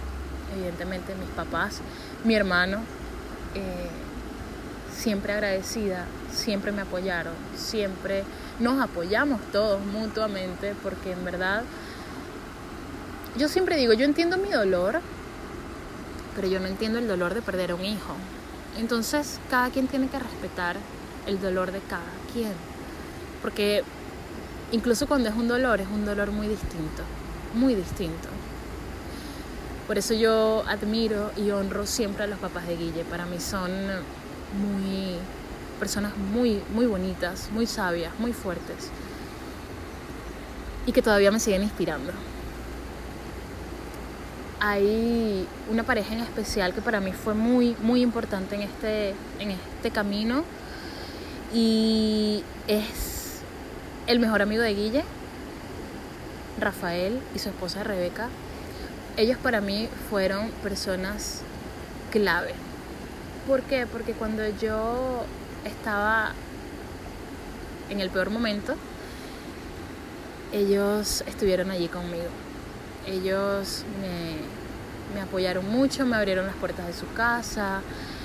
evidentemente 0.55 1.15
mis 1.15 1.31
papás, 1.31 1.81
mi 2.25 2.35
hermano, 2.35 2.79
eh, 3.55 3.89
siempre 4.95 5.33
agradecida, 5.33 6.05
siempre 6.31 6.71
me 6.71 6.83
apoyaron, 6.83 7.35
siempre 7.57 8.25
nos 8.61 8.81
apoyamos 8.81 9.41
todos 9.53 9.85
mutuamente 9.85 10.75
porque 10.83 11.13
en 11.13 11.25
verdad 11.25 11.63
yo 13.37 13.49
siempre 13.49 13.77
digo, 13.77 13.93
yo 13.93 14.05
entiendo 14.05 14.37
mi 14.37 14.51
dolor, 14.51 15.01
pero 16.35 16.49
yo 16.49 16.61
no 16.61 16.67
entiendo 16.67 16.99
el 16.99 17.07
dolor 17.07 17.35
de 17.35 17.43
perder 17.43 17.71
a 17.71 17.75
un 17.75 17.85
hijo. 17.85 18.15
Entonces, 18.79 19.41
cada 19.51 19.71
quien 19.71 19.87
tiene 19.87 20.09
que 20.09 20.19
respetar 20.19 20.77
el 21.27 21.41
dolor 21.41 21.73
de 21.73 21.81
cada 21.81 22.03
quien. 22.33 22.53
Porque 23.43 23.85
incluso 24.73 25.07
cuando 25.07 25.29
es 25.29 25.35
un 25.35 25.49
dolor, 25.49 25.81
es 25.81 25.89
un 25.89 26.05
dolor 26.05 26.31
muy 26.31 26.49
distinto, 26.49 27.03
muy 27.55 27.75
distinto. 27.75 28.29
Por 29.87 29.97
eso 29.97 30.15
yo 30.15 30.65
admiro 30.69 31.33
y 31.37 31.51
honro 31.51 31.87
siempre 31.87 32.25
a 32.25 32.27
los 32.27 32.39
papás 32.39 32.67
de 32.67 32.77
Guille. 32.77 33.05
Para 33.05 33.25
mí 33.25 33.41
son 33.41 33.71
muy, 34.61 35.17
personas 35.79 36.17
muy, 36.17 36.63
muy 36.75 36.87
bonitas, 36.87 37.49
muy 37.53 37.67
sabias, 37.67 38.13
muy 38.19 38.33
fuertes 38.33 38.91
y 40.89 40.93
que 40.93 41.03
todavía 41.03 41.31
me 41.31 41.39
siguen 41.39 41.63
inspirando. 41.63 42.13
Hay 44.59 45.47
una 45.71 45.83
pareja 45.83 46.15
en 46.15 46.21
especial 46.21 46.73
que 46.73 46.81
para 46.81 46.99
mí 46.99 47.13
fue 47.13 47.35
muy, 47.35 47.77
muy 47.83 48.01
importante 48.01 48.55
en 48.55 48.63
este, 48.63 49.11
en 49.39 49.51
este 49.51 49.91
camino 49.91 50.45
y 51.53 52.43
es 52.67 53.18
el 54.09 54.21
mejor 54.21 54.41
amigo 54.41 54.63
de 54.63 54.75
Guille, 54.75 55.05
Rafael 56.59 57.21
y 57.35 57.39
su 57.39 57.51
esposa 57.51 57.85
Rebeca. 57.85 58.29
Ellos 59.19 59.37
para 59.37 59.61
mí 59.61 59.87
fueron 60.09 60.51
personas 60.63 61.43
clave. 62.11 62.55
¿Por 63.47 63.63
qué? 63.63 63.87
Porque 63.87 64.15
cuando 64.15 64.43
yo 64.61 65.25
estaba 65.67 66.33
en 67.91 68.01
el 68.01 68.09
peor 68.09 68.31
momento, 68.31 68.77
ellos 70.55 71.23
estuvieron 71.27 71.71
allí 71.71 71.89
conmigo. 71.89 72.31
Ellos 73.07 73.85
me, 75.15 75.21
apoyaron 75.21 75.69
mucho, 75.69 76.07
me 76.07 76.17
abrieron 76.17 76.47
las 76.47 76.57
puertas 76.57 76.87
de 76.87 76.95
su 76.95 77.13
casa. 77.13 77.83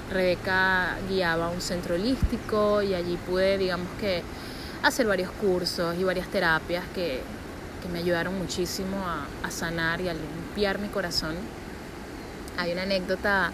Rebeca 0.10 0.96
guiaba 1.10 1.50
un 1.50 1.60
centro 1.60 1.96
holístico 1.96 2.82
y 2.82 2.94
allí 2.94 3.18
pude, 3.18 3.58
digamos 3.58 3.88
que, 4.00 4.24
hacer 4.84 5.08
varios 5.08 5.32
cursos 5.32 5.96
y 5.98 6.04
varias 6.04 6.28
terapias 6.28 6.84
que, 6.94 7.22
que 7.82 7.90
me 7.90 8.00
ayudaron 8.00 8.38
muchísimo 8.38 8.98
a, 9.06 9.52
sanar 9.52 10.02
y 10.02 10.10
a 10.10 10.14
limpiar 10.14 10.80
mi 10.80 10.88
corazón. 10.88 11.36
Hay 12.58 12.72
una 12.72 12.84
anécdota 12.84 13.52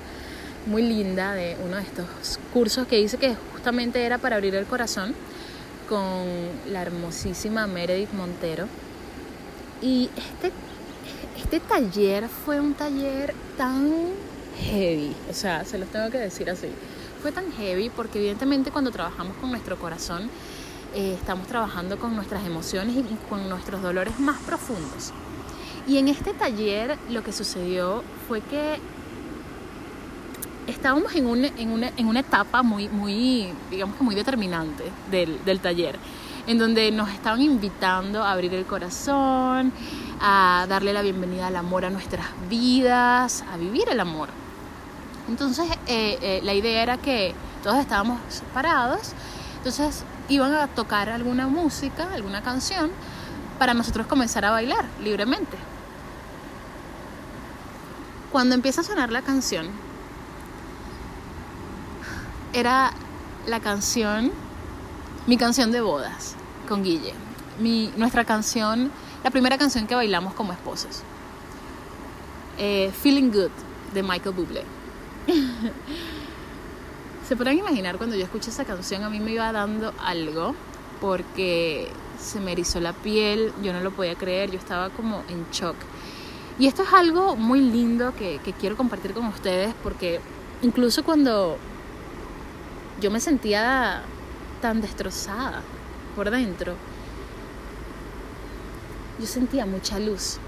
muy 0.65 0.81
linda 0.81 1.33
de 1.33 1.57
uno 1.65 1.77
de 1.77 1.81
estos 1.81 2.05
cursos 2.53 2.87
que 2.87 2.99
hice 2.99 3.17
que 3.17 3.35
justamente 3.53 4.03
era 4.03 4.17
para 4.17 4.35
abrir 4.35 4.55
el 4.55 4.65
corazón 4.65 5.15
con 5.87 6.27
la 6.71 6.81
hermosísima 6.81 7.65
Meredith 7.67 8.11
Montero. 8.13 8.67
Y 9.81 10.09
este, 10.15 10.51
este 11.37 11.59
taller 11.59 12.27
fue 12.27 12.59
un 12.59 12.75
taller 12.75 13.33
tan 13.57 13.91
heavy, 14.61 15.15
o 15.29 15.33
sea, 15.33 15.65
se 15.65 15.77
los 15.77 15.89
tengo 15.89 16.09
que 16.11 16.19
decir 16.19 16.49
así. 16.49 16.67
Fue 17.21 17.31
tan 17.31 17.51
heavy 17.53 17.89
porque 17.89 18.19
evidentemente 18.19 18.71
cuando 18.71 18.91
trabajamos 18.91 19.35
con 19.37 19.49
nuestro 19.49 19.77
corazón, 19.77 20.29
eh, 20.93 21.15
estamos 21.19 21.47
trabajando 21.47 21.97
con 21.97 22.15
nuestras 22.15 22.45
emociones 22.45 22.95
y 22.95 23.03
con 23.29 23.47
nuestros 23.49 23.81
dolores 23.81 24.19
más 24.19 24.37
profundos. 24.39 25.11
Y 25.87 25.97
en 25.97 26.07
este 26.07 26.33
taller 26.33 26.97
lo 27.09 27.23
que 27.23 27.31
sucedió 27.31 28.03
fue 28.27 28.41
que 28.41 28.79
estábamos 30.67 31.15
en 31.15 31.25
una, 31.25 31.47
en 31.47 31.71
una, 31.71 31.91
en 31.97 32.07
una 32.07 32.19
etapa 32.19 32.61
muy, 32.63 32.87
muy, 32.89 33.51
digamos 33.71 33.95
que 33.95 34.03
muy 34.03 34.15
determinante 34.15 34.83
del, 35.09 35.43
del 35.43 35.59
taller, 35.59 35.97
en 36.47 36.57
donde 36.57 36.91
nos 36.91 37.09
estaban 37.09 37.41
invitando 37.41 38.23
a 38.23 38.31
abrir 38.31 38.53
el 38.53 38.65
corazón, 38.65 39.73
a 40.21 40.65
darle 40.69 40.93
la 40.93 41.01
bienvenida 41.01 41.47
al 41.47 41.55
amor 41.55 41.85
a 41.85 41.89
nuestras 41.89 42.25
vidas, 42.49 43.43
a 43.51 43.57
vivir 43.57 43.89
el 43.89 43.99
amor. 43.99 44.29
Entonces 45.27 45.65
eh, 45.87 46.17
eh, 46.21 46.39
la 46.43 46.53
idea 46.53 46.81
era 46.81 46.97
que 46.97 47.33
todos 47.63 47.77
estábamos 47.77 48.19
parados, 48.53 49.13
entonces 49.57 50.03
iban 50.29 50.53
a 50.53 50.67
tocar 50.67 51.09
alguna 51.09 51.47
música, 51.47 52.13
alguna 52.13 52.41
canción, 52.41 52.91
para 53.57 53.73
nosotros 53.73 54.07
comenzar 54.07 54.45
a 54.45 54.51
bailar 54.51 54.85
libremente. 55.03 55.57
Cuando 58.31 58.55
empieza 58.55 58.81
a 58.81 58.83
sonar 58.83 59.11
la 59.11 59.21
canción, 59.23 59.67
era 62.53 62.93
la 63.47 63.59
canción, 63.59 64.31
mi 65.27 65.37
canción 65.37 65.71
de 65.71 65.81
bodas 65.81 66.35
con 66.67 66.83
Guille. 66.83 67.13
Nuestra 67.97 68.23
canción, 68.23 68.91
la 69.23 69.31
primera 69.31 69.57
canción 69.57 69.87
que 69.87 69.95
bailamos 69.95 70.33
como 70.33 70.53
esposos. 70.53 71.01
Eh, 72.57 72.91
Feeling 73.01 73.31
Good 73.31 73.51
de 73.93 74.03
Michael 74.03 74.35
Bublé. 74.35 74.63
Se 77.29 77.35
podrán 77.35 77.59
imaginar 77.59 77.99
cuando 77.99 78.15
yo 78.15 78.23
escuché 78.23 78.49
esa 78.49 78.65
canción, 78.65 79.03
a 79.03 79.09
mí 79.11 79.19
me 79.19 79.29
iba 79.33 79.51
dando 79.51 79.93
algo 79.99 80.55
porque 80.99 81.87
se 82.19 82.39
me 82.39 82.53
erizó 82.53 82.79
la 82.79 82.91
piel, 82.91 83.53
yo 83.61 83.71
no 83.71 83.81
lo 83.81 83.91
podía 83.91 84.15
creer, 84.15 84.49
yo 84.49 84.57
estaba 84.57 84.89
como 84.89 85.21
en 85.29 85.45
shock. 85.51 85.75
Y 86.57 86.65
esto 86.65 86.81
es 86.81 86.91
algo 86.91 87.35
muy 87.35 87.61
lindo 87.61 88.15
que, 88.15 88.39
que 88.43 88.51
quiero 88.53 88.75
compartir 88.75 89.13
con 89.13 89.27
ustedes 89.27 89.75
porque 89.83 90.19
incluso 90.63 91.03
cuando 91.03 91.59
yo 92.99 93.11
me 93.11 93.19
sentía 93.19 94.01
tan 94.59 94.81
destrozada 94.81 95.61
por 96.15 96.31
dentro. 96.31 96.73
Yo 99.19 99.27
sentía 99.27 99.67
mucha 99.67 99.99
luz, 99.99 100.39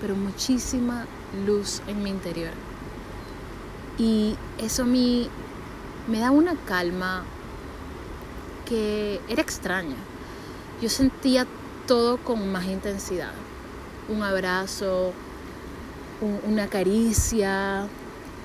pero 0.00 0.14
muchísima 0.14 1.04
luz 1.44 1.82
en 1.86 2.02
mi 2.02 2.08
interior. 2.08 2.52
Y 3.98 4.36
eso 4.56 4.84
a 4.84 4.86
mí 4.86 5.28
me 6.06 6.18
da 6.18 6.30
una 6.30 6.54
calma 6.66 7.24
que 8.66 9.20
era 9.28 9.42
extraña. 9.42 9.96
Yo 10.82 10.88
sentía 10.88 11.46
todo 11.86 12.18
con 12.18 12.52
más 12.52 12.66
intensidad. 12.66 13.32
Un 14.08 14.22
abrazo, 14.22 15.12
una 16.46 16.68
caricia, 16.68 17.86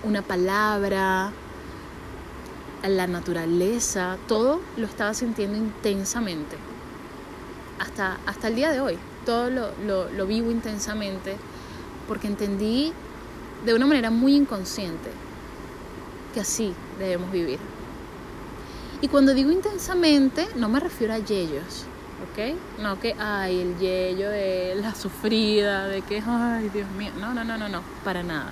una 0.03 0.21
palabra, 0.21 1.31
la 2.87 3.07
naturaleza, 3.07 4.17
todo 4.27 4.61
lo 4.77 4.85
estaba 4.85 5.13
sintiendo 5.13 5.57
intensamente. 5.57 6.55
Hasta, 7.79 8.19
hasta 8.25 8.47
el 8.47 8.55
día 8.55 8.71
de 8.71 8.79
hoy, 8.79 8.97
todo 9.25 9.49
lo, 9.49 9.71
lo, 9.85 10.09
lo 10.09 10.25
vivo 10.25 10.51
intensamente 10.51 11.35
porque 12.07 12.27
entendí 12.27 12.93
de 13.65 13.73
una 13.73 13.85
manera 13.85 14.09
muy 14.09 14.35
inconsciente 14.35 15.09
así 16.39 16.73
debemos 16.97 17.31
vivir. 17.31 17.59
Y 19.01 19.07
cuando 19.07 19.33
digo 19.33 19.51
intensamente, 19.51 20.47
no 20.55 20.67
me 20.67 20.79
refiero 20.79 21.13
a 21.13 21.19
yeyos, 21.19 21.85
¿ok? 22.29 22.81
No 22.81 22.99
que, 22.99 23.15
ay, 23.17 23.61
el 23.61 23.77
yeyo 23.77 24.29
de 24.29 24.75
la 24.75 24.93
sufrida, 24.93 25.87
de 25.87 26.01
que, 26.01 26.21
ay, 26.25 26.69
Dios 26.69 26.89
mío, 26.91 27.11
no, 27.19 27.33
no, 27.33 27.45
no, 27.45 27.57
no, 27.57 27.69
no, 27.69 27.81
para 28.03 28.23
nada. 28.23 28.51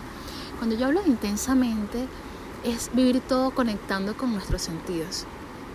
Cuando 0.58 0.76
yo 0.76 0.86
hablo 0.86 1.02
de 1.02 1.10
intensamente, 1.10 2.08
es 2.64 2.90
vivir 2.94 3.22
todo 3.22 3.52
conectando 3.52 4.16
con 4.16 4.34
nuestros 4.34 4.62
sentidos, 4.62 5.26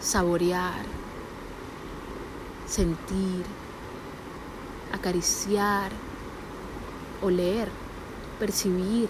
saborear, 0.00 0.84
sentir, 2.66 3.44
acariciar, 4.92 5.92
oler, 7.20 7.68
percibir, 8.38 9.08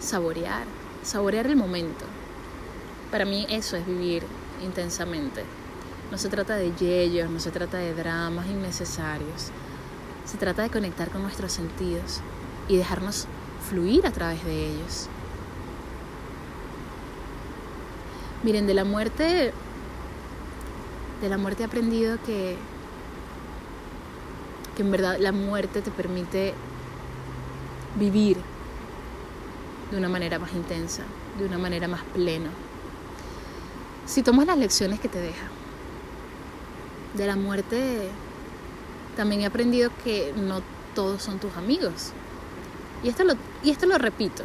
saborear, 0.00 0.64
saborear 1.02 1.46
el 1.46 1.56
momento. 1.56 2.04
Para 3.10 3.24
mí 3.24 3.46
eso 3.48 3.76
es 3.76 3.86
vivir 3.86 4.24
intensamente. 4.64 5.44
No 6.10 6.18
se 6.18 6.28
trata 6.28 6.56
de 6.56 6.74
yeyos, 6.74 7.30
no 7.30 7.38
se 7.38 7.50
trata 7.50 7.78
de 7.78 7.94
dramas 7.94 8.46
innecesarios. 8.46 9.50
Se 10.24 10.38
trata 10.38 10.62
de 10.62 10.70
conectar 10.70 11.10
con 11.10 11.22
nuestros 11.22 11.52
sentidos 11.52 12.20
y 12.68 12.76
dejarnos 12.76 13.26
fluir 13.68 14.06
a 14.06 14.10
través 14.10 14.44
de 14.44 14.66
ellos. 14.70 15.08
Miren, 18.42 18.66
de 18.66 18.74
la 18.74 18.84
muerte, 18.84 19.52
de 21.20 21.28
la 21.28 21.36
muerte 21.36 21.62
he 21.62 21.66
aprendido 21.66 22.16
que, 22.24 22.56
que 24.76 24.82
en 24.82 24.90
verdad 24.90 25.18
la 25.20 25.32
muerte 25.32 25.82
te 25.82 25.90
permite 25.90 26.54
vivir 27.98 28.38
de 29.90 29.96
una 29.96 30.08
manera 30.08 30.38
más 30.38 30.52
intensa, 30.52 31.02
de 31.38 31.44
una 31.44 31.58
manera 31.58 31.88
más 31.88 32.02
plena. 32.14 32.50
Si 34.06 34.22
tomas 34.22 34.46
las 34.46 34.58
lecciones 34.58 35.00
que 35.00 35.08
te 35.08 35.20
deja. 35.20 35.46
De 37.14 37.26
la 37.26 37.36
muerte 37.36 38.08
también 39.16 39.42
he 39.42 39.46
aprendido 39.46 39.90
que 40.04 40.32
no 40.36 40.62
todos 40.94 41.22
son 41.22 41.38
tus 41.38 41.56
amigos. 41.56 42.12
Y 43.02 43.08
esto 43.08 43.24
lo, 43.24 43.34
y 43.62 43.70
esto 43.70 43.86
lo 43.86 43.98
repito, 43.98 44.44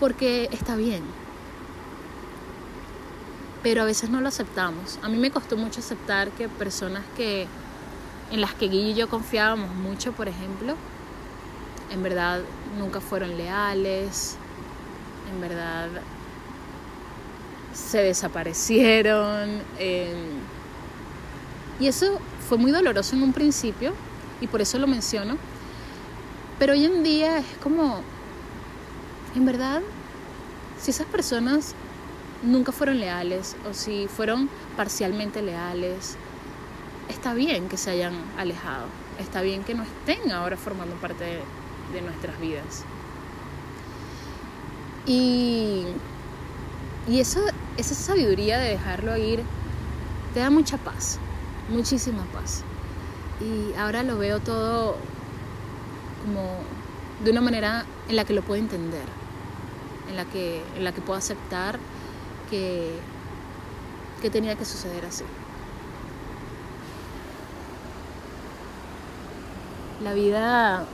porque 0.00 0.48
está 0.52 0.76
bien. 0.76 1.02
Pero 3.62 3.82
a 3.82 3.84
veces 3.84 4.10
no 4.10 4.20
lo 4.20 4.28
aceptamos. 4.28 4.98
A 5.02 5.08
mí 5.08 5.16
me 5.18 5.30
costó 5.30 5.56
mucho 5.56 5.80
aceptar 5.80 6.30
que 6.30 6.48
personas 6.48 7.02
que 7.16 7.46
en 8.30 8.40
las 8.40 8.54
que 8.54 8.68
Guille 8.68 8.90
y 8.90 8.94
yo 8.94 9.08
confiábamos 9.08 9.74
mucho, 9.74 10.12
por 10.12 10.28
ejemplo, 10.28 10.74
en 11.90 12.02
verdad 12.02 12.40
nunca 12.78 13.00
fueron 13.00 13.36
leales, 13.36 14.36
en 15.32 15.40
verdad 15.40 15.88
se 17.72 17.98
desaparecieron. 17.98 19.60
Y 21.78 21.86
eso 21.88 22.20
fue 22.48 22.58
muy 22.58 22.70
doloroso 22.70 23.16
en 23.16 23.22
un 23.22 23.32
principio, 23.32 23.92
y 24.40 24.46
por 24.46 24.60
eso 24.60 24.78
lo 24.78 24.86
menciono, 24.86 25.36
pero 26.58 26.72
hoy 26.72 26.84
en 26.84 27.02
día 27.02 27.38
es 27.38 27.46
como, 27.62 28.00
en 29.34 29.44
verdad, 29.44 29.82
si 30.80 30.90
esas 30.90 31.06
personas 31.06 31.74
nunca 32.42 32.72
fueron 32.72 32.98
leales 32.98 33.56
o 33.68 33.74
si 33.74 34.08
fueron 34.08 34.48
parcialmente 34.76 35.42
leales, 35.42 36.16
está 37.08 37.34
bien 37.34 37.68
que 37.68 37.76
se 37.76 37.90
hayan 37.90 38.14
alejado, 38.38 38.86
está 39.18 39.42
bien 39.42 39.64
que 39.64 39.74
no 39.74 39.82
estén 39.82 40.32
ahora 40.32 40.56
formando 40.56 40.94
parte 40.96 41.24
de, 41.24 41.42
nuestras 42.02 42.38
vidas. 42.40 42.84
Y, 45.06 45.84
y 47.08 47.20
eso, 47.20 47.40
esa 47.76 47.94
sabiduría 47.94 48.58
de 48.58 48.70
dejarlo 48.70 49.16
ir 49.16 49.42
te 50.34 50.40
da 50.40 50.50
mucha 50.50 50.76
paz, 50.78 51.18
muchísima 51.70 52.24
paz. 52.32 52.62
Y 53.40 53.74
ahora 53.78 54.02
lo 54.02 54.18
veo 54.18 54.40
todo 54.40 54.96
como 56.24 56.58
de 57.24 57.30
una 57.30 57.40
manera 57.40 57.86
en 58.08 58.16
la 58.16 58.24
que 58.24 58.34
lo 58.34 58.42
puedo 58.42 58.60
entender, 58.60 59.04
en 60.08 60.16
la 60.16 60.24
que, 60.24 60.62
en 60.76 60.84
la 60.84 60.92
que 60.92 61.00
puedo 61.00 61.18
aceptar 61.18 61.78
que, 62.50 62.98
que 64.20 64.30
tenía 64.30 64.56
que 64.56 64.64
suceder 64.64 65.04
así. 65.04 65.24
La 70.02 70.12
vida, 70.12 70.84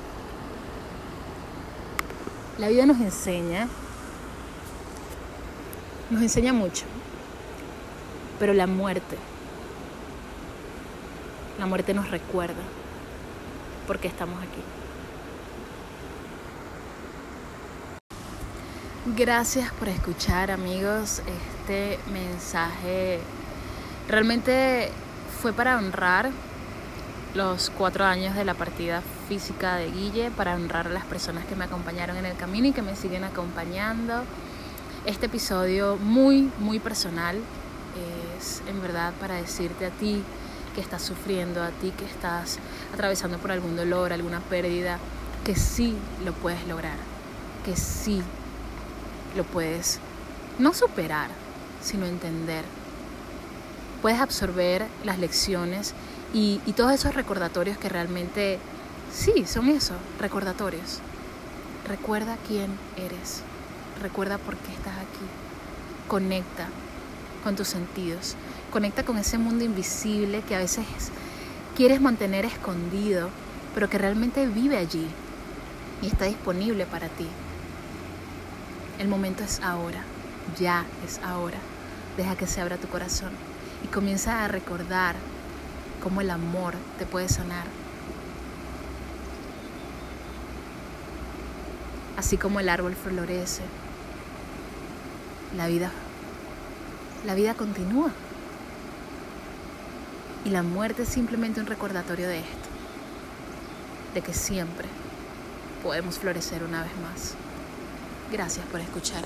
la 2.59 2.69
vida 2.69 2.87
nos 2.87 3.01
enseña, 3.01 3.69
nos 6.13 6.21
enseña 6.21 6.53
mucho, 6.53 6.85
pero 8.39 8.53
la 8.53 8.67
muerte, 8.67 9.17
la 11.59 11.65
muerte 11.65 11.95
nos 11.95 12.11
recuerda 12.11 12.63
por 13.87 13.99
qué 13.99 14.09
estamos 14.09 14.39
aquí. 14.43 14.61
Gracias 19.17 19.73
por 19.73 19.89
escuchar 19.89 20.51
amigos 20.51 21.23
este 21.65 21.99
mensaje. 22.13 23.19
Realmente 24.07 24.91
fue 25.41 25.55
para 25.55 25.79
honrar 25.79 26.31
los 27.35 27.71
cuatro 27.71 28.05
años 28.05 28.37
de 28.37 28.45
la 28.45 28.53
partida 28.53 29.03
física 29.29 29.77
de 29.77 29.91
Guille, 29.91 30.31
para 30.31 30.55
honrar 30.57 30.89
a 30.89 30.91
las 30.91 31.07
personas 31.07 31.47
que 31.47 31.57
me 31.57 31.65
acompañaron 31.65 32.19
en 32.19 32.27
el 32.27 32.37
camino 32.37 32.69
y 32.69 32.73
que 32.73 32.83
me 32.83 32.97
siguen 32.97 33.25
acompañando. 33.25 34.25
Este 35.05 35.27
episodio 35.27 35.97
muy, 35.97 36.53
muy 36.61 36.79
personal 36.79 37.37
es 38.39 38.63
en 38.69 38.81
verdad 38.81 39.13
para 39.21 39.35
decirte 39.35 39.85
a 39.87 39.91
ti 39.91 40.23
que 40.77 40.81
estás 40.81 41.03
sufriendo, 41.03 41.61
a 41.61 41.71
ti 41.71 41.91
que 41.91 42.05
estás 42.05 42.61
atravesando 42.95 43.39
por 43.39 43.51
algún 43.51 43.75
dolor, 43.75 44.13
alguna 44.13 44.39
pérdida, 44.39 45.01
que 45.45 45.57
sí 45.57 45.97
lo 46.25 46.33
puedes 46.33 46.69
lograr, 46.69 46.95
que 47.65 47.75
sí 47.75 48.23
lo 49.37 49.43
puedes 49.43 49.99
no 50.61 50.73
superar, 50.73 51.31
sino 51.83 52.07
entender. 52.07 52.65
Puedes 54.03 54.21
absorber 54.21 54.87
las 55.03 55.19
lecciones 55.19 55.95
y, 56.33 56.61
todos 56.77 56.93
esos 56.93 57.13
recordatorios 57.17 57.77
que 57.77 57.89
realmente, 57.89 58.61
sí, 59.13 59.47
son 59.47 59.69
eso, 59.69 59.95
recordatorios. 60.21 61.01
Recuerda 61.89 62.37
quién 62.47 62.71
eres, 62.97 63.43
recuerda 64.03 64.39
por 64.39 64.57
qué 64.57 64.73
estás 64.73 64.95
aquí. 64.97 65.27
Conecta 66.09 66.67
con 67.43 67.57
tus 67.57 67.69
sentidos, 67.69 68.37
conecta 68.71 69.05
con 69.05 69.17
ese 69.19 69.39
mundo 69.39 69.65
invisible 69.65 70.43
que 70.43 70.55
a 70.55 70.59
veces 70.59 70.85
quieres 71.77 72.01
mantener 72.01 72.45
escondido, 72.45 73.31
pero 73.75 73.89
que 73.89 73.99
realmente 73.99 74.47
vive 74.47 74.77
allí 74.77 75.07
y 76.03 76.07
está 76.07 76.27
disponible 76.27 76.85
para 76.87 77.09
ti. 77.09 77.27
El 78.99 79.09
momento 79.09 79.43
es 79.43 79.61
ahora, 79.61 80.03
ya 80.59 80.85
es 81.07 81.19
ahora. 81.25 81.59
Deja 82.17 82.37
que 82.37 82.47
se 82.47 82.61
abra 82.61 82.77
tu 82.77 82.89
corazón 82.89 83.31
y 83.83 83.87
comienza 83.89 84.45
a 84.45 84.49
recordar 84.49 85.17
cómo 86.03 86.21
el 86.21 86.31
amor 86.31 86.75
te 86.99 87.07
puede 87.07 87.29
sanar. 87.29 87.65
Así 92.17 92.37
como 92.37 92.61
el 92.61 92.69
árbol 92.69 92.95
florece, 92.95 93.63
la 95.57 95.67
vida 95.67 95.91
la 97.27 97.35
vida 97.35 97.55
continúa. 97.55 98.11
Y 100.45 100.51
la 100.51 100.63
muerte 100.63 101.03
es 101.03 101.09
simplemente 101.09 101.61
un 101.61 101.67
recordatorio 101.67 102.29
de 102.29 102.41
esto, 102.41 102.69
de 104.15 104.23
que 104.23 104.35
siempre 104.35 104.89
podemos 105.85 106.19
florecer 106.19 106.65
una 106.65 106.83
vez 106.83 106.93
más. 107.01 107.35
Gracias 108.33 108.67
por 108.67 108.81
escuchar. 108.81 109.23